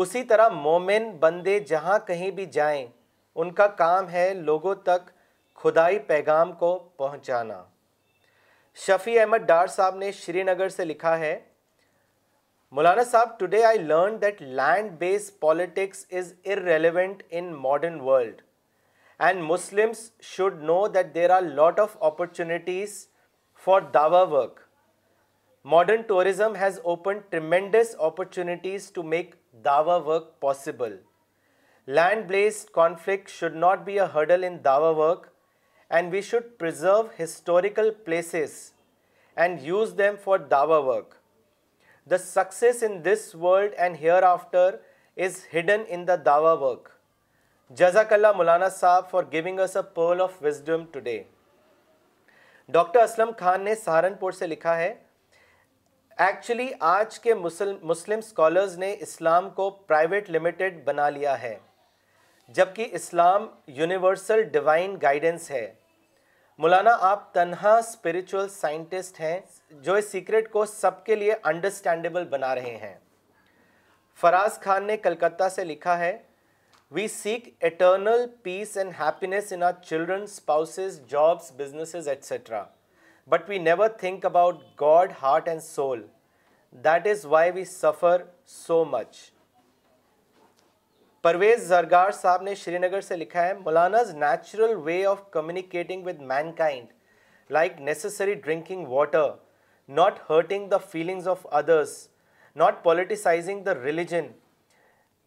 اسی 0.00 0.22
طرح 0.24 0.48
مومن 0.54 1.10
بندے 1.20 1.58
جہاں 1.68 1.98
کہیں 2.06 2.30
بھی 2.38 2.44
جائیں 2.56 2.86
ان 3.40 3.52
کا 3.54 3.66
کام 3.82 4.08
ہے 4.10 4.32
لوگوں 4.34 4.74
تک 4.84 5.10
خدائی 5.62 5.98
پیغام 6.06 6.52
کو 6.58 6.76
پہنچانا 6.96 7.62
شفیع 8.86 9.20
احمد 9.20 9.46
ڈار 9.46 9.66
صاحب 9.76 9.96
نے 9.98 10.10
شری 10.12 10.42
نگر 10.42 10.68
سے 10.68 10.84
لکھا 10.84 11.18
ہے 11.18 11.38
مولانا 12.76 13.02
صاحب 13.10 13.38
today 13.38 13.62
I 13.64 13.78
learn 13.78 14.20
that 14.22 14.42
land 14.42 14.90
base 14.98 15.30
politics 15.40 16.04
is 16.18 16.32
irrelevant 16.44 17.22
in 17.30 17.52
modern 17.62 18.00
world 18.00 18.42
And 19.20 19.44
Muslims 19.44 20.12
should 20.20 20.62
know 20.62 20.86
that 20.86 21.12
there 21.12 21.32
are 21.32 21.44
a 21.44 21.54
lot 21.60 21.78
of 21.80 21.96
opportunities 22.00 23.08
for 23.52 23.80
dawah 23.80 24.30
work. 24.30 24.68
Modern 25.64 26.04
tourism 26.06 26.54
has 26.54 26.80
opened 26.84 27.24
tremendous 27.32 27.96
opportunities 28.08 28.90
to 28.90 29.02
make 29.02 29.32
dawah 29.62 30.04
work 30.04 30.28
possible. 30.40 30.92
Land-based 31.88 32.72
conflict 32.72 33.28
should 33.28 33.56
not 33.56 33.84
be 33.84 33.96
a 33.96 34.06
hurdle 34.06 34.44
in 34.44 34.60
dawah 34.60 34.94
work, 34.96 35.34
and 35.90 36.12
we 36.12 36.22
should 36.22 36.56
preserve 36.58 37.14
historical 37.14 37.90
places 38.10 38.74
and 39.36 39.60
use 39.60 39.94
them 39.94 40.16
for 40.16 40.38
dawah 40.38 40.84
work. 40.86 41.16
The 42.06 42.18
success 42.18 42.82
in 42.82 43.02
this 43.02 43.34
world 43.34 43.72
and 43.76 43.96
hereafter 43.96 44.80
is 45.16 45.42
hidden 45.56 45.86
in 45.86 46.06
the 46.06 46.18
dawah 46.18 46.60
work. 46.60 46.86
جزاک 47.76 48.12
اللہ 48.12 48.32
مولانا 48.36 48.68
صاحب 48.72 49.08
for 49.10 50.18
of 50.20 50.36
wisdom 50.42 50.84
today 50.92 51.22
doctor 52.72 53.00
Aslam 53.02 53.30
Khan 53.38 53.64
نے 53.64 53.74
سہارنپور 53.74 54.32
سے 54.32 54.46
لکھا 54.46 54.76
ہے 54.76 54.88
actually 56.26 56.68
آج 56.90 57.18
کے 57.26 57.34
مسلم 57.34 57.74
Muslim 57.88 58.18
scholars 58.18 58.76
نے 58.78 58.92
اسلام 59.00 59.50
کو 59.54 59.68
پرائیویٹ 59.86 60.30
لمیٹڈ 60.30 60.80
بنا 60.84 61.08
لیا 61.16 61.40
ہے 61.42 61.54
جبکہ 62.58 62.88
اسلام 63.00 63.46
یونیورسل 63.80 64.42
ڈیوائن 64.52 64.96
گائیڈنس 65.02 65.50
ہے 65.50 65.70
مولانا 66.58 66.96
آپ 67.10 67.32
تنہا 67.34 67.74
اسپریچول 67.78 68.48
سائنٹسٹ 68.54 69.20
ہیں 69.20 69.38
جو 69.70 69.94
اس 69.94 70.10
سیکرٹ 70.12 70.50
کو 70.52 70.64
سب 70.66 71.04
کے 71.06 71.16
لیے 71.16 71.34
انڈرسٹینڈیبل 71.52 72.24
بنا 72.30 72.54
رہے 72.54 72.76
ہیں 72.82 72.94
فراز 74.20 74.58
خان 74.60 74.84
نے 74.86 74.96
کلکتہ 74.96 75.48
سے 75.56 75.64
لکھا 75.64 75.98
ہے 75.98 76.16
we 76.96 77.06
seek 77.12 77.48
eternal 77.64 78.24
peace 78.42 78.76
and 78.78 78.92
happiness 78.98 79.52
in 79.52 79.62
our 79.62 79.72
childrens 79.88 80.44
spouses 80.46 81.00
jobs 81.08 81.50
business 81.56 81.94
etcetera 82.08 82.62
but 83.30 83.48
we 83.50 83.58
never 83.62 83.88
think 84.00 84.24
about 84.24 84.62
God 84.80 85.12
heart 85.22 85.48
and 85.48 85.62
soul 85.62 86.00
that 86.84 87.06
is 87.10 87.24
why 87.34 87.50
we 87.54 87.64
suffer 87.64 88.22
so 88.54 88.84
much 88.94 89.18
Pervez 91.22 91.68
Zargar 91.68 92.10
صاحب 92.22 92.42
نے 92.42 92.54
شری 92.62 92.78
نگر 92.88 93.00
سے 93.08 93.16
لکھا 93.16 93.46
ہے 93.46 93.52
Maulana's 93.64 94.14
natural 94.22 94.74
way 94.84 95.04
of 95.06 95.22
communicating 95.30 96.06
with 96.06 96.20
mankind 96.58 97.52
like 97.52 97.80
necessary 97.80 98.34
drinking 98.34 98.86
water 98.92 99.30
not 100.00 100.18
hurting 100.30 100.68
the 100.68 100.76
feelings 100.90 101.28
of 101.36 101.46
others 101.60 101.96
not 102.56 102.82
politicizing 102.84 103.62
the 103.64 103.74
religion 103.84 104.26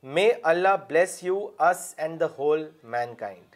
may 0.04 0.30
Allah 0.50 0.76
bless 0.88 1.18
you 1.24 1.38
us 1.70 1.94
and 2.04 2.20
the 2.20 2.26
whole 2.38 2.68
mankind 3.16 3.56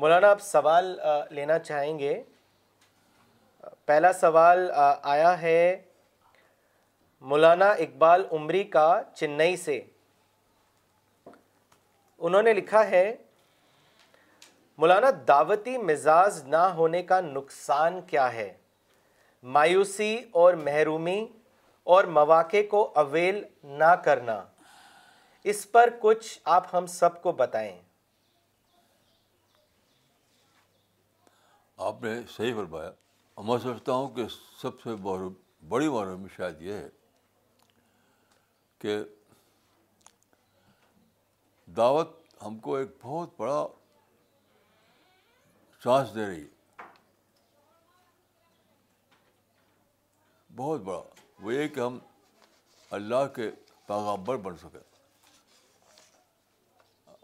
مولانا 0.00 0.28
آپ 0.30 0.40
سوال 0.42 0.96
لینا 1.30 1.58
چاہیں 1.58 1.98
گے 1.98 2.22
پہلا 3.86 4.12
سوال 4.20 4.70
آیا 5.02 5.40
ہے 5.40 5.76
مولانا 7.30 7.68
اقبال 7.84 8.24
عمری 8.32 8.62
کا 8.78 8.88
چنئی 9.16 9.56
سے 9.64 9.80
انہوں 12.18 12.42
نے 12.42 12.52
لکھا 12.54 12.86
ہے 12.90 13.04
مولانا 14.78 15.10
دعوتی 15.28 15.76
مزاج 15.78 16.42
نہ 16.50 16.64
ہونے 16.76 17.02
کا 17.12 17.20
نقصان 17.20 18.00
کیا 18.06 18.32
ہے 18.32 18.52
مایوسی 19.58 20.14
اور 20.42 20.54
محرومی 20.64 21.24
اور 21.92 22.04
مواقع 22.18 22.60
کو 22.70 22.82
اویل 22.98 23.42
نہ 23.78 23.94
کرنا 24.04 24.42
اس 25.52 25.66
پر 25.72 25.88
کچھ 26.00 26.38
آپ 26.56 26.74
ہم 26.74 26.86
سب 26.92 27.20
کو 27.22 27.32
بتائیں 27.40 27.78
آپ 31.88 32.02
نے 32.02 32.14
صحیح 32.36 32.54
فرمایا 32.56 32.90
میں 33.46 33.58
سمجھتا 33.62 33.92
ہوں 33.92 34.08
کہ 34.14 34.24
سب 34.60 34.80
سے 34.80 34.94
بڑی 35.68 35.86
وار 35.86 36.06
شاید 36.36 36.60
یہ 36.62 36.72
ہے 36.72 36.88
کہ 38.80 38.96
دعوت 41.76 42.14
ہم 42.46 42.58
کو 42.66 42.76
ایک 42.76 42.88
بہت 43.02 43.28
بڑا 43.38 43.66
چانس 45.84 46.14
دے 46.14 46.26
رہی 46.26 46.42
ہے 46.42 46.52
بہت 50.56 50.80
بڑا 50.80 51.00
وہ 51.42 51.54
یہ 51.54 51.68
کہ 51.74 51.80
ہم 51.80 51.98
اللہ 52.96 53.26
کے 53.34 53.50
پیغام 53.86 54.24
پر 54.24 54.36
بن 54.42 54.56
سکیں 54.62 54.80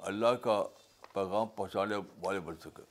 اللہ 0.06 0.34
کا 0.42 0.62
پیغام 1.12 1.46
پہنچانے 1.56 1.96
والے 2.22 2.40
بن 2.46 2.56
سکیں 2.64 2.84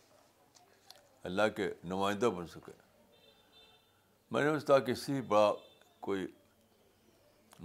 اللہ 1.29 1.47
کے 1.55 1.69
نمائندہ 1.83 2.25
بن 2.37 2.47
سکے 2.47 2.71
میں 4.31 4.43
نے 4.43 4.79
کسی 4.87 5.21
بڑا 5.27 5.51
کوئی 6.07 6.25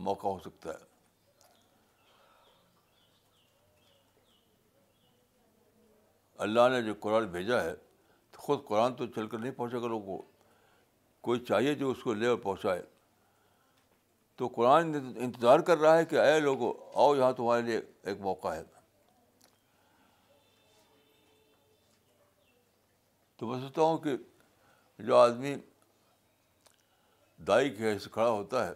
موقع 0.05 0.27
ہو 0.27 0.39
سکتا 0.45 0.71
ہے 0.71 0.83
اللہ 6.45 6.69
نے 6.71 6.81
جو 6.83 6.93
قرآن 7.01 7.27
بھیجا 7.33 7.63
ہے 7.65 7.75
تو 8.31 8.41
خود 8.43 8.65
قرآن 8.67 8.95
تو 8.97 9.07
چل 9.17 9.27
کر 9.29 9.39
نہیں 9.39 9.53
پہنچا 9.57 9.79
گا 9.81 9.87
لوگوں 9.89 10.17
کو 10.17 10.25
کوئی 11.29 11.41
چاہیے 11.49 11.75
جو 11.75 11.91
اس 11.91 12.03
کو 12.05 12.15
لے 12.15 12.27
اور 12.27 12.39
پہنچائے 12.43 12.83
تو 14.37 14.49
قرآن 14.55 14.95
انتظار 15.25 15.59
کر 15.67 15.79
رہا 15.79 15.97
ہے 15.99 16.05
کہ 16.05 16.19
اے 16.21 16.39
لوگو 16.41 16.73
آؤ 17.03 17.15
یہاں 17.17 17.33
تمہارے 17.37 17.63
لیے 17.63 17.81
ایک 18.11 18.21
موقع 18.21 18.49
ہے 18.53 18.63
تو 23.39 23.47
میں 23.47 23.61
سوچتا 23.61 23.83
ہوں 23.83 23.99
کہ 23.99 24.17
جو 25.07 25.17
آدمی 25.17 25.55
دائی 27.47 27.71
کے 27.77 27.91
حیث 27.93 28.07
کھڑا 28.13 28.29
ہوتا 28.29 28.67
ہے 28.67 28.73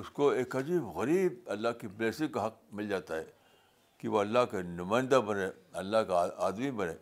اس 0.00 0.08
کو 0.16 0.28
ایک 0.30 0.56
عجیب 0.56 0.84
غریب 0.96 1.38
اللہ 1.52 1.68
کی 1.80 2.26
کا 2.32 2.46
حق 2.46 2.58
مل 2.78 2.88
جاتا 2.88 3.16
ہے 3.16 3.24
کہ 3.98 4.08
وہ 4.08 4.20
اللہ 4.20 4.44
کا 4.50 4.60
نمائندہ 4.64 5.20
بنے 5.26 5.46
اللہ 5.82 6.02
کا 6.08 6.26
آدمی 6.46 6.70
بنے 6.80 6.92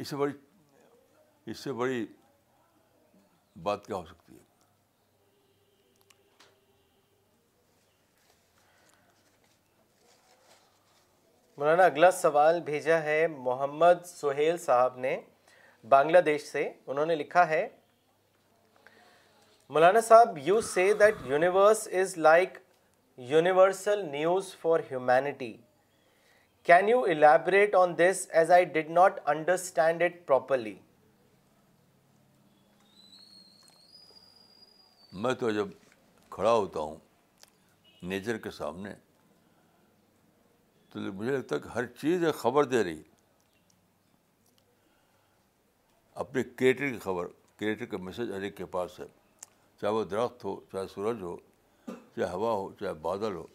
اس 0.00 0.08
سے 0.08 0.16
بڑی 0.16 0.32
اس 1.52 1.58
سے 1.64 1.72
بڑی 1.80 2.06
بات 3.62 3.86
کیا 3.86 3.96
ہو 3.96 4.04
سکتی 4.04 4.32
ہے 4.34 4.46
مولانا 11.58 11.84
اگلا 11.84 12.10
سوال 12.20 12.60
بھیجا 12.64 13.02
ہے 13.02 13.26
محمد 13.36 14.04
سہیل 14.06 14.56
صاحب 14.66 14.96
نے 15.04 15.16
بنگلہ 15.94 16.18
دیش 16.26 16.42
سے 16.46 16.68
انہوں 16.86 17.06
نے 17.06 17.14
لکھا 17.16 17.46
ہے 17.48 17.66
مولانا 19.74 20.00
صاحب 20.08 20.38
you 20.42 20.60
see 20.74 20.92
that 21.00 21.14
universe 21.30 21.86
is 22.00 22.16
like 22.18 22.58
universal 23.32 24.04
news 24.10 24.54
for 24.60 24.80
humanity 24.90 25.52
can 26.66 26.88
you 26.88 27.00
elaborate 27.14 27.74
on 27.74 27.98
this 27.98 28.26
as 28.40 28.50
I 28.50 28.64
did 28.78 28.90
not 29.00 29.18
understand 29.34 30.02
it 30.02 30.26
properly 30.26 30.74
میں 35.20 35.32
تو 35.40 35.50
جب 35.50 35.68
کھڑا 36.30 36.52
ہوتا 36.52 36.80
ہوں 36.80 36.96
نیچر 38.08 38.36
کے 38.38 38.50
سامنے 38.50 38.90
تو 40.92 41.00
مجھے 41.12 41.36
ہے 41.36 41.42
کہ 41.58 41.68
ہر 41.74 41.86
چیز 42.00 42.24
ایک 42.24 42.34
خبر 42.34 42.64
دے 42.64 42.82
رہی 42.84 43.02
اپنے 46.24 46.42
کریٹر 46.42 46.90
کی 46.90 46.98
خبر 47.02 47.26
کریٹر 47.58 47.86
کا 47.90 47.96
میسج 48.00 48.30
ہر 48.32 48.42
ایک 48.42 48.56
کے 48.56 48.66
پاس 48.70 48.98
ہے 49.00 49.04
چاہے 49.80 49.92
وہ 49.92 50.02
درخت 50.04 50.44
ہو 50.44 50.54
چاہے 50.72 50.86
سورج 50.94 51.22
ہو 51.22 51.36
چاہے 51.86 52.30
ہوا 52.32 52.52
ہو 52.52 52.72
چاہے 52.80 52.92
بادل 53.04 53.34
ہو 53.36 53.46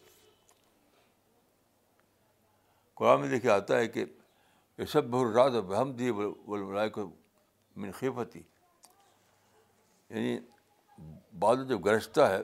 قرآن 2.98 3.20
میں 3.20 3.28
دیکھے 3.28 3.50
آتا 3.50 3.78
ہے 3.78 3.88
کہ 3.88 4.04
یہ 4.78 4.84
سب 4.92 5.04
بھر 5.10 5.32
رات 5.34 5.52
بہم 5.68 5.92
دینے 5.96 7.90
خفتی 8.00 8.40
یعنی 10.10 10.38
بعد 11.44 11.66
جب 11.68 11.84
گرجتا 11.84 12.28
ہے 12.30 12.42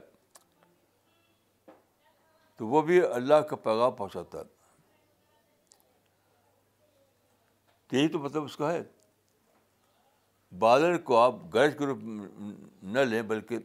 تو 2.57 2.67
وہ 2.69 2.81
بھی 2.89 3.01
اللہ 3.07 3.41
کا 3.51 3.57
پیغام 3.67 3.93
پہنچاتا 3.97 4.39
ہے 4.39 4.45
تو 7.89 7.97
یہی 7.97 8.09
تو 8.09 8.19
مطلب 8.19 8.45
اس 8.45 8.57
کا 8.57 8.73
ہے 8.73 8.83
بادل 10.59 10.99
کو 11.09 11.17
آپ 11.19 11.35
گرج 11.55 11.77
کے 11.79 11.87
روپ 11.87 11.99
نہ 12.95 12.99
لیں 13.11 13.23
بلکہ 13.33 13.59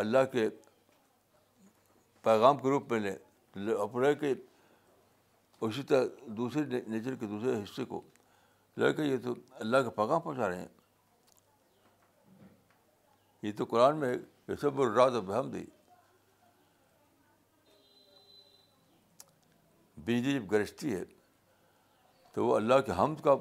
اللہ 0.00 0.24
کے 0.32 0.48
پیغام 2.22 2.56
کے 2.58 2.68
روپ 2.70 2.92
میں 2.92 3.00
لیں 3.00 3.14
اپنے 3.82 4.12
اسی 5.66 5.82
طرح 5.88 6.04
دوسرے 6.36 6.80
نیچر 6.88 7.14
کے 7.20 7.26
دوسرے 7.26 7.54
حصے 7.62 7.84
کو 7.84 8.00
لڑکے 8.80 9.04
یہ 9.04 9.16
تو 9.24 9.34
اللہ 9.60 9.76
کا 9.84 9.90
پیغام 9.96 10.20
پہنچا 10.20 10.48
رہے 10.48 10.58
ہیں 10.60 10.68
یہ 13.42 13.52
تو 13.56 13.64
قرآن 13.68 13.98
میں 13.98 14.14
یہ 14.48 14.54
سب 14.60 14.80
دی 15.52 15.64
بجلی 20.04 20.32
جب 20.34 20.50
گرجتی 20.50 20.94
ہے 20.94 21.02
تو 22.34 22.44
وہ 22.46 22.54
اللہ 22.56 22.78
کے 22.86 22.92
حمد 22.98 23.20
کا 23.24 23.34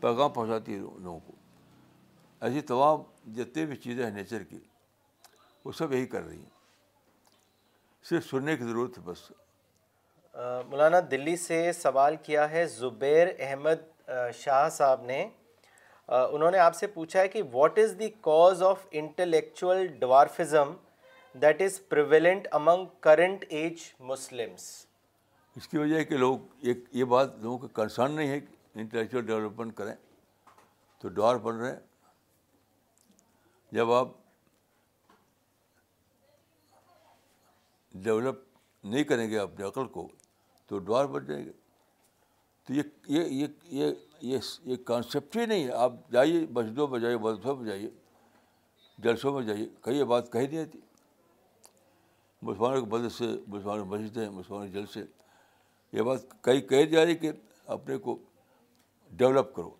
پیغام 0.00 0.30
پہنچاتی 0.32 0.74
ہے 0.74 0.78
لوگوں 0.78 1.18
کو 1.26 1.32
ایسی 2.46 2.60
تمام 2.70 3.02
جتنی 3.34 3.64
بھی 3.66 3.76
چیزیں 3.84 4.04
ہیں 4.04 4.10
نیچر 4.12 4.42
کی 4.50 4.58
وہ 5.64 5.72
سب 5.78 5.92
یہی 5.92 6.06
کر 6.14 6.22
رہی 6.26 6.38
ہیں 6.38 6.56
صرف 8.08 8.26
سننے 8.30 8.56
کی 8.56 8.64
ضرورت 8.64 8.98
ہے 8.98 9.02
بس 9.06 9.30
مولانا 10.70 10.98
دلی 11.10 11.36
سے 11.46 11.62
سوال 11.82 12.16
کیا 12.22 12.50
ہے 12.50 12.66
زبیر 12.76 13.28
احمد 13.46 14.08
شاہ 14.44 14.68
صاحب 14.76 15.04
نے 15.04 15.26
انہوں 16.16 16.50
نے 16.50 16.58
آپ 16.58 16.74
سے 16.74 16.86
پوچھا 16.86 17.20
ہے 17.20 17.28
کہ 17.28 17.42
what 17.52 17.78
is 17.78 17.94
the 17.98 18.08
cause 18.26 18.62
of 18.62 18.86
intellectual 19.00 19.86
dwarfism 19.98 20.72
that 21.42 21.60
is 21.62 21.80
prevalent 21.88 22.46
among 22.54 22.86
current 23.06 23.44
age 23.48 23.80
Muslims 24.10 24.64
اس 25.56 25.68
کی 25.68 25.78
وجہ 25.78 25.96
ہے 25.96 26.04
کہ 26.04 26.16
لوگ 26.16 26.38
ایک 26.68 26.84
یہ 26.92 27.04
بات 27.14 27.36
لوگوں 27.42 27.58
کا 27.58 27.66
کنسرن 27.82 28.12
نہیں 28.16 28.28
ہے 28.28 28.40
کہ 28.40 28.78
انٹلیکچوئل 28.80 29.26
ڈیولپمنٹ 29.26 29.74
کریں 29.76 29.94
تو 31.00 31.08
ڈوار 31.08 31.36
بن 31.48 31.56
رہے 31.60 31.70
ہیں 31.72 31.78
جب 33.72 33.92
آپ 33.92 34.08
ڈیولپ 38.04 38.38
نہیں 38.84 39.04
کریں 39.04 39.28
گے 39.30 39.38
آپ 39.38 39.60
عقل 39.66 39.86
کو 39.98 40.08
تو 40.68 40.78
ڈوار 40.78 41.04
بن 41.14 41.24
جائیں 41.26 41.44
گے 41.44 41.52
تو 42.68 42.74
یہ 42.74 42.82
یہ 43.08 43.46
یہ 43.70 43.90
یہ 44.22 44.38
یہ 44.66 44.76
کانسیپٹ 44.86 45.36
ہی 45.36 45.44
نہیں 45.46 45.64
ہے 45.66 45.72
آپ 45.82 45.92
جائیے 46.12 46.40
مسجدوں 46.54 46.86
میں 46.88 46.98
جائیے 47.00 47.16
مدرسوں 47.18 47.54
میں 47.56 47.66
جائیے 47.66 47.88
جلسوں 49.04 49.32
میں 49.34 49.42
جائیے 49.46 49.66
کہیں 49.84 49.94
یہ 49.98 50.04
بات 50.12 50.30
کہی 50.32 50.46
نہیں 50.46 50.60
آتی 50.60 50.78
مسلمانوں 52.46 52.84
کے 52.84 52.90
مدرسے 52.94 53.26
مسلمانوں 53.46 53.84
کی 53.84 53.90
مسجدیں 53.90 54.28
مسلمانوں 54.30 54.66
کے 54.72 54.78
جلسے 54.78 55.04
یہ 55.96 56.02
بات 56.08 56.42
کہیں 56.44 56.60
کہی 56.68 56.86
جا 56.90 57.04
رہی 57.04 57.14
کہ 57.22 57.30
اپنے 57.76 57.96
کو 58.06 58.16
ڈیولپ 59.22 59.54
کرو 59.54 59.70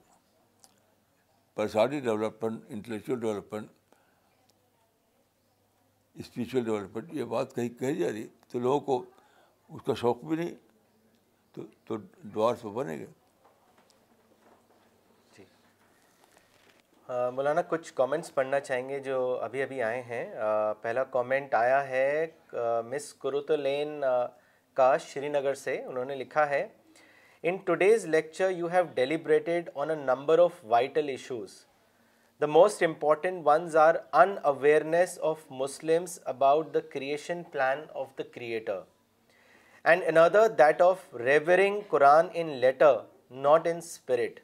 پرسانی 1.54 2.00
development 2.00 2.64
intellectual 2.72 3.20
development 3.20 3.68
spiritual 6.24 6.64
development 6.64 7.14
یہ 7.14 7.24
بات 7.34 7.54
کہیں 7.56 7.68
کہی 7.78 7.96
جا 7.96 8.10
رہی 8.12 8.26
تو 8.52 8.58
لوگوں 8.58 8.80
کو 8.88 9.02
اس 9.74 9.82
کا 9.86 9.94
شوق 10.02 10.24
بھی 10.24 10.36
نہیں 10.36 10.54
تو 11.54 11.62
تو 11.86 11.96
ڈوارس 12.32 12.64
وہ 12.64 12.70
بنے 12.82 12.96
جی۔ 12.98 13.06
مولانا 17.34 17.62
کچھ 17.68 17.92
کامنٹس 17.98 18.32
پڑھنا 18.34 18.58
چاہیں 18.60 18.88
گے 18.88 18.98
جو 19.00 19.18
ابھی 19.42 19.62
ابھی 19.62 19.82
آئے 19.82 20.00
ہیں 20.08 20.24
پہلا 20.80 21.04
کامنٹ 21.14 21.54
آیا 21.54 21.86
ہے 21.88 22.26
مس 22.88 23.12
کا 24.74 24.96
شری 25.06 25.28
نگر 25.28 25.54
سے 25.60 25.76
انہوں 25.86 26.04
نے 26.04 26.14
لکھا 26.16 26.48
ہے 26.48 26.66
in 27.48 27.56
today's 27.64 28.04
lecture 28.06 28.50
you 28.50 28.66
have 28.72 28.82
deliberated 28.94 29.70
on 29.74 29.90
a 29.90 29.96
number 29.96 30.38
of 30.38 30.60
vital 30.74 31.08
issues 31.08 31.52
the 32.40 32.46
most 32.46 32.82
important 32.82 33.42
ones 33.46 33.76
are 33.86 33.94
unawareness 34.52 35.18
of 35.30 35.38
Muslims 35.62 36.18
about 36.34 36.72
the 36.74 36.80
creation 36.92 37.42
plan 37.52 37.82
of 38.00 38.08
the 38.18 38.22
creator 38.34 38.80
and 39.90 40.02
another 40.02 40.46
that 40.60 40.80
of 40.82 41.04
revering 41.12 41.76
Quran 41.90 42.34
in 42.34 42.60
letter, 42.60 43.02
not 43.30 43.66
in 43.66 43.80
spirit. 43.80 44.40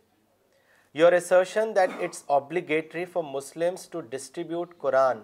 Your 0.95 1.13
assertion 1.13 1.75
that 1.75 1.91
it's 2.01 2.25
obligatory 2.31 3.05
for 3.05 3.23
Muslims 3.23 3.87
to 3.89 4.01
distribute 4.01 4.79
Quran 4.79 5.19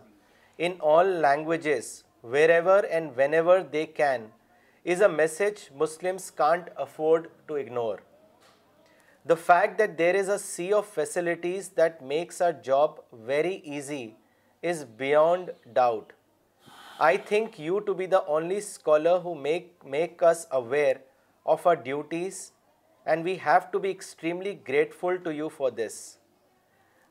in 0.59 0.79
all 0.81 1.07
languages, 1.07 2.05
wherever 2.21 2.79
and 2.99 3.17
whenever 3.17 3.63
they 3.63 3.87
can, 3.87 4.29
is 4.85 5.01
a 5.01 5.09
message 5.09 5.71
Muslims 5.75 6.31
can't 6.31 6.69
afford 6.77 7.31
to 7.49 7.55
ignore. 7.55 8.01
The 9.25 9.37
fact 9.37 9.79
that 9.79 9.97
there 9.97 10.15
is 10.15 10.29
a 10.29 10.39
sea 10.39 10.71
of 10.75 10.87
facilities 10.87 11.69
that 11.81 12.05
makes 12.05 12.41
our 12.43 12.53
job 12.53 13.03
very 13.33 13.63
easy 13.65 14.17
is 14.61 14.85
beyond 14.85 15.53
doubt. 15.73 16.09
I 17.05 17.17
think 17.29 17.59
you 17.61 17.79
to 17.85 17.93
be 17.95 18.07
the 18.07 18.17
only 18.33 18.57
scholar 18.57 19.19
who 19.25 19.33
make 19.35 19.69
make 19.91 20.23
us 20.31 20.45
aware 20.57 20.97
of 21.53 21.67
our 21.67 21.75
duties 21.85 22.41
and 23.05 23.25
we 23.25 23.37
have 23.45 23.59
to 23.71 23.79
be 23.85 23.89
extremely 23.89 24.53
grateful 24.67 25.17
to 25.25 25.33
you 25.33 25.49
for 25.57 25.71
this 25.79 25.95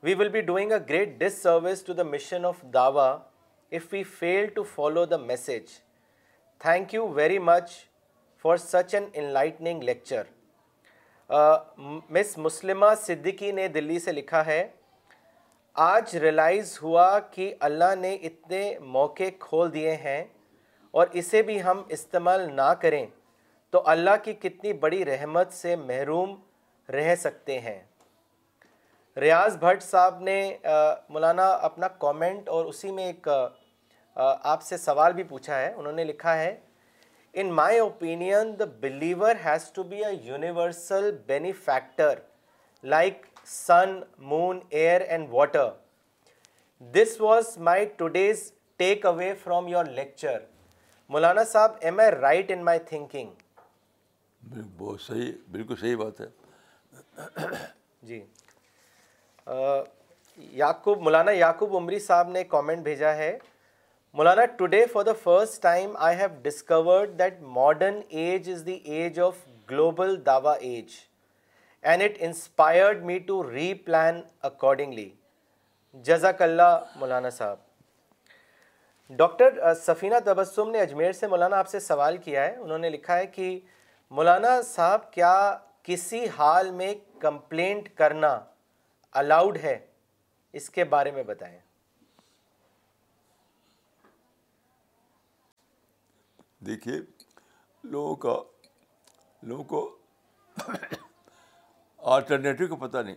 we 0.03 0.13
will 0.19 0.29
be 0.35 0.41
doing 0.51 0.71
a 0.71 0.77
great 0.89 1.17
disservice 1.43 1.83
to 1.83 1.93
the 1.93 2.03
mission 2.09 2.45
of 2.45 2.61
Dawa 2.73 3.07
if 3.73 3.87
we 3.93 4.03
fail 4.19 4.45
to 4.55 4.63
follow 4.75 5.05
the 5.05 5.17
message 5.25 5.71
thank 6.63 6.93
you 6.93 7.07
very 7.13 7.39
much 7.51 7.71
for 8.43 8.57
such 8.65 8.95
enlightening 9.33 9.83
lecture 9.83 10.23
miss 12.13 12.37
Muslima 12.49 12.93
Siddiqui 13.05 13.51
نے 13.61 13.67
دلی 13.79 13.99
سے 14.05 14.11
لکھا 14.11 14.45
ہے 14.45 14.67
آج 15.81 16.15
realize 16.17 16.77
ہوا 16.83 17.07
کہ 17.31 17.53
اللہ 17.67 17.93
نے 17.97 18.13
اتنے 18.25 18.61
موقع 18.95 19.23
کھول 19.39 19.71
دیے 19.73 19.91
ہیں 20.05 20.23
اور 20.99 21.07
اسے 21.19 21.41
بھی 21.49 21.61
ہم 21.63 21.81
استعمال 21.97 22.41
نہ 22.55 22.71
کریں 22.81 23.05
تو 23.71 23.81
اللہ 23.89 24.15
کی 24.23 24.33
کتنی 24.41 24.73
بڑی 24.85 25.03
رحمت 25.05 25.53
سے 25.53 25.75
محروم 25.83 26.35
رہ 26.93 27.13
سکتے 27.21 27.59
ہیں 27.67 27.77
ریاض 29.21 29.57
بھٹ 29.59 29.83
صاحب 29.83 30.19
نے 30.29 30.35
مولانا 31.09 31.45
اپنا 31.69 31.87
کومنٹ 32.05 32.49
اور 32.57 32.65
اسی 32.73 32.91
میں 32.99 33.05
ایک 33.05 33.27
آپ 34.53 34.61
سے 34.71 34.77
سوال 34.77 35.13
بھی 35.13 35.23
پوچھا 35.33 35.61
ہے 35.61 35.71
انہوں 35.73 35.93
نے 35.93 36.03
لکھا 36.11 36.37
ہے 36.37 36.55
in 37.41 37.51
my 37.61 37.79
opinion 37.79 38.53
the 38.59 38.65
believer 38.81 39.35
has 39.45 39.71
to 39.73 39.83
be 39.93 40.03
a 40.05 40.13
universal 40.23 41.11
benefactor 41.27 42.19
like 42.95 43.25
sun 43.49 43.99
moon 44.31 44.59
air 44.79 45.01
and 45.09 45.27
water 45.29 45.69
this 46.93 47.15
was 47.21 47.57
my 47.67 47.85
today's 47.97 48.43
take 48.77 49.05
away 49.05 49.33
from 49.43 49.67
your 49.67 49.85
lecture 49.95 50.39
مولانا 51.13 51.43
صاحب 51.51 51.71
am 51.89 51.99
I 51.99 52.11
right 52.11 52.51
in 52.51 52.63
my 52.65 52.79
thinking 52.89 54.57
بہت 54.77 55.01
صحیح 55.01 55.31
بالکل 55.51 55.75
صحیح 55.79 55.95
بات 56.03 56.21
ہے 56.21 57.47
جی 58.07 58.21
یعقوب 60.57 61.01
مولانا 61.03 61.31
یعقوب 61.31 61.75
عمری 61.77 61.99
صاحب 61.99 62.29
نے 62.31 62.43
کامنٹ 62.53 62.83
بھیجا 62.83 63.15
ہے 63.15 63.37
مولانا 64.19 64.45
today 64.57 64.85
for 64.93 65.03
the 65.03 65.13
first 65.23 65.61
time 65.63 65.97
I 66.09 66.17
have 66.19 66.27
discovered 66.41 67.19
that 67.19 67.41
modern 67.59 67.99
age 68.21 68.49
is 68.51 68.65
the 68.65 68.79
age 68.97 69.19
of 69.29 69.45
global 69.71 70.15
Dawa 70.25 70.53
age 70.69 70.95
and 71.81 72.01
it 72.03 72.15
inspired 72.27 73.03
me 73.05 73.17
to 73.27 73.41
replan 73.85 74.19
accordingly 74.49 75.09
جزاک 76.05 76.41
اللہ 76.41 76.77
مولانا 76.99 77.29
صاحب 77.39 77.57
ڈاکٹر 79.17 79.73
سفینہ 79.85 80.15
تبسم 80.25 80.69
نے 80.71 80.79
اجمیر 80.81 81.11
سے 81.19 81.27
مولانا 81.27 81.57
آپ 81.59 81.67
سے 81.67 81.79
سوال 81.79 82.17
کیا 82.25 82.43
ہے 82.45 82.55
انہوں 82.55 82.77
نے 82.77 82.89
لکھا 82.89 83.17
ہے 83.17 83.25
کہ 83.37 83.57
مولانا 84.17 84.61
صاحب 84.67 85.11
کیا 85.13 85.31
کسی 85.83 86.25
حال 86.37 86.69
میں 86.71 86.93
کمپلینٹ 87.19 87.89
کرنا 87.97 88.39
الاؤڈ 89.21 89.57
ہے 89.63 89.77
اس 90.59 90.69
کے 90.69 90.83
بارے 90.93 91.11
میں 91.11 91.23
بتائیں 91.23 91.57
دیکھیے 96.65 96.97
لوگوں 97.91 98.39
لوگوں 99.49 99.85
کا 100.63 100.73
کو 100.97 101.07
آلٹرنیٹو 102.11 102.67
کا 102.67 102.75
پتہ 102.85 102.97
نہیں 102.97 103.15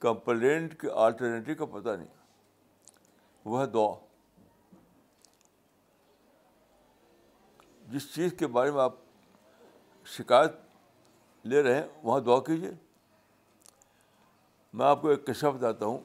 کمپلینٹ 0.00 0.78
کے 0.80 0.90
آلٹرنیٹو 1.04 1.64
کا 1.64 1.66
پتہ 1.78 1.96
نہیں 1.96 2.08
وہ 3.44 3.64
دعا 3.74 3.92
جس 7.92 8.12
چیز 8.14 8.34
کے 8.38 8.46
بارے 8.56 8.70
میں 8.70 8.80
آپ 8.82 8.94
شکایت 10.16 10.52
لے 11.48 11.62
رہے 11.62 11.74
ہیں 11.74 11.86
وہاں 12.02 12.20
دعا 12.24 12.38
کیجیے 12.46 12.70
میں 14.78 14.86
آپ 14.86 15.02
کو 15.02 15.08
ایک 15.10 15.26
کشا 15.26 15.50
بتاتا 15.50 15.86
ہوں 15.86 15.98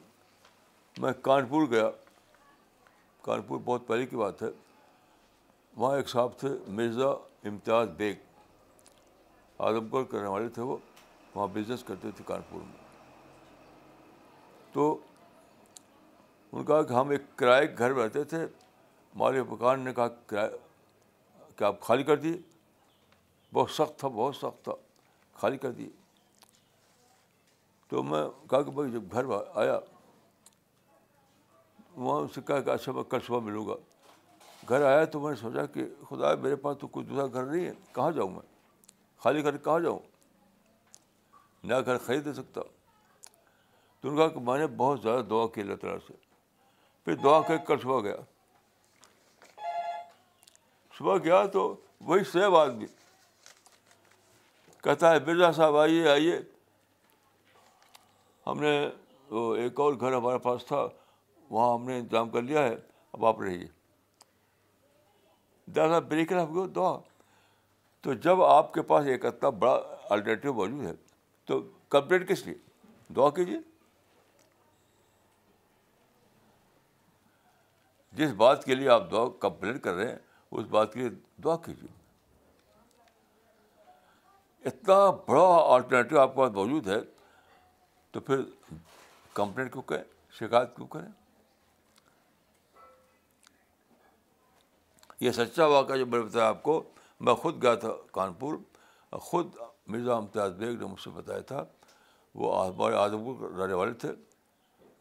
میں 1.01 1.11
کانپور 1.22 1.68
گیا 1.72 1.89
کانپور 3.24 3.59
بہت 3.65 3.88
پہلے 3.88 4.05
کی 4.05 4.15
بات 4.15 4.41
ہے 4.43 4.47
وہاں 5.78 5.95
ایک 5.97 6.09
صاحب 6.09 6.38
تھے 6.39 6.49
مرزا 6.76 7.09
امتیاز 7.47 7.89
بیگ 7.97 8.15
اعظم 9.66 9.86
گڑھ 9.93 10.05
کرنے 10.12 10.28
والے 10.30 10.49
تھے 10.55 10.62
وہ 10.62 10.78
وہاں 11.36 11.47
بزنس 11.53 11.84
کرتے 11.84 12.12
تھے 12.16 12.24
کانپور 12.28 12.62
میں 12.62 12.86
تو 14.74 14.95
ان 16.51 16.64
کا 16.66 16.74
کہا 16.74 16.88
کہ 16.89 16.93
ہم 16.99 17.10
ایک 17.10 17.22
کرائے 17.38 17.68
کے 17.68 17.74
گھر 17.78 17.93
رہتے 17.95 18.24
تھے 18.34 18.45
مالک 19.20 19.51
مکان 19.51 19.80
نے 19.86 19.93
کہا 19.93 20.08
کرایہ 20.28 20.49
کہ 21.58 21.64
آپ 21.64 21.80
خالی 21.82 22.03
کر 22.03 22.16
دیے 22.26 22.38
بہت 23.53 23.72
سخت 23.72 23.97
تھا 23.99 24.08
بہت 24.08 24.36
سخت 24.36 24.64
تھا 24.64 24.74
خالی 25.41 25.58
کر 25.66 25.72
دیے 25.78 25.89
تو 27.89 28.03
میں 28.03 28.24
کہا 28.49 28.62
کہ 28.62 28.72
بھائی 28.72 28.91
جب 28.91 29.12
گھر 29.14 29.26
آیا 29.60 29.80
وہاں 31.95 32.20
اس 32.22 32.36
سے 32.36 32.41
کہا 32.47 32.60
کہ 32.62 32.70
اچھا 32.70 32.91
میں 32.91 33.03
کل 33.10 33.20
صبح 33.28 33.39
ملوں 33.43 33.66
گا 33.68 33.74
گھر 34.70 34.86
آیا 34.86 35.05
تو 35.12 35.20
میں 35.20 35.30
نے 35.32 35.36
سوچا 35.41 35.66
کہ 35.74 35.86
خدا 36.10 36.34
میرے 36.41 36.55
پاس 36.66 36.78
تو 36.80 36.88
کوئی 36.95 37.05
دوسرا 37.05 37.26
گھر 37.34 37.45
نہیں 37.51 37.66
ہے 37.66 37.72
کہاں 37.95 38.12
جاؤں 38.16 38.30
میں 38.30 38.41
خالی 39.24 39.41
کہاں 39.41 39.80
جاؤں 39.80 39.99
نیا 41.68 41.80
گھر 41.82 41.97
خرید 42.05 42.26
نہیں 42.28 42.36
سکتا 42.36 42.61
تو 44.01 44.09
ان 44.09 44.15
کہا 44.15 44.28
کہ 44.34 44.39
میں 44.49 44.57
نے 44.57 44.68
بہت 44.78 45.01
زیادہ 45.01 45.22
دعا 45.30 45.45
کی 45.53 45.61
اللہ 45.61 45.76
تعالیٰ 45.82 45.97
سے 46.07 46.13
پھر 47.05 47.15
دعا 47.24 47.39
کر 47.47 47.57
کر 47.68 47.78
صبح 47.84 48.01
گیا 48.03 48.15
صبح 50.97 51.18
گیا 51.24 51.45
تو 51.53 51.63
وہی 52.11 52.24
سیب 52.32 52.55
آدمی 52.57 52.86
کہتا 54.84 55.11
ہے 55.11 55.20
برزا 55.26 55.51
صاحب 55.51 55.76
آئیے 55.78 56.07
آئیے 56.09 56.39
ہم 58.47 58.61
نے 58.61 58.78
ایک 59.61 59.80
اور 59.86 59.93
گھر 59.99 60.13
ہمارے 60.15 60.38
پاس 60.43 60.65
تھا 60.65 60.88
وہاں 61.49 61.74
ہم 61.74 61.86
نے 61.89 61.97
انتظام 61.99 62.30
کر 62.30 62.41
لیا 62.41 62.63
ہے 62.63 62.76
اب 63.13 63.26
آپ 63.26 63.41
رہیے 63.41 63.68
دادا 65.76 65.99
بریک 65.99 66.11
بریکر 66.32 66.38
آپ 66.41 66.76
دعا 66.76 66.95
تو 68.08 68.14
جب 68.24 68.41
آپ 68.43 68.72
کے 68.74 68.82
پاس 68.89 69.05
ایک 69.12 69.26
اتنا 69.26 69.49
بڑا 69.62 69.72
الٹرنیٹیو 70.14 70.51
موجود 70.53 70.86
ہے 70.88 70.91
تو 71.47 71.60
کمپلین 71.95 72.26
کس 72.26 72.45
لیے 72.45 72.53
دعا 73.16 73.30
کیجیے 73.39 73.58
جس 78.22 78.30
بات 78.43 78.64
کے 78.66 78.76
لیے 78.76 78.89
آپ 78.89 79.12
دعا 79.12 79.26
کمپلین 79.39 79.80
کر 79.88 79.93
رہے 79.95 80.08
ہیں 80.12 80.16
اس 80.51 80.66
بات 80.78 80.93
کے 80.93 80.99
لیے 80.99 81.10
دعا 81.43 81.55
کیجیے 81.66 81.88
اتنا 84.70 84.99
بڑا 85.28 85.45
آلٹرنیٹیو 85.76 86.20
آپ 86.20 86.34
کے 86.34 86.38
پاس 86.39 86.51
موجود 86.55 86.88
ہے 86.88 86.99
تو 88.12 88.20
پھر 88.30 88.41
کمپلین 89.41 89.70
کیوں 89.70 89.84
کریں 89.91 90.03
شکایت 90.39 90.76
کیوں 90.76 90.88
کریں 90.95 91.10
یہ 95.20 95.32
سچا 95.43 95.66
واقعہ 95.66 95.95
جو 95.97 96.05
میں 96.05 96.20
نے 96.20 96.26
بتایا 96.26 96.47
آپ 96.49 96.64
کو 96.64 96.84
میں 97.26 97.34
خود 97.36 97.61
گیا 97.61 97.74
تھا 97.84 97.89
کانپور 98.13 98.55
خود 99.30 99.55
مرزا 99.91 100.15
امتیاز 100.15 100.51
بیگ 100.57 100.80
نے 100.80 100.86
مجھ 100.86 100.99
سے 101.01 101.09
بتایا 101.15 101.39
تھا 101.51 101.63
وہ 102.39 102.65
ہمارے 102.68 102.95
اعظم 102.95 103.45
رہنے 103.61 103.74
والے 103.74 103.93
تھے 104.01 104.09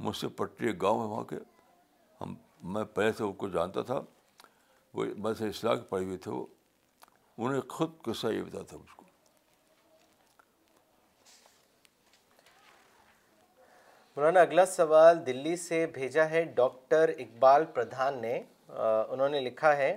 مجھ 0.05 0.17
سے 0.17 0.29
پٹری 0.37 0.67
ایک 0.67 0.81
گاؤں 0.83 1.01
ہے 1.03 1.07
وہاں 1.09 1.25
کے 1.31 1.37
ہم 2.21 2.35
میں 2.75 2.85
پہلے 2.95 3.13
سے 3.19 3.25
ان 3.25 3.33
کو 3.43 3.49
جانتا 3.49 3.83
تھا 3.91 4.01
وہ 4.95 5.05
میں 5.25 5.33
سے 5.39 5.49
اصلاح 5.49 5.75
کے 5.75 5.81
پڑھے 5.89 6.05
ہوئے 6.05 6.17
تھے 6.27 6.31
وہ 6.33 6.47
انہیں 7.47 7.61
خود 7.69 8.01
قصہ 8.05 8.27
یہ 8.33 8.43
بتایا 8.43 8.63
تھا 8.69 8.77
مجھ 8.77 8.95
کو 8.97 9.05
مولانا 14.17 14.41
اگلا 14.41 14.65
سوال 14.67 15.25
دلی 15.27 15.57
سے 15.67 15.87
بھیجا 15.95 16.29
ہے 16.31 16.43
ڈاکٹر 16.57 17.09
اقبال 17.19 17.65
پردھان 17.75 18.21
نے 18.21 18.35
انہوں 18.69 19.29
نے 19.29 19.41
لکھا 19.41 19.77
ہے 19.77 19.97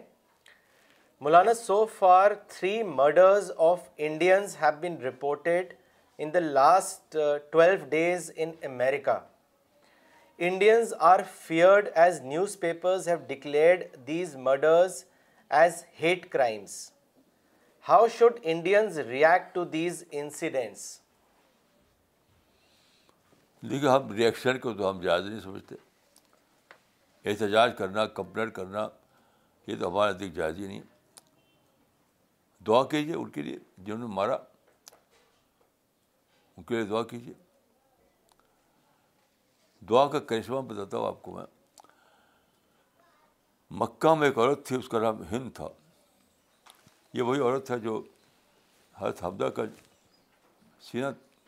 مولانا 1.26 1.54
so 1.54 1.76
far 1.98 2.32
three 2.48 2.72
murders 2.98 3.52
of 3.70 3.80
Indians 4.08 4.56
have 4.62 4.76
been 4.80 4.96
reported 5.04 5.74
in 6.24 6.34
the 6.34 6.40
last 6.40 7.16
twelve 7.52 7.86
days 7.90 8.30
in 8.36 8.52
America 8.66 9.18
Indians 10.48 10.94
are 11.10 11.20
feared 11.40 11.90
as 12.04 12.22
newspapers 12.60 13.08
have 13.08 13.18
declared 13.30 13.84
these 14.08 14.36
murders 14.46 15.04
as 15.60 15.84
hate 16.02 16.28
crimes 16.32 16.78
how 17.90 18.08
should 18.18 18.40
Indians 18.52 19.00
react 19.08 19.54
to 19.56 19.64
these 19.74 20.04
incidents 20.12 21.00
دیکھیے 23.70 23.90
ہم 23.90 24.12
reaction 24.16 24.60
کو 24.60 24.74
تو 24.74 24.90
ہم 24.90 25.02
جائز 25.02 25.26
نہیں 25.26 25.40
سمجھتے 25.40 25.76
احتجاج 27.30 27.72
کرنا 27.78 28.06
کمپلین 28.22 28.50
کرنا 28.60 28.88
یہ 29.68 29.78
تو 29.80 29.88
ہمارے 29.90 30.14
دیکھ 30.20 30.34
جائز 30.36 30.60
ہی 30.60 30.68
نہیں 30.68 30.82
دعا 32.68 32.84
کیجیے 32.90 33.16
ان 33.16 33.30
کے 33.32 33.42
لیے 33.42 33.58
جنہوں 33.86 34.08
نے 34.08 34.14
مارا 34.16 34.36
ان 36.58 36.64
کے 36.64 36.76
لیے 36.76 36.84
دعا 36.86 37.02
کیجیے 37.12 37.34
دعا 39.90 40.08
کا 40.12 40.20
کرشمہ 40.30 40.62
بتاتا 40.70 40.98
ہوں 40.98 41.08
آپ 41.08 41.22
کو 41.24 41.32
میں 41.36 41.46
مکہ 43.82 44.14
میں 44.20 44.28
ایک 44.28 44.38
عورت 44.38 44.66
تھی 44.68 44.76
اس 44.78 44.90
کا 44.90 45.00
نام 45.02 45.22
ہند 45.32 45.52
تھا 45.56 45.68
یہ 47.14 47.22
وہی 47.22 47.40
عورت 47.42 47.66
تھا 47.68 47.76
جو 47.86 48.02
ہر 49.02 49.10
حمدہ 49.24 49.48
کا 49.56 49.64
سینہ 50.90 51.08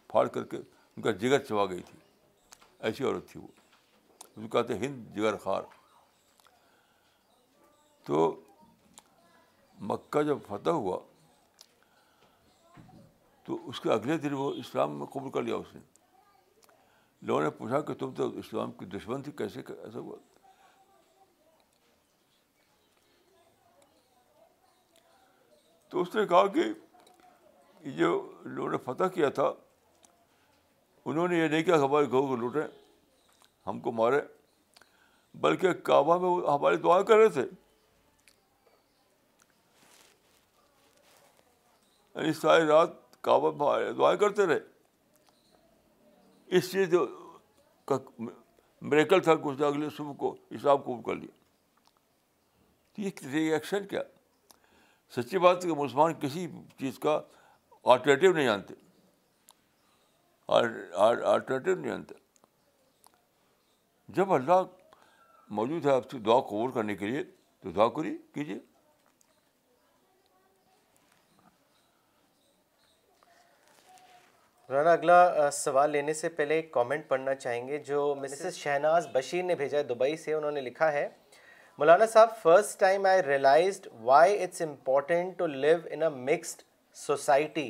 پھاڑ 0.09 0.25
کر 0.27 0.43
کے 0.51 0.57
ان 0.57 1.01
کا 1.03 1.11
جگر 1.21 1.43
چبا 1.43 1.65
گئی 1.69 1.81
تھی 1.89 1.99
ایسی 2.89 3.03
عورت 3.03 3.27
تھی 3.29 3.39
وہ 3.39 3.47
اس 3.47 4.41
کو 4.43 4.47
کہتے 4.57 4.77
ہند 4.85 5.15
جگر 5.17 5.37
خار 5.43 5.63
تو 8.05 8.19
مکہ 9.89 10.21
جب 10.23 10.37
فتح 10.47 10.77
ہوا 10.85 10.97
تو 13.45 13.57
اس 13.69 13.79
کے 13.81 13.91
اگلے 13.91 14.17
دن 14.25 14.33
وہ 14.39 14.51
اسلام 14.63 14.97
میں 14.97 15.05
قبول 15.13 15.31
کر 15.31 15.41
لیا 15.43 15.55
اس 15.55 15.73
نے 15.75 15.79
لوگوں 17.29 17.41
نے 17.43 17.49
پوچھا 17.57 17.79
کہ 17.87 17.93
تم 18.01 18.11
تو 18.17 18.27
اسلام 18.39 18.71
کی 18.81 18.85
دشمن 18.97 19.21
تھی 19.23 19.31
کیسے 19.37 19.61
ایسا 19.83 19.99
ہوا 19.99 20.15
تو 25.89 26.01
اس 26.01 26.15
نے 26.15 26.25
کہا 26.27 26.45
کہ 26.53 26.63
یہ 27.83 27.95
جو 27.97 28.09
لوگوں 28.43 28.69
نے 28.71 28.77
فتح 28.85 29.07
کیا 29.13 29.29
تھا 29.39 29.51
انہوں 31.05 31.27
نے 31.27 31.37
یہ 31.37 31.47
نہیں 31.47 31.63
کیا 31.63 31.75
ہمارے 31.83 32.05
گھروں 32.07 32.27
کو 32.27 32.35
لوٹیں 32.41 32.67
ہم 33.67 33.79
کو 33.87 33.91
مارے 34.01 34.21
بلکہ 35.41 35.73
کعبہ 35.89 36.17
میں 36.21 36.29
وہ 36.29 36.53
ہماری 36.53 36.77
دعا 36.85 37.01
کر 37.09 37.17
رہے 37.17 37.29
تھے 37.39 37.43
یعنی 42.15 42.33
ساری 42.33 42.65
رات 42.67 42.93
کعبہ 43.23 43.51
دعائیں 43.97 44.17
کرتے 44.19 44.45
رہے 44.47 44.59
اس 46.57 46.71
چیز 46.71 46.93
کا 47.87 47.97
میریکل 48.93 49.19
تھا 49.23 49.35
کہ 49.35 49.47
اس 49.47 49.59
نے 49.59 49.65
اگلے 49.65 49.89
صبح 49.97 50.13
کو 50.19 50.35
حساب 50.55 50.83
قبول 50.85 51.01
کر 51.05 51.25
تو 52.95 53.01
یہ 53.01 53.53
ایکشن 53.53 53.85
کیا 53.87 54.01
سچی 55.15 55.37
بات 55.43 55.61
کہ 55.63 55.73
مسلمان 55.77 56.13
کسی 56.21 56.45
چیز 56.79 56.97
کا 56.99 57.19
آلٹرنیٹیو 57.83 58.31
نہیں 58.33 58.45
جانتے 58.45 58.73
آلٹرنیٹیو 60.53 61.75
نہیں 61.75 61.89
جانتے 61.91 62.15
جب 64.15 64.33
اللہ 64.33 64.61
موجود 65.59 65.85
ہے 65.85 65.91
آپ 65.91 66.09
سے 66.11 66.19
دعا 66.25 66.39
قبول 66.49 66.71
کرنے 66.71 66.95
کے 66.95 67.07
لیے 67.07 67.23
تو 67.61 67.71
دعا 67.75 67.87
کریے 67.95 68.17
کیجیے 68.33 68.57
مولانا 74.71 74.91
اگلا 74.93 75.49
سوال 75.53 75.89
لینے 75.91 76.13
سے 76.13 76.29
پہلے 76.35 76.55
ایک 76.55 76.71
کامنٹ 76.73 77.07
پڑھنا 77.07 77.33
چاہیں 77.35 77.67
گے 77.67 77.77
جو 77.87 77.97
مسز 78.19 78.55
شہناز 78.55 79.07
بشیر 79.13 79.43
نے 79.43 79.55
بھیجا 79.61 79.77
ہے 79.77 79.83
دبئی 79.83 80.15
سے 80.17 80.33
انہوں 80.33 80.51
نے 80.57 80.61
لکھا 80.61 80.91
ہے 80.93 81.07
مولانا 81.77 82.05
صاحب 82.13 82.29
first 82.41 82.79
time 82.79 83.05
I 83.09 83.21
realized 83.23 83.87
why 84.03 84.41
it's 84.43 84.61
important 84.61 85.37
to 85.39 85.45
live 85.47 85.77
in 85.91 85.99
mixed 86.31 86.59
society 86.97 87.67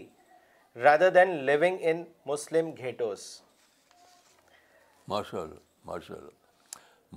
rather 0.84 1.10
than 1.16 1.30
living 1.46 1.78
in 1.92 2.04
Muslim 2.26 2.66
ghettos 2.78 3.22
ماشاء 5.16 5.42
اللہ 5.42 5.60
ماشاء 5.92 6.16
اللہ 6.16 6.30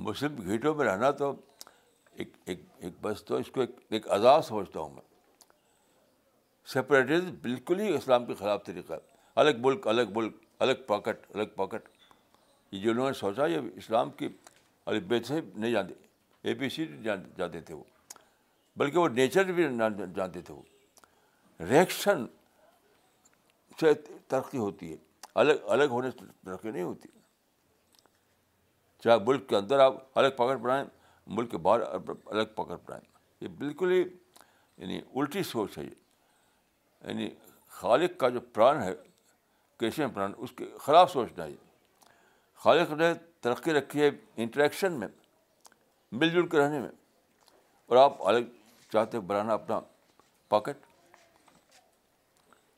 مسلم 0.09 0.35
گھیٹوں 0.49 0.74
میں 0.74 0.87
رہنا 0.87 1.11
تو 1.22 1.26
ایک 2.53 2.64
بس 3.03 3.24
تو 3.24 3.35
اس 3.45 3.51
کو 3.55 3.61
ایک 3.61 3.70
ایک 3.91 4.09
عذاب 4.18 4.41
سمجھتا 4.45 4.78
ہوں 4.80 4.91
میں 4.95 5.03
بالکل 7.43 7.80
ہی 7.80 7.95
اسلام 7.97 8.26
کے 8.26 8.35
خلاف 8.39 8.61
طریقہ 8.64 8.93
ہے 8.93 9.12
الگ 9.43 9.57
ملک 9.62 9.87
الگ 9.89 10.11
ملک 10.14 10.32
الگ 10.64 10.82
پاکٹ 10.87 11.24
الگ 11.35 11.49
پاکٹ 11.55 11.89
یہ 12.72 12.80
جو 12.82 12.91
انہوں 12.91 13.07
نے 13.07 13.12
سوچا 13.18 13.47
یہ 13.47 13.61
اسلام 13.76 14.11
کی 14.20 14.28
بیت 15.09 15.26
سے 15.26 15.41
نہیں 15.55 15.70
جانتے 15.72 15.95
اے 16.49 16.55
پی 16.59 16.68
سی 16.68 16.87
جانتے 17.05 17.61
تھے 17.61 17.74
وہ 17.74 17.82
بلکہ 18.78 18.99
وہ 18.99 19.09
نیچر 19.09 19.53
بھی 19.53 19.64
جانتے 20.16 20.41
تھے 20.43 20.55
وہ 20.55 20.62
ریئیکشن 21.68 22.24
سے 23.80 23.93
ترقی 24.28 24.59
ہوتی 24.59 24.93
ہے 24.93 24.97
الگ 25.43 25.68
الگ 25.76 25.89
ہونے 25.93 26.11
سے 26.11 26.18
ترقی 26.45 26.70
نہیں 26.70 26.82
ہوتی 26.82 27.09
چاہے 29.05 29.18
ملک 29.26 29.49
کے 29.49 29.57
اندر 29.57 29.78
آپ 29.85 30.18
الگ 30.18 30.30
پکڑ 30.37 30.57
بنائیں 30.57 30.85
ملک 31.37 31.51
کے 31.51 31.57
باہر 31.68 31.80
الگ 31.91 32.55
پکڑ 32.55 32.76
بنائیں 32.87 33.03
یہ 33.41 33.49
بالکل 33.59 33.91
ہی 33.91 34.01
یعنی 34.03 35.01
الٹی 35.14 35.43
سوچ 35.51 35.76
ہے 35.78 35.85
یہ 35.85 37.09
یعنی 37.09 37.28
خالق 37.80 38.18
کا 38.20 38.28
جو 38.28 38.41
پران 38.53 38.82
ہے 38.82 38.93
کیش 39.79 39.99
میں 39.99 40.27
اس 40.37 40.53
کے 40.57 40.64
خلاف 40.85 41.12
سوچنا 41.12 41.45
ہے 41.45 41.53
خالق 42.64 42.91
نے 42.99 43.12
ترقی 43.45 43.72
رکھی 43.72 44.01
ہے 44.03 44.11
انٹریکشن 44.43 44.93
میں 44.99 45.09
مل 46.18 46.31
جل 46.31 46.47
کے 46.49 46.59
رہنے 46.59 46.79
میں 46.81 46.89
اور 47.87 47.97
آپ 48.03 48.27
الگ 48.29 48.45
چاہتے 48.93 49.20
بنانا 49.31 49.53
اپنا 49.55 49.81
پاکٹ 50.49 50.87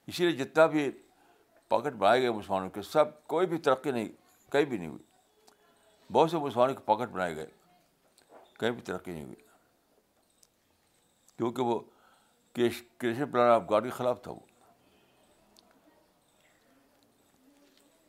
اسی 0.09 0.27
لیے 0.27 0.37
جتنا 0.45 0.67
بھی 0.75 0.91
پاکٹ 1.69 1.93
بنائے 1.99 2.21
گئے 2.23 2.31
مسلمانوں 2.31 2.71
کے 2.71 2.83
سب 2.91 3.25
کوئی 3.29 3.47
بھی 3.47 3.59
ترقی 3.69 3.91
نہیں 3.91 4.09
کہیں 4.53 4.65
بھی 4.65 4.79
نہیں 4.79 4.89
ہوئی 4.89 6.13
بہت 6.13 6.31
سے 6.31 6.39
مسلمانوں 6.39 6.75
کے 6.75 6.81
پاکٹ 6.87 7.13
بنائے 7.13 7.37
گئے 7.37 7.47
کہیں 8.61 8.71
بھی 8.71 8.83
ترقی 8.91 9.13
نہیں 9.13 9.25
ہوئی 9.25 9.43
کیونکہ 11.37 11.63
وہ 11.63 11.79
کیش 12.55 12.83
پلان 12.99 13.51
آف 13.51 13.63
گاڈ 13.71 13.85
کے 13.85 13.91
خلاف 13.97 14.23
تھا 14.23 14.31
وہ 14.33 14.41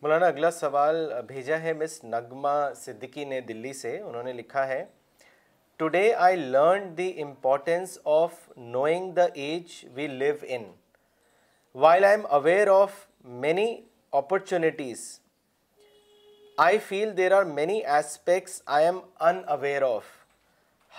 مولانا 0.01 0.25
اگلا 0.27 0.49
سوال 0.51 0.95
بھیجا 1.27 1.59
ہے 1.61 1.71
مس 1.73 2.03
نغمہ 2.03 2.49
صدیقی 2.81 3.23
نے 3.25 3.39
دلی 3.47 3.71
سے 3.73 3.97
انہوں 3.99 4.23
نے 4.23 4.33
لکھا 4.33 4.65
ہے 4.67 4.83
today 5.81 6.01
I 6.25 6.35
learn 6.37 6.93
the 6.97 7.09
importance 7.21 7.97
of 8.15 8.33
knowing 8.57 9.11
the 9.13 9.25
age 9.45 9.71
we 9.95 10.07
live 10.07 10.33
in 10.47 10.63
while 11.85 12.05
I 12.05 12.15
am 12.15 12.25
aware 12.37 12.67
of 12.73 12.93
many 13.47 13.65
opportunities 14.21 15.03
I 16.67 16.77
feel 16.89 17.15
there 17.17 17.37
are 17.37 17.43
many 17.59 17.79
aspects 17.95 18.61
I 18.75 18.85
am 18.85 18.99
unaware 19.57 19.83
of 19.93 20.03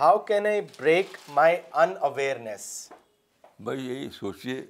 how 0.01 0.19
can 0.33 0.47
I 0.47 0.61
break 0.79 1.17
my 1.41 1.57
unawareness 2.11 2.67
بھائی 3.65 3.87
یہی 3.89 4.11
سوچیے 4.19 4.61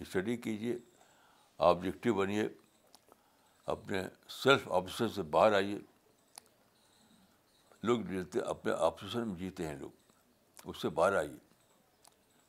study 0.00 0.36
کیجیے 0.36 0.76
objective 1.72 2.14
بنیے 2.14 2.48
اپنے 3.72 4.02
self 4.42 4.66
operation 4.74 5.08
سے 5.14 5.22
باہر 5.32 5.52
آئیے 5.54 5.78
لوگ 7.82 8.00
جیتے 8.10 8.40
اپنے 8.48 8.72
آپریشن 8.86 9.28
میں 9.28 9.36
جیتے 9.38 9.66
ہیں 9.68 9.76
لوگ 9.80 10.68
اس 10.70 10.82
سے 10.82 10.88
باہر 10.98 11.16
آئیے 11.18 11.32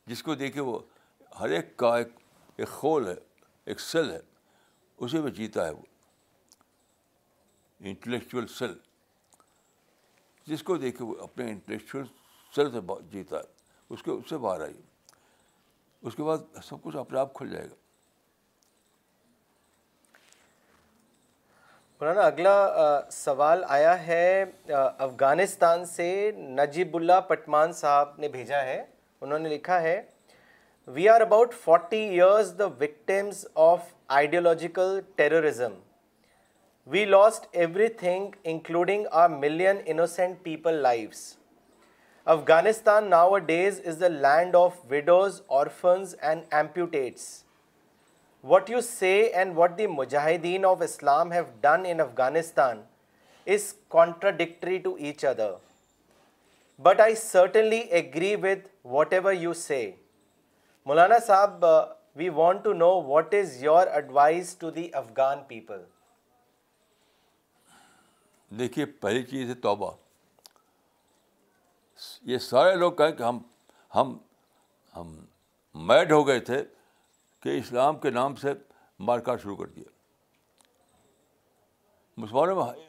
جس 0.08 0.24
کو 0.24 0.36
دیکھے 0.36 0.62
وہ 0.62 0.78
ہر 1.40 1.50
ایک 1.52 1.76
کا 1.78 1.96
ایک 1.98 2.08
ایک 2.58 2.68
خول 2.70 3.08
ہے 3.08 3.14
ایک 3.66 3.80
سیل 3.82 4.12
ہے 4.12 4.20
اسی 5.06 5.22
میں 5.22 5.32
جیتا 5.40 5.66
ہے 5.66 5.72
وہ 5.74 5.82
انٹلیکچوئل 7.90 8.48
سیل 8.58 8.74
جس 10.48 10.64
کو 10.64 10.78
دیکھے 10.78 11.06
وہ 11.06 11.16
اپنے 11.24 11.50
انٹلیکچوئل 11.52 12.04
سیل 12.56 12.72
سے 12.72 12.80
جیتا 13.12 13.38
ہے 13.38 13.44
اس 13.94 14.04
کے 14.04 14.12
اس 14.12 14.30
سے 14.30 14.38
باہر 14.46 14.62
آئیے 14.66 14.82
اس 16.08 16.16
کے 16.16 16.24
بعد 16.24 16.38
سب 16.64 16.82
کچھ 16.84 16.96
اپنے 16.98 17.20
آپ 17.20 17.34
کھل 17.34 17.52
جائے 17.52 17.70
گا 17.70 17.76
مولانا 22.02 22.22
اگلا 22.28 22.54
سوال 23.12 23.64
آیا 23.74 23.92
ہے 24.06 24.44
افغانستان 25.04 25.86
سے 25.86 26.08
نجیب 26.56 26.96
اللہ 26.96 27.20
پٹمان 27.28 27.72
صاحب 27.74 28.08
نے 28.20 28.28
بھیجا 28.30 28.64
ہے 28.66 28.84
انہوں 29.22 29.40
نے 29.40 29.50
لکھا 29.50 29.82
ہے 29.82 30.02
we 30.96 31.08
are 31.10 31.22
about 31.22 31.54
forty 31.64 31.98
years 32.08 32.54
the 32.60 32.66
victims 32.82 33.46
of 33.68 33.84
ideological 34.18 35.00
terrorism 35.16 35.74
we 36.94 37.06
lost 37.14 37.48
everything 38.04 38.36
including 38.56 39.06
a 39.12 39.26
million 39.40 39.80
innocent 39.96 40.44
people 40.44 40.82
lives 40.90 41.24
Afghanistan 42.36 43.10
nowadays 43.54 43.82
is 43.88 44.02
the 44.02 44.08
land 44.08 44.56
of 44.66 44.74
widows 44.92 45.42
orphans 45.62 46.16
and 46.22 46.54
amputees 46.56 47.30
what 48.50 48.70
you 48.70 48.80
say 48.82 49.12
and 49.36 49.58
what 49.58 49.78
the 49.78 49.86
مجاہدین 49.88 50.66
of 50.66 50.82
Islam 50.82 51.32
he 51.32 51.38
Afghanistan 52.00 52.82
is 53.56 53.74
contradictory 53.90 54.78
to 54.80 54.94
each 55.00 55.24
other 55.26 55.52
but 56.86 57.00
I 57.02 57.16
certainly 57.22 57.80
agree 58.00 58.36
with 58.44 58.68
whatever 59.14 59.34
you 59.34 59.54
say 59.62 59.80
مولانا 60.86 61.18
صاحب 61.28 61.66
we 62.16 62.30
want 62.42 62.64
to 62.64 62.74
know 62.74 62.92
what 63.08 63.34
is 63.40 63.62
your 63.64 63.88
advice 64.00 64.56
to 64.58 64.70
the 64.78 64.88
Afghan 65.02 65.44
people 65.48 65.82
دیکھیے 68.60 68.86
پہلی 69.06 69.24
چیز 69.30 69.50
ہے 69.50 69.56
توبہ 69.68 69.92
یہ 72.34 72.38
سارے 72.52 72.76
لوگ 72.76 72.94
کہیں 73.02 73.12
کہ 73.18 73.24
ہم 73.24 73.40
ہم 73.96 74.18
ہم 74.98 75.16
میڈ 75.88 76.12
ہو 76.12 76.26
گئے 76.28 76.40
تھے 76.52 76.64
کہ 77.46 77.58
اسلام 77.58 77.98
کے 78.04 78.10
نام 78.10 78.36
سے 78.42 78.52
مار 79.08 79.20
کاٹ 79.26 79.42
شروع 79.42 79.56
کر 79.56 79.66
دیا 79.76 79.84
مسلمانوں 82.18 82.56
میں 82.56 82.88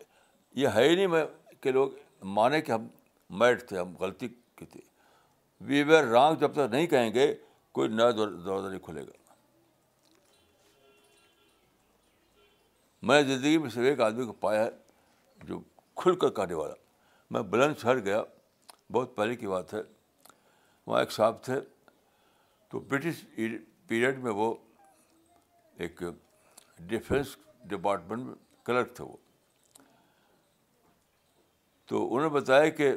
یہ 0.61 0.69
ہے 0.75 0.85
ہی 0.89 0.95
نہیں 0.95 1.07
میں 1.15 1.23
کہ 1.63 1.71
لوگ 1.77 1.91
مانے 2.37 2.61
کہ 2.69 2.73
ہم 2.73 2.87
میٹ 3.39 3.63
تھے 3.69 3.79
ہم 3.79 3.93
غلطی 4.01 4.29
کی 4.57 4.67
تھے 4.67 4.81
وی 5.69 5.83
ویئر 5.91 6.05
رانگ 6.13 6.37
جب 6.41 6.53
تک 6.53 6.71
نہیں 6.73 6.87
کہیں 6.95 7.13
گے 7.15 7.27
کوئی 7.79 7.89
نیا 7.97 8.11
دروازہ 8.17 8.67
نہیں 8.69 8.79
کھلے 8.87 9.03
گا 9.07 9.35
میں 13.11 13.23
زندگی 13.23 13.59
میں 13.65 13.71
صرف 13.71 13.85
ایک 13.91 14.01
آدمی 14.09 14.27
کو 14.27 14.33
پایا 14.47 14.65
ہے 14.65 14.71
جو 15.49 15.61
کھل 16.03 16.17
کر 16.19 16.31
کہنے 16.41 16.55
والا 16.63 16.75
میں 17.31 17.43
بلند 17.55 17.83
شہر 17.83 18.05
گیا 18.11 18.23
بہت 18.93 19.15
پہلے 19.17 19.37
کی 19.37 19.47
بات 19.55 19.75
ہے 19.75 19.83
وہاں 20.87 21.01
ایک 21.01 21.13
صاحب 21.21 21.43
تھے 21.45 21.61
تو 22.71 22.81
برٹش 22.89 23.25
پیریڈ 23.89 24.19
میں 24.23 24.31
وہ 24.35 24.55
ایک 25.85 26.03
ڈیفینس 26.89 27.37
ڈپارٹمنٹ 27.69 28.27
میں 28.27 28.35
کلرک 28.67 28.95
تھے 28.97 29.05
وہ 29.05 29.17
تو 31.89 32.03
انہوں 32.07 32.23
نے 32.29 32.29
بتایا 32.39 32.69
کہ 32.79 32.91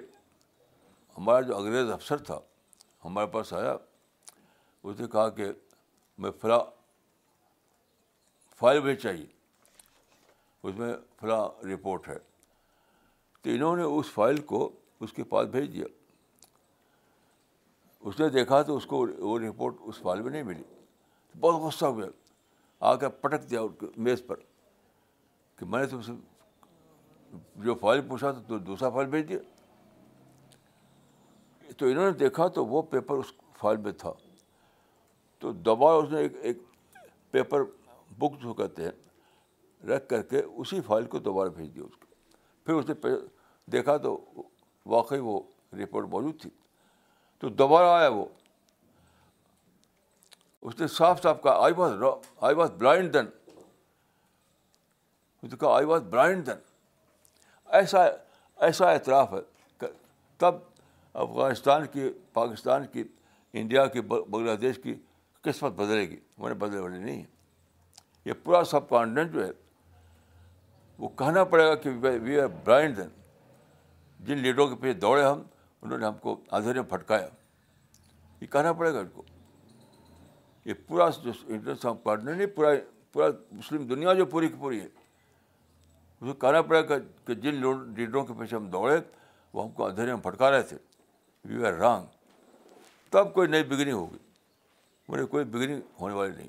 ہمارا 1.18 1.42
جو 1.48 1.58
انگریز 1.58 1.92
افسر 1.92 2.18
تھا 2.30 2.40
ہمارے 3.06 3.28
پاس 3.32 3.54
آیا 3.54 3.76
اس 4.84 5.00
نے 5.00 5.08
کہا 5.12 5.28
کہ 5.40 5.52
میں 6.24 6.32
فلاں 6.42 6.60
فائل 8.60 8.80
بھی 8.82 8.96
چاہیے 8.96 9.26
اس 10.68 10.76
میں 10.78 10.94
فلاں 11.20 11.42
رپورٹ 11.74 12.08
ہے 12.10 12.18
تو 13.42 13.50
انہوں 13.50 13.76
نے 13.78 13.84
اس 14.00 14.10
فائل 14.14 14.42
کو 14.54 14.70
اس 15.06 15.14
کے 15.14 15.24
پاس 15.34 15.48
بھیج 15.50 15.72
دیا 15.74 15.86
اس 18.08 18.20
نے 18.20 18.30
دیکھا 18.30 18.62
تو 18.68 18.76
اس 18.78 18.86
کو 18.86 19.06
وہ 19.20 19.38
رپورٹ 19.40 19.76
اس 19.90 19.98
فائل 20.02 20.22
میں 20.22 20.32
نہیں 20.32 20.44
ملی 20.44 20.64
بہت 21.40 21.62
غصہ 21.62 21.86
ہو 21.86 21.98
گیا 21.98 22.08
آ 22.90 22.94
کر 23.02 23.10
پٹک 23.22 23.50
دیا 23.52 23.60
میز 24.08 24.26
پر 24.28 24.36
کہ 25.60 25.66
میں 25.66 25.80
نے 25.80 25.86
تم 25.90 26.02
سے 26.02 26.12
جو 27.66 27.76
فائل 27.82 28.02
پوچھا 28.08 28.32
تھا 28.32 28.42
تو 28.48 28.58
دوسرا 28.70 28.90
فائل 28.90 29.08
بھیج 29.16 29.28
دیا 29.30 29.40
تو 31.78 31.86
انہوں 31.86 32.06
نے 32.12 32.18
دیکھا 32.18 32.48
تو 32.56 32.66
وہ 32.66 32.82
پیپر 32.92 33.18
اس 33.18 33.32
فائل 33.60 33.78
میں 33.88 33.92
تھا 34.00 34.12
تو 35.40 35.52
دوبارہ 35.70 36.02
اس 36.04 36.12
نے 36.12 36.20
ایک 36.20 36.36
ایک 36.48 36.58
پیپر 37.32 37.64
بک 38.20 38.42
جو 38.42 38.54
کہتے 38.54 38.84
ہیں 38.84 39.88
رکھ 39.90 40.08
کر 40.10 40.22
کے 40.32 40.42
اسی 40.42 40.82
فائل 40.88 41.06
کو 41.12 41.20
دوبارہ 41.28 41.50
بھیج 41.58 41.74
دیا 41.76 41.84
اس 41.84 41.96
کو 41.98 42.08
پھر 42.66 42.74
اس 42.74 42.90
نے 42.90 43.16
دیکھا 43.72 43.96
تو 44.08 44.18
واقعی 44.96 45.20
وہ 45.30 45.40
رپورٹ 45.84 46.08
موجود 46.12 46.42
تھی 46.42 46.50
تو 47.40 47.50
دوبارہ 47.50 47.90
آیا 48.00 48.08
وہ 48.16 48.26
اس 50.68 50.80
نے 50.80 50.88
صاف 50.98 51.22
صاف 51.24 51.42
کہا 51.44 51.64
I 51.66 51.74
was 51.78 51.92
I 52.46 52.56
was 52.56 52.72
blind 52.78 53.14
then 53.14 53.26
اس 55.42 55.52
نے 55.52 55.58
کہا 55.58 55.76
آئی 55.76 55.86
واز 55.86 56.02
بلائنڈ 56.10 56.46
دین 56.48 56.58
ایسا 57.80 58.04
ایسا 58.68 58.90
اعتراف 58.92 59.34
ہے 59.34 59.88
تب 60.40 60.56
افغانستان 61.24 61.86
کی 61.94 62.10
پاکستان 62.34 62.86
کی 62.94 63.04
انڈیا 63.60 63.86
کی 63.94 64.02
بنگلہ 64.08 64.56
دیش 64.62 64.80
کی 64.84 64.96
قسمت 65.42 65.74
بدلے 65.76 66.10
گی 66.10 66.20
میں 66.38 66.50
نے 66.50 66.56
بدلے 66.66 66.80
والی 66.80 66.98
نہیں 66.98 67.20
ہے 67.20 67.38
یہ 68.30 68.34
پورا 68.44 68.64
سب 68.72 68.90
کانٹیننٹ 68.90 69.34
جو 69.34 69.46
ہے 69.46 69.52
وہ 71.00 71.10
کہنا 71.18 71.44
پڑے 71.54 71.66
گا 71.68 71.76
کہ 71.84 71.90
وی 72.22 72.40
آر 72.40 72.48
برائنڈ 72.66 72.98
دین 72.98 73.08
جن 74.28 74.38
لیڈروں 74.38 74.68
کے 74.68 74.76
پیچھے 74.82 75.00
دوڑے 75.00 75.24
ہم 75.24 75.42
انہوں 75.82 75.98
نے 76.00 76.06
ہم 76.06 76.14
کو 76.22 76.38
آدھی 76.58 76.74
میں 76.80 76.84
پھٹکایا 76.90 77.28
یہ 78.42 78.48
کہنا 78.52 78.74
پڑے 78.74 78.94
گا 78.94 79.00
ان 79.00 79.08
کو 79.14 79.24
یہ 80.66 80.74
پورا 80.88 81.08
جو 81.24 81.94
پورا 82.56 82.70
پورا 83.14 83.28
مسلم 83.52 83.86
دنیا 83.88 84.14
جو 84.14 84.26
پوری 84.32 84.48
کی 84.48 84.56
پوری 84.60 84.80
ہے 84.80 84.88
اسے 86.22 86.34
کہنا 86.42 86.62
پڑا 86.62 86.82
کہ 87.26 87.34
جن 87.42 87.62
لیڈروں 87.98 88.24
کے 88.26 88.34
پیچھے 88.40 88.56
ہم 88.56 88.68
دوڑے 88.72 88.96
وہ 89.54 89.64
ہم 89.64 89.70
کو 89.78 89.86
اندھیرے 89.86 90.14
میں 90.16 90.22
پھٹکا 90.24 90.50
رہے 90.52 90.62
تھے 90.70 90.78
یو 91.50 91.66
آر 91.68 91.74
رانگ 91.82 92.06
تب 93.12 93.34
کوئی 93.34 93.48
نئی 93.50 93.64
بگننگ 93.70 93.94
ہوگی 93.94 94.18
بڑے 95.12 95.26
کوئی 95.26 95.46
بگننگ 95.52 95.82
ہونے 96.02 96.14
والی 96.16 96.34
نہیں 96.36 96.48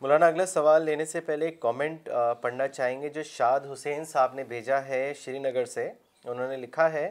مولانا 0.00 0.26
اگلا 0.26 0.46
سوال 0.46 0.84
لینے 0.84 1.04
سے 1.04 1.20
پہلے 1.20 1.44
ایک 1.44 1.58
کامنٹ 1.60 2.08
پڑھنا 2.40 2.68
چاہیں 2.68 3.00
گے 3.00 3.08
جو 3.14 3.22
شاد 3.30 3.60
حسین 3.72 4.04
صاحب 4.12 4.34
نے 4.34 4.44
بھیجا 4.52 4.84
ہے 4.84 5.12
شری 5.22 5.38
نگر 5.38 5.64
سے 5.74 5.90
انہوں 6.24 6.48
نے 6.48 6.56
لکھا 6.56 6.90
ہے 6.92 7.10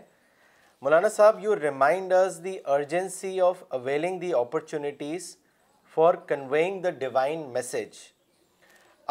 مولانا 0.85 1.07
صاحب 1.11 1.39
you 1.43 1.53
remind 1.59 2.13
us 2.13 2.37
the 2.43 2.55
urgency 2.73 3.31
of 3.47 3.63
availing 3.77 4.19
the 4.19 4.31
opportunities 4.33 5.25
for 5.93 6.13
convey 6.27 6.63
the 6.83 6.89
divine 6.99 7.41
message 7.53 7.97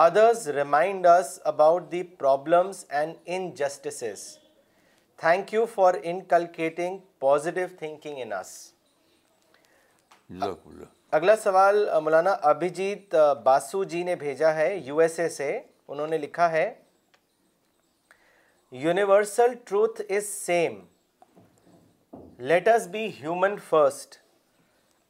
others 0.07 0.49
remind 0.57 1.07
us 1.07 1.39
about 1.53 1.91
the 1.93 2.03
problems 2.19 2.85
and 3.01 3.15
ingest 3.37 3.87
thank 5.21 5.53
you 5.55 5.67
for 5.75 5.95
inculcating 6.03 6.99
positive 7.21 7.67
thinking 7.79 8.23
in 8.23 8.33
us 8.41 8.59
اگلا 11.21 11.37
سوال 11.45 11.87
مولانا 12.05 12.33
ابھیجیت 12.51 13.15
باسو 13.45 13.85
جی 13.93 14.03
نے 14.03 14.15
بھیجا 14.27 14.55
ہے 14.55 14.75
یو 14.77 14.99
ایس 15.01 15.21
اے 15.21 15.29
سے 15.39 15.59
انہوں 15.89 16.07
نے 16.07 16.19
لکھا 16.19 16.51
ہے 16.53 16.69
universal 18.85 19.55
truth 19.65 20.03
is 20.11 20.29
same 20.45 20.85
Let 22.39 22.69
us 22.69 22.87
be 22.87 23.09
human 23.09 23.59
first. 23.59 24.21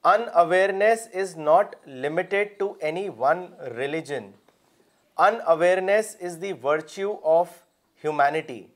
Unawareness 0.05 1.09
is 1.13 1.37
not 1.37 1.77
limited 1.87 2.59
to 2.59 2.77
any 2.81 3.09
one 3.09 3.55
religion. 3.73 4.35
Unawareness 5.17 6.15
is 6.21 6.39
the 6.39 6.53
virtue 6.53 7.19
of 7.25 7.51
humanity. 7.95 8.69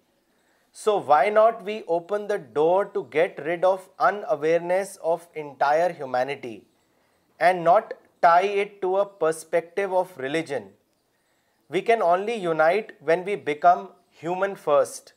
So 0.72 0.98
why 0.98 1.28
not 1.28 1.64
we 1.64 1.84
open 1.86 2.26
the 2.26 2.38
door 2.38 2.86
to 2.86 3.06
get 3.10 3.38
rid 3.44 3.64
of 3.64 3.88
unawareness 3.98 4.96
of 5.02 5.28
entire 5.34 5.92
humanity 5.92 6.66
and 7.38 7.62
not 7.62 7.94
tie 8.22 8.52
it 8.62 8.80
to 8.80 8.96
a 8.96 9.06
perspective 9.06 9.92
of 9.92 10.16
religion. 10.16 10.70
We 11.68 11.82
can 11.82 12.00
only 12.00 12.34
unite 12.34 12.92
when 13.02 13.24
we 13.24 13.36
become 13.36 13.90
human 14.08 14.56
first. 14.56 15.12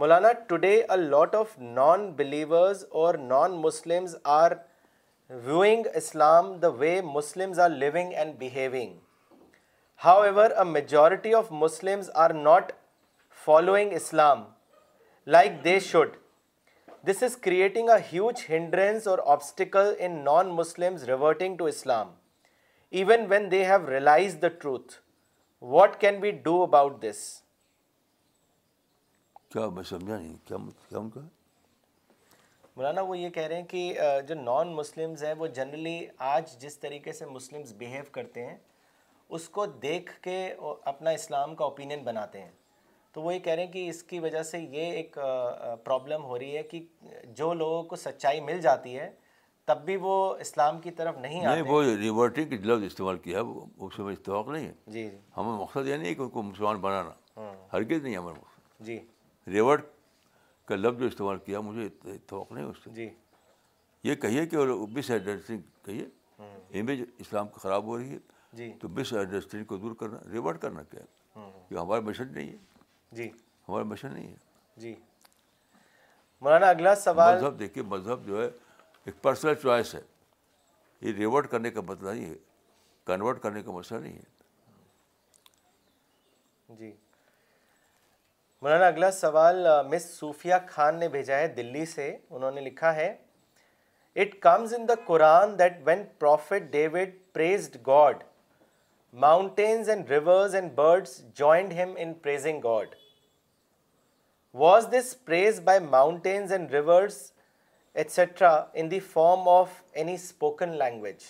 Maulana 0.00 0.30
today 0.48 0.74
a 0.76 0.96
lot 0.96 1.34
of 1.34 1.58
non 1.58 2.10
believers 2.16 2.84
or 3.02 3.14
non 3.32 3.52
Muslims 3.62 4.16
are 4.36 4.52
viewing 5.44 5.86
Islam 5.94 6.52
the 6.62 6.68
way 6.78 7.00
Muslims 7.10 7.60
are 7.60 7.70
living 7.84 8.12
and 8.16 8.34
behaving 8.38 8.94
however 10.22 10.50
a 10.50 10.64
majority 10.70 11.34
of 11.34 11.52
Muslims 11.66 12.10
are 12.24 12.30
not 12.42 12.72
following 13.44 13.92
Islam 13.96 14.44
like 15.34 15.64
they 15.64 15.78
should 15.90 16.16
this 17.06 17.22
is 17.22 17.36
creating 17.40 17.88
a 17.88 17.96
huge 18.12 18.40
hindrance 18.48 19.06
or 19.08 19.18
obstacle 19.34 19.92
in 20.06 20.12
non 20.24 20.48
Muslim 20.54 20.96
reverting 21.06 21.56
to 21.56 21.64
Islam 21.66 22.10
even 23.00 23.24
when 23.28 23.50
they 23.50 23.64
have 23.66 23.88
realise 23.90 24.36
the 24.42 24.48
truth 24.62 24.94
what 25.74 25.96
can 26.00 26.18
be 26.20 26.30
do 26.46 26.60
about 26.62 27.02
this 27.04 27.18
کیا 29.34 29.48
کیا 29.48 29.50
کیا 29.52 29.68
میں 29.76 29.82
سمجھا 29.90 30.18
نہیں 30.18 31.08
مولانا 32.76 33.00
وہ 33.08 33.18
یہ 33.18 33.30
کہہ 33.38 33.46
رہے 33.48 33.56
ہیں 33.60 33.66
کہ 33.68 34.20
جو 34.28 34.34
نان 34.42 34.74
مسلمز 34.74 35.24
ہیں 35.24 35.34
وہ 35.38 35.46
جنرلی 35.60 35.98
آج 36.34 36.56
جس 36.62 36.78
طریقے 36.80 37.12
سے 37.22 37.26
مسلمز 37.26 37.72
بہیو 37.78 38.02
کرتے 38.12 38.46
ہیں 38.46 38.56
اس 39.38 39.48
کو 39.56 39.66
دیکھ 39.88 40.18
کے 40.22 40.38
اپنا 40.94 41.10
اسلام 41.22 41.54
کا 41.56 41.64
اوپینین 41.64 42.02
بناتے 42.04 42.40
ہیں 42.42 42.50
تو 43.12 43.22
وہی 43.22 43.38
کہہ 43.40 43.52
رہے 43.52 43.64
ہیں 43.64 43.72
کہ 43.72 43.88
اس 43.90 44.02
کی 44.10 44.18
وجہ 44.20 44.42
سے 44.50 44.58
یہ 44.58 44.92
ایک 44.98 45.18
پرابلم 45.84 46.24
ہو 46.24 46.38
رہی 46.38 46.56
ہے 46.56 46.62
کہ 46.62 46.80
جو 47.36 47.52
لوگوں 47.54 47.82
کو 47.92 47.96
سچائی 47.96 48.40
مل 48.40 48.60
جاتی 48.62 48.98
ہے 48.98 49.10
تب 49.66 49.84
بھی 49.84 49.96
وہ 50.00 50.12
اسلام 50.40 50.80
کی 50.80 50.90
طرف 51.00 51.16
نہیں 51.20 51.46
آتے 51.46 51.60
وہ 51.70 51.82
ریورٹنگ 51.82 52.52
لفظ 52.66 52.82
استعمال 52.84 53.18
کیا 53.24 53.40
ہے 53.40 53.84
اس 53.86 53.98
میں 53.98 54.12
نہیں 54.26 54.66
ہے 54.66 54.72
جی، 54.86 55.02
جی۔ 55.02 55.16
ہمیں 55.36 55.52
مقصد 55.60 55.88
یہ 55.88 55.96
نہیں 55.96 56.14
کہ 56.14 56.20
ان 56.22 56.28
کو 56.30 56.42
مسلمان 56.42 56.76
بنانا 56.80 57.10
ہاں۔ 57.42 57.52
ہرگز 57.72 58.02
نہیں 58.02 58.16
ہمارا 58.16 58.34
مقصد 58.38 58.88
ریورٹ 59.54 59.82
جی۔ 59.84 59.90
کا 60.66 60.76
لفظ 60.76 60.98
جو 61.00 61.06
استعمال 61.06 61.38
کیا 61.44 61.60
مجھے 61.60 61.86
اتفاق 61.86 62.52
نہیں 62.52 62.64
اس 62.64 62.88
جی 62.94 63.08
یہ 64.04 64.14
کہیے 64.22 64.46
کہ 64.46 64.64
کہیے 65.84 66.00
ایمیج 66.78 67.00
ہاں۔ 67.00 67.14
اسلام 67.20 67.48
خراب 67.62 67.84
ہو 67.86 67.98
رہی 67.98 68.16
ہے 68.16 68.70
تو 68.80 68.88
کو 69.68 69.76
دور 69.76 69.92
کرنا 70.00 70.16
کرنا 70.16 70.32
ریورٹ 70.32 70.60
کیا 70.62 70.70
ہے 71.00 71.06
ہاں۔ 71.36 71.80
ہمارا 71.80 72.00
مشن 72.00 72.32
نہیں 72.34 72.48
ہے 72.50 72.69
جی 73.16 73.24
ہمارا 73.68 73.84
مشن 73.84 74.12
نہیں 74.12 74.26
ہے 74.28 74.36
جی 74.80 74.90
مولانا 76.42 76.68
اگلا 76.70 76.94
سوال 76.94 77.36
مذہب 77.36 77.58
دیکھیے 77.58 77.84
مذہب 77.84 78.26
جو 78.26 78.42
ہے 78.42 78.46
ایک 79.06 79.14
پرسنل 79.22 79.54
چوائس 79.62 79.88
ہے 79.94 80.00
یہ 81.00 81.10
ریورٹ 81.18 81.46
کرنے 81.50 81.70
کا 81.70 81.80
مسئلہ 81.80 81.92
مطلب 82.00 82.10
نہیں 82.12 82.26
ہے 82.30 82.34
کنورٹ 83.06 83.38
کرنے 83.42 83.62
کا 83.62 83.70
مسئلہ 83.72 83.98
نہیں 84.00 84.16
ہے 84.16 84.24
جی 86.78 86.90
مولانا 88.62 88.86
اگلا 88.86 89.10
سوال 89.10 89.66
مس 89.90 90.04
صوفیہ 90.18 90.54
خان 90.68 90.94
نے 91.00 91.08
بھیجا 91.08 91.36
ہے 91.38 91.48
دلی 91.56 91.84
سے 91.94 92.06
انہوں 92.30 92.50
نے 92.50 92.60
لکھا 92.60 92.94
ہے 92.94 93.14
it 94.22 94.30
comes 94.42 94.74
in 94.78 94.84
the 94.88 94.94
Quran 95.06 95.58
that 95.58 95.74
when 95.86 96.00
prophet 96.18 96.62
David 96.72 97.10
praised 97.32 97.76
God 97.86 98.24
mountains 99.26 99.88
and 99.90 100.02
rivers 100.10 100.54
and 100.54 100.68
birds 100.74 101.12
joined 101.38 101.70
him 101.82 101.90
in 101.98 102.12
praising 102.22 102.58
God 102.64 102.88
was 104.58 104.86
this 104.92 105.16
praise 105.26 105.60
by 105.64 105.78
mountains 105.80 106.52
and 106.52 106.70
rivers 106.74 107.20
etcetera 107.94 108.48
in 108.80 108.90
the 108.90 108.98
form 109.00 109.48
of 109.48 109.72
any 110.00 110.14
spoken 110.14 110.72
language 110.78 111.24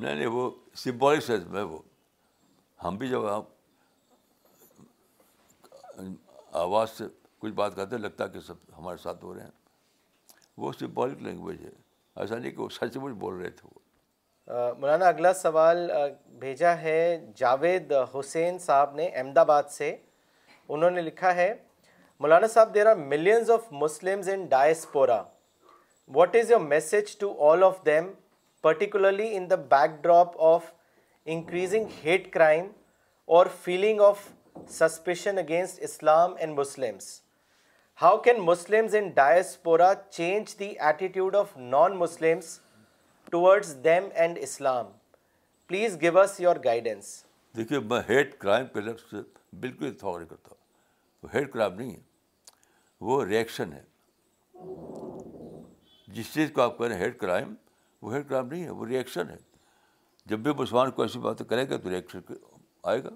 نہیں 0.00 0.14
نہیں 0.14 0.26
وہ 0.26 0.50
symbolic 0.82 1.22
sense 1.24 1.46
میں 1.52 1.62
وہ 1.62 1.78
ہم 2.84 2.96
بھی 2.98 3.08
جب 3.08 3.26
آپ 3.26 3.44
آواز 6.62 6.90
سے 6.98 7.04
کچھ 7.38 7.52
بات 7.52 7.76
کرتے 7.76 7.98
لگتا 7.98 8.24
ہے 8.24 8.28
کہ 8.32 8.40
سب 8.46 8.78
ہمارے 8.78 8.96
ساتھ 9.02 9.24
ہو 9.24 9.34
رہے 9.34 9.42
ہیں 9.42 9.50
وہ 10.58 10.72
سمبولک 10.78 11.22
لینگویج 11.22 11.64
ہے 11.64 11.70
ایسا 12.20 12.36
نہیں 12.38 12.50
کہ 12.52 12.60
وہ 12.62 12.68
سچ 12.80 12.96
مچ 12.96 13.14
بول 13.18 13.34
رہے 13.40 13.50
تھے 13.50 13.68
وہ 13.72 14.72
مولانا 14.80 15.04
اگلا 15.08 15.32
سوال 15.34 15.90
بھیجا 16.40 16.76
ہے 16.80 16.98
جاوید 17.36 17.92
حسین 18.18 18.58
صاحب 18.66 18.94
نے 18.94 19.06
احمد 19.08 19.38
آباد 19.38 19.70
سے 19.72 19.96
انہوں 20.68 20.90
نے 20.90 21.02
لکھا 21.02 21.34
ہے 21.36 21.54
مولانا 22.20 22.46
صاحب 22.46 22.74
there 22.74 22.86
are 22.86 22.96
ملینا 22.96 25.16
what 26.14 26.36
is 26.36 26.50
your 26.50 26.60
میسجرلی 26.60 29.28
in 29.36 29.48
the 29.50 29.56
back 29.72 30.02
drop 30.02 30.36
of 30.52 30.70
انکری 31.36 31.64
اور 33.24 33.46
eighty 34.86 35.52
non 41.56 41.96
Muslims 41.96 42.58
towards 43.30 43.76
them 43.84 44.08
and 44.14 44.38
Islam 44.42 44.92
please 45.68 46.00
give 46.00 46.18
us 46.20 46.40
your 46.40 46.56
guidance 46.64 47.14
دیکھیے 47.56 47.78
میں 47.90 48.00
ہیٹ 48.08 48.38
کرائم 48.38 48.66
کے 48.74 48.80
لفظ 48.90 49.10
سے 49.10 49.16
بالکل 49.60 49.86
نہیں 50.02 50.24
کرتا 50.30 50.62
ہیڈ 51.34 51.56
نہیں 51.56 51.90
ہے 51.92 52.00
وہ 53.06 53.24
ریئیکشن 53.24 53.72
ہے 53.72 53.82
جس 56.14 56.32
چیز 56.34 56.50
کو 56.54 56.60
آپ 56.62 56.82
ہیں 56.82 56.94
ہیڈ 56.98 57.18
کرائم 57.18 57.54
وہ 58.02 58.12
ہیڈ 58.14 58.28
کرائم 58.28 58.46
نہیں 58.48 58.64
ہے 58.64 58.70
وہ 58.80 58.86
ریئیکشن 58.86 59.30
ہے 59.30 59.36
جب 60.30 60.38
بھی 60.40 60.52
مسلمان 60.58 60.90
کو 60.98 61.02
ایسی 61.02 61.18
بات 61.18 61.42
کرے 61.48 61.68
گا 61.70 61.76
تو 61.82 61.90
ریئیکشن 61.90 62.32
آئے 62.90 63.02
گا 63.04 63.10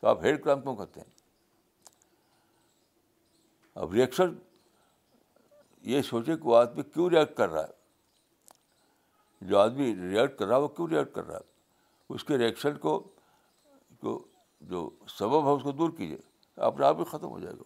تو 0.00 0.06
آپ 0.08 0.24
ہیڈ 0.24 0.42
کرائم 0.44 0.60
کیوں 0.62 0.74
کرتے 0.76 1.00
ہیں 1.00 1.08
اب 3.82 3.92
ریئیکشن 3.92 4.34
یہ 5.90 6.02
سوچے 6.02 6.36
کہ 6.36 6.46
وہ 6.48 6.56
آدمی 6.56 6.82
کیوں 6.94 7.08
ریئیکٹ 7.10 7.36
کر 7.36 7.48
رہا 7.50 7.62
ہے 7.66 9.46
جو 9.48 9.58
آدمی 9.58 9.94
ریئیکٹ 9.96 10.38
کر 10.38 10.46
رہا 10.46 10.56
ہے 10.56 10.60
وہ 10.60 10.68
کیوں 10.78 10.88
ریئیکٹ 10.88 11.14
کر 11.14 11.24
رہا 11.26 11.36
ہے 11.36 11.48
اس 12.14 12.24
کے 12.24 12.38
ریئیکشن 12.38 12.76
کو 12.78 12.96
جو 14.70 14.88
سبب 15.18 15.46
ہے 15.46 15.52
اس 15.54 15.62
کو 15.62 15.72
دور 15.72 15.90
کیجیے 15.96 16.18
اپنے 16.68 16.86
آپ 16.86 16.98
ہی 16.98 17.04
ختم 17.10 17.28
ہو 17.28 17.38
جائے 17.40 17.54
گا 17.56 17.62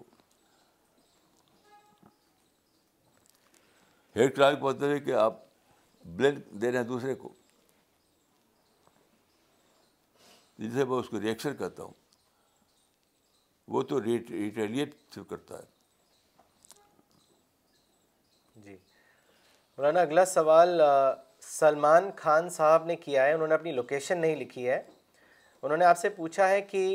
ہے 4.90 4.98
کہ 5.00 5.12
آپ 5.22 5.34
بلڈ 6.16 6.36
دے 6.62 6.68
رہے 6.70 6.78
ہیں 6.78 6.84
دوسرے 6.86 7.14
کو 7.14 7.28
جسے 10.58 10.84
میں 10.84 10.96
اس 10.98 11.08
کو 11.08 11.16
ریئیکشن 11.20 11.54
کرتا 11.58 11.82
ہوں 11.82 11.92
وہ 13.74 13.82
تو 13.90 14.00
ریٹیلیٹ 14.04 14.94
صرف 15.14 15.26
کرتا 15.28 15.54
ہے 15.58 15.66
جی 18.64 18.74
مولانا 19.76 20.00
اگلا 20.00 20.24
سوال 20.24 20.80
سلمان 21.42 22.10
خان 22.16 22.48
صاحب 22.50 22.84
نے 22.86 22.96
کیا 22.96 23.24
ہے 23.26 23.32
انہوں 23.32 23.48
نے 23.48 23.54
اپنی 23.54 23.72
لوکیشن 23.72 24.18
نہیں 24.18 24.36
لکھی 24.36 24.68
ہے 24.68 24.82
انہوں 25.62 25.76
نے 25.78 25.84
آپ 25.84 25.98
سے 25.98 26.08
پوچھا 26.16 26.48
ہے 26.48 26.60
کہ 26.62 26.86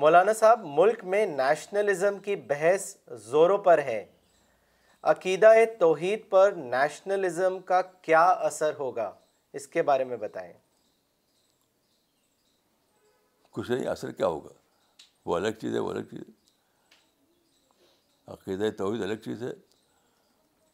مولانا 0.00 0.32
صاحب 0.32 0.60
ملک 0.78 1.04
میں 1.14 1.24
نیشنلزم 1.26 2.18
کی 2.24 2.34
بحث 2.50 2.94
زوروں 3.24 3.56
پر 3.64 3.78
ہے 3.86 4.04
عقیدہ 5.12 5.50
توحید 5.80 6.28
پر 6.30 6.52
نیشنلزم 6.56 7.58
کا 7.70 7.80
کیا 8.02 8.24
اثر 8.48 8.72
ہوگا 8.78 9.10
اس 9.58 9.66
کے 9.68 9.82
بارے 9.88 10.04
میں 10.12 10.16
بتائیں 10.16 10.52
کچھ 13.54 13.70
نہیں 13.70 13.86
اثر 13.88 14.10
کیا 14.20 14.26
ہوگا 14.26 14.52
وہ 15.26 15.36
الگ 15.36 15.58
چیز 15.60 15.74
ہے 15.74 15.78
وہ 15.78 15.90
الگ 15.90 16.04
چیز 16.10 16.18
ہے 16.20 16.30
عقیدہ 18.32 18.70
توحید 18.78 19.02
الگ 19.02 19.16
چیز 19.24 19.42
ہے 19.42 19.52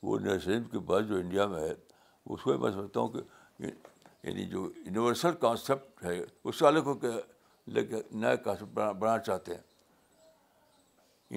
وہ 0.02 0.18
نیشنلزم 0.18 0.64
کے 0.70 0.78
بعد 0.92 1.02
جو 1.08 1.16
انڈیا 1.18 1.46
میں 1.54 1.62
ہے 1.68 1.72
اس 1.74 2.42
کو 2.42 2.56
میں 2.58 2.70
سمجھتا 2.72 3.00
ہوں 3.00 3.08
کہ 3.12 3.66
یعنی 4.28 4.44
جو 4.50 4.62
یونیورسل 4.84 5.32
کانسیپٹ 5.40 6.04
ہے 6.04 6.18
اس 6.44 6.58
سے 6.58 6.66
الگ 6.66 6.86
ہو 6.86 6.94
کے 7.04 7.08
لے 7.74 7.84
کے 7.86 7.96
نئے 8.20 8.36
کانسیپٹ 8.44 8.72
بنانا 8.98 9.18
چاہتے 9.22 9.54
ہیں 9.54 9.62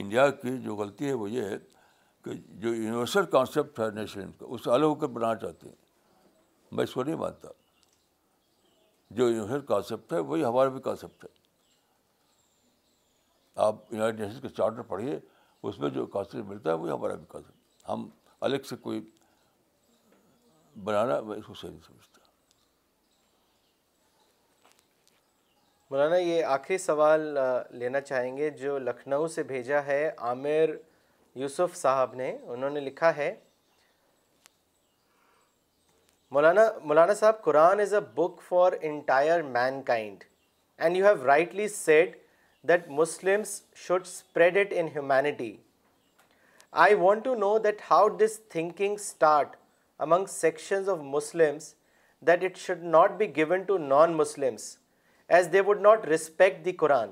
انڈیا 0.01 0.29
کی 0.41 0.57
جو 0.63 0.75
غلطی 0.75 1.07
ہے 1.07 1.13
وہ 1.21 1.29
یہ 1.31 1.43
ہے 1.49 1.57
کہ 2.25 2.31
جو 2.63 2.73
یونیورسل 2.73 3.25
کانسیپٹ 3.35 3.79
ہے 3.79 3.89
نیشن 3.95 4.31
کا 4.39 4.45
اسے 4.55 4.69
الگ 4.71 4.85
ہو 4.85 4.95
کر 5.03 5.07
بنانا 5.17 5.35
چاہتے 5.39 5.69
ہیں 5.69 5.75
میں 6.75 6.83
اس 6.83 6.93
کو 6.93 7.03
نہیں 7.03 7.15
مانتا 7.23 7.49
جو 9.17 9.27
یونیورسل 9.29 9.65
کانسیپٹ 9.73 10.13
ہے 10.13 10.19
وہی 10.29 10.43
ہمارا 10.45 10.69
بھی 10.77 10.81
کانسیپٹ 10.81 11.23
ہے 11.25 11.29
آپ 13.65 13.93
یونیٹیڈ 13.93 14.19
نیشن 14.21 14.39
کے 14.41 14.49
چارٹر 14.57 14.81
پڑھیے 14.93 15.19
اس 15.69 15.79
میں 15.79 15.89
جو 15.99 16.05
کانسیپٹ 16.15 16.47
ملتا 16.49 16.69
ہے 16.69 16.75
وہی 16.77 16.91
ہمارا 16.91 17.15
بھی 17.15 17.25
کانسیپٹ 17.29 17.89
ہم 17.89 18.07
الگ 18.49 18.67
سے 18.69 18.75
کوئی 18.87 19.01
بنانا 20.83 21.19
میں 21.27 21.37
اس 21.37 21.45
کو 21.45 21.53
صحیح 21.53 21.71
نہیں 21.71 21.81
سمجھتا 21.87 22.20
مولانا 25.91 26.17
یہ 26.17 26.43
آخری 26.45 26.77
سوال 26.77 27.21
لینا 27.79 27.99
چاہیں 28.01 28.35
گے 28.35 28.49
جو 28.59 28.77
لکھنؤ 28.79 29.25
سے 29.33 29.43
بھیجا 29.47 29.81
ہے 29.85 29.97
عامر 30.27 30.69
یوسف 31.41 31.75
صاحب 31.77 32.13
نے 32.15 32.29
انہوں 32.53 32.69
نے 32.69 32.79
لکھا 32.79 33.15
ہے 33.15 33.33
مولانا 36.37 36.61
مولانا 36.91 37.13
صاحب 37.21 37.41
Quran 37.43 37.79
is 37.85 37.93
a 37.93 37.99
book 38.21 38.41
for 38.49 38.73
entire 38.91 39.41
mankind 39.91 40.23
and 40.83 40.97
you 40.97 41.05
have 41.05 41.25
rightly 41.25 41.67
said 41.67 42.15
that 42.69 42.87
Muslims 43.01 43.61
should 43.87 44.05
spread 44.05 44.57
it 44.57 44.73
in 44.79 44.87
humanity 44.95 45.55
I 46.85 46.95
want 47.01 47.23
to 47.25 47.35
know 47.47 47.57
that 47.65 47.81
how 47.89 48.07
this 48.25 48.39
thinking 48.51 48.93
start 48.99 49.55
among 50.07 50.25
sections 50.39 50.89
of 50.95 50.99
Muslims 51.17 51.73
that 52.27 52.43
it 52.43 52.57
should 52.67 52.83
not 52.95 53.11
be 53.23 53.27
given 53.37 53.61
to 53.67 53.77
non 53.87 54.13
Muslims 54.23 54.75
as 55.37 55.47
they 55.51 55.59
would 55.65 55.81
not 55.81 56.05
respect 56.05 56.63
the 56.63 56.71
Quran 56.79 57.09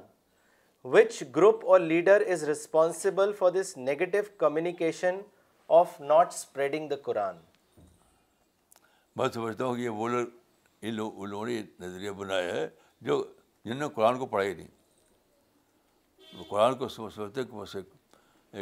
which 0.93 1.11
group 1.35 1.63
or 1.71 1.79
leader 1.79 2.21
is 2.31 2.43
responsible 2.47 3.31
for 3.37 3.51
this 3.51 3.75
negative 3.77 4.17
communication 4.37 5.19
of 5.77 5.99
not 6.01 6.33
spreading 6.33 6.89
the 6.89 6.95
Quran 7.03 7.35
میں 9.17 9.27
سمجھتا 9.33 9.65
ہوں 9.65 9.75
کہ 9.75 9.81
یہ 9.81 10.25
ان 10.81 10.93
لوگ 10.95 11.45
نے 11.47 11.61
نظریہ 11.79 12.11
بنایا 12.21 12.53
ہے 12.55 12.67
جو 13.09 13.21
جن 13.65 13.77
نے 13.79 13.87
قرآن 13.95 14.19
کو 14.19 14.25
پڑھا 14.33 14.43
ہی 14.47 14.53
نہیں 14.53 14.67
وہ 16.39 16.43
قرآن 16.49 16.75
کو 16.77 16.87
سمجھ 16.97 17.13
سمجھتے 17.13 17.43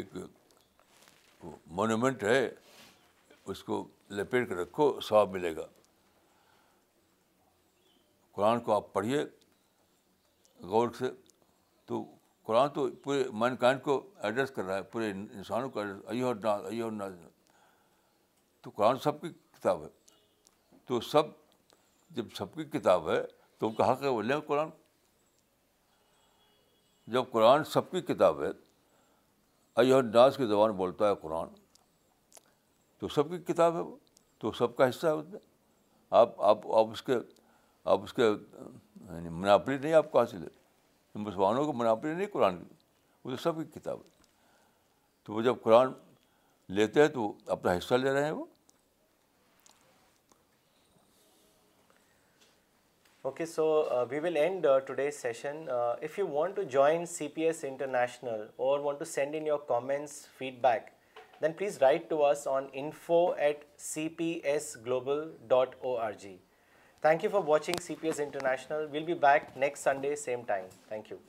کہ 0.02 0.26
مونومنٹ 1.80 2.24
ہے 2.24 2.40
اس 3.54 3.64
کو 3.64 3.84
لپیٹ 4.22 4.48
کے 4.50 4.56
رکھو 4.62 4.90
سواب 5.10 5.32
ملے 5.34 5.56
گا 5.56 5.66
قرآن 8.36 8.60
کو 8.64 8.76
آپ 8.76 8.94
پڑھیے 8.94 9.24
غور 10.70 10.90
سے 11.00 11.10
تو 11.88 12.04
قرآن 12.46 12.70
تو 12.74 12.88
پورے 13.04 13.24
مین 13.40 13.56
کائنڈ 13.60 13.82
کو 13.84 14.02
ایڈریس 14.24 14.52
کر 14.56 14.64
رہا 14.64 14.76
ہے 14.78 14.82
پورے 14.92 15.10
انسانوں 15.10 15.70
کو 15.70 15.80
ایڈریس 15.80 16.92
ناز 16.98 17.14
تو 18.62 18.70
قرآن 18.76 18.98
سب 19.04 19.22
کی 19.22 19.30
کتاب 19.60 19.84
ہے 19.84 19.88
تو 20.88 21.00
سب 21.10 21.26
جب 22.16 22.26
سب 22.38 22.54
کی 22.56 22.64
کتاب 22.78 23.10
ہے 23.10 23.22
تو 23.60 23.68
ان 23.68 23.74
کا 23.76 23.92
حق 23.92 24.02
ہے 24.04 24.08
وہ 24.08 24.22
لیں 24.24 24.40
قرآن 24.48 24.70
جب 27.12 27.24
قرآن 27.32 27.64
سب 27.72 27.92
کی 27.92 28.02
کتاب 28.14 28.44
ہے 28.44 28.52
ناز 30.14 30.38
کی 30.38 30.46
زبان 30.48 30.72
بولتا 30.76 31.10
ہے 31.10 31.16
قرآن 31.22 31.48
تو 33.00 33.08
سب 33.16 33.30
کی 33.30 33.38
کتاب 33.54 33.76
ہے 33.76 33.82
وہ 33.82 33.96
تو 34.40 34.52
سب 34.58 34.76
کا 34.78 34.88
حصہ 34.90 35.08
ہے 35.08 35.12
اس 35.12 35.26
میں 35.32 35.40
آپ 36.20 36.42
آپ 36.50 36.66
آپ 36.78 36.90
اس 36.92 37.02
کے 37.04 37.16
آپ 37.94 38.04
اس 38.04 38.14
کے 38.14 38.24
یعنی 39.14 39.30
مناپلی 39.30 39.78
نہیں 39.78 39.94
آپ 39.94 40.12
کو 40.12 40.20
حاصل 40.20 40.42
ہے 40.44 41.20
مسلمانوں 41.20 41.64
کو 41.66 41.74
مناپلی 41.74 42.14
نہیں 42.14 42.28
قرآن 42.34 42.58
کی 42.64 42.76
وہ 43.24 43.30
تو 43.32 43.38
سب 43.44 43.58
کی 43.58 43.64
کتاب 43.80 44.00
ہے 44.00 44.26
تو 45.26 45.34
وہ 45.34 45.42
جب 45.42 45.56
قرآن 45.64 45.92
لیتے 46.80 47.02
ہیں 47.02 47.08
تو 47.14 47.32
اپنا 47.56 47.78
حصہ 47.78 47.96
لے 47.96 48.14
رہے 48.14 48.24
ہیں 48.26 48.32
وہ 48.32 48.46
okay 53.28 53.46
so 53.46 53.66
we 54.10 54.20
will 54.24 54.38
end 54.38 54.66
today 54.88 55.10
session 55.12 55.64
if 55.76 56.20
you 56.20 56.28
want 56.28 56.56
to 56.56 56.62
join 56.78 57.06
C 57.14 57.28
P 57.36 57.42
S 57.46 57.64
international 57.68 58.46
or 58.68 58.80
want 58.80 59.00
to 59.00 59.06
send 59.06 59.36
in 59.36 59.48
your 59.48 59.60
comments 59.68 60.26
feedback 60.64 60.90
then 61.42 61.54
please 61.58 61.78
write 61.82 62.10
to 62.10 62.26
us 62.26 62.48
on 62.52 62.68
info 62.84 63.26
at 63.48 63.64
C 63.88 64.08
P 64.18 64.30
S 64.54 64.76
global 64.86 65.32
dot 65.48 65.76
O 65.84 65.96
R 65.98 66.12
G 66.22 66.38
Thank 67.02 67.24
you 67.24 67.30
for 67.30 67.42
watching 67.42 67.76
CPS 67.76 68.20
International. 68.20 68.88
We'll 68.92 69.06
be 69.06 69.14
back 69.14 69.56
next 69.56 69.82
Sunday, 69.82 70.16
same 70.16 70.44
time. 70.44 70.66
Thank 70.90 71.12
you. 71.12 71.20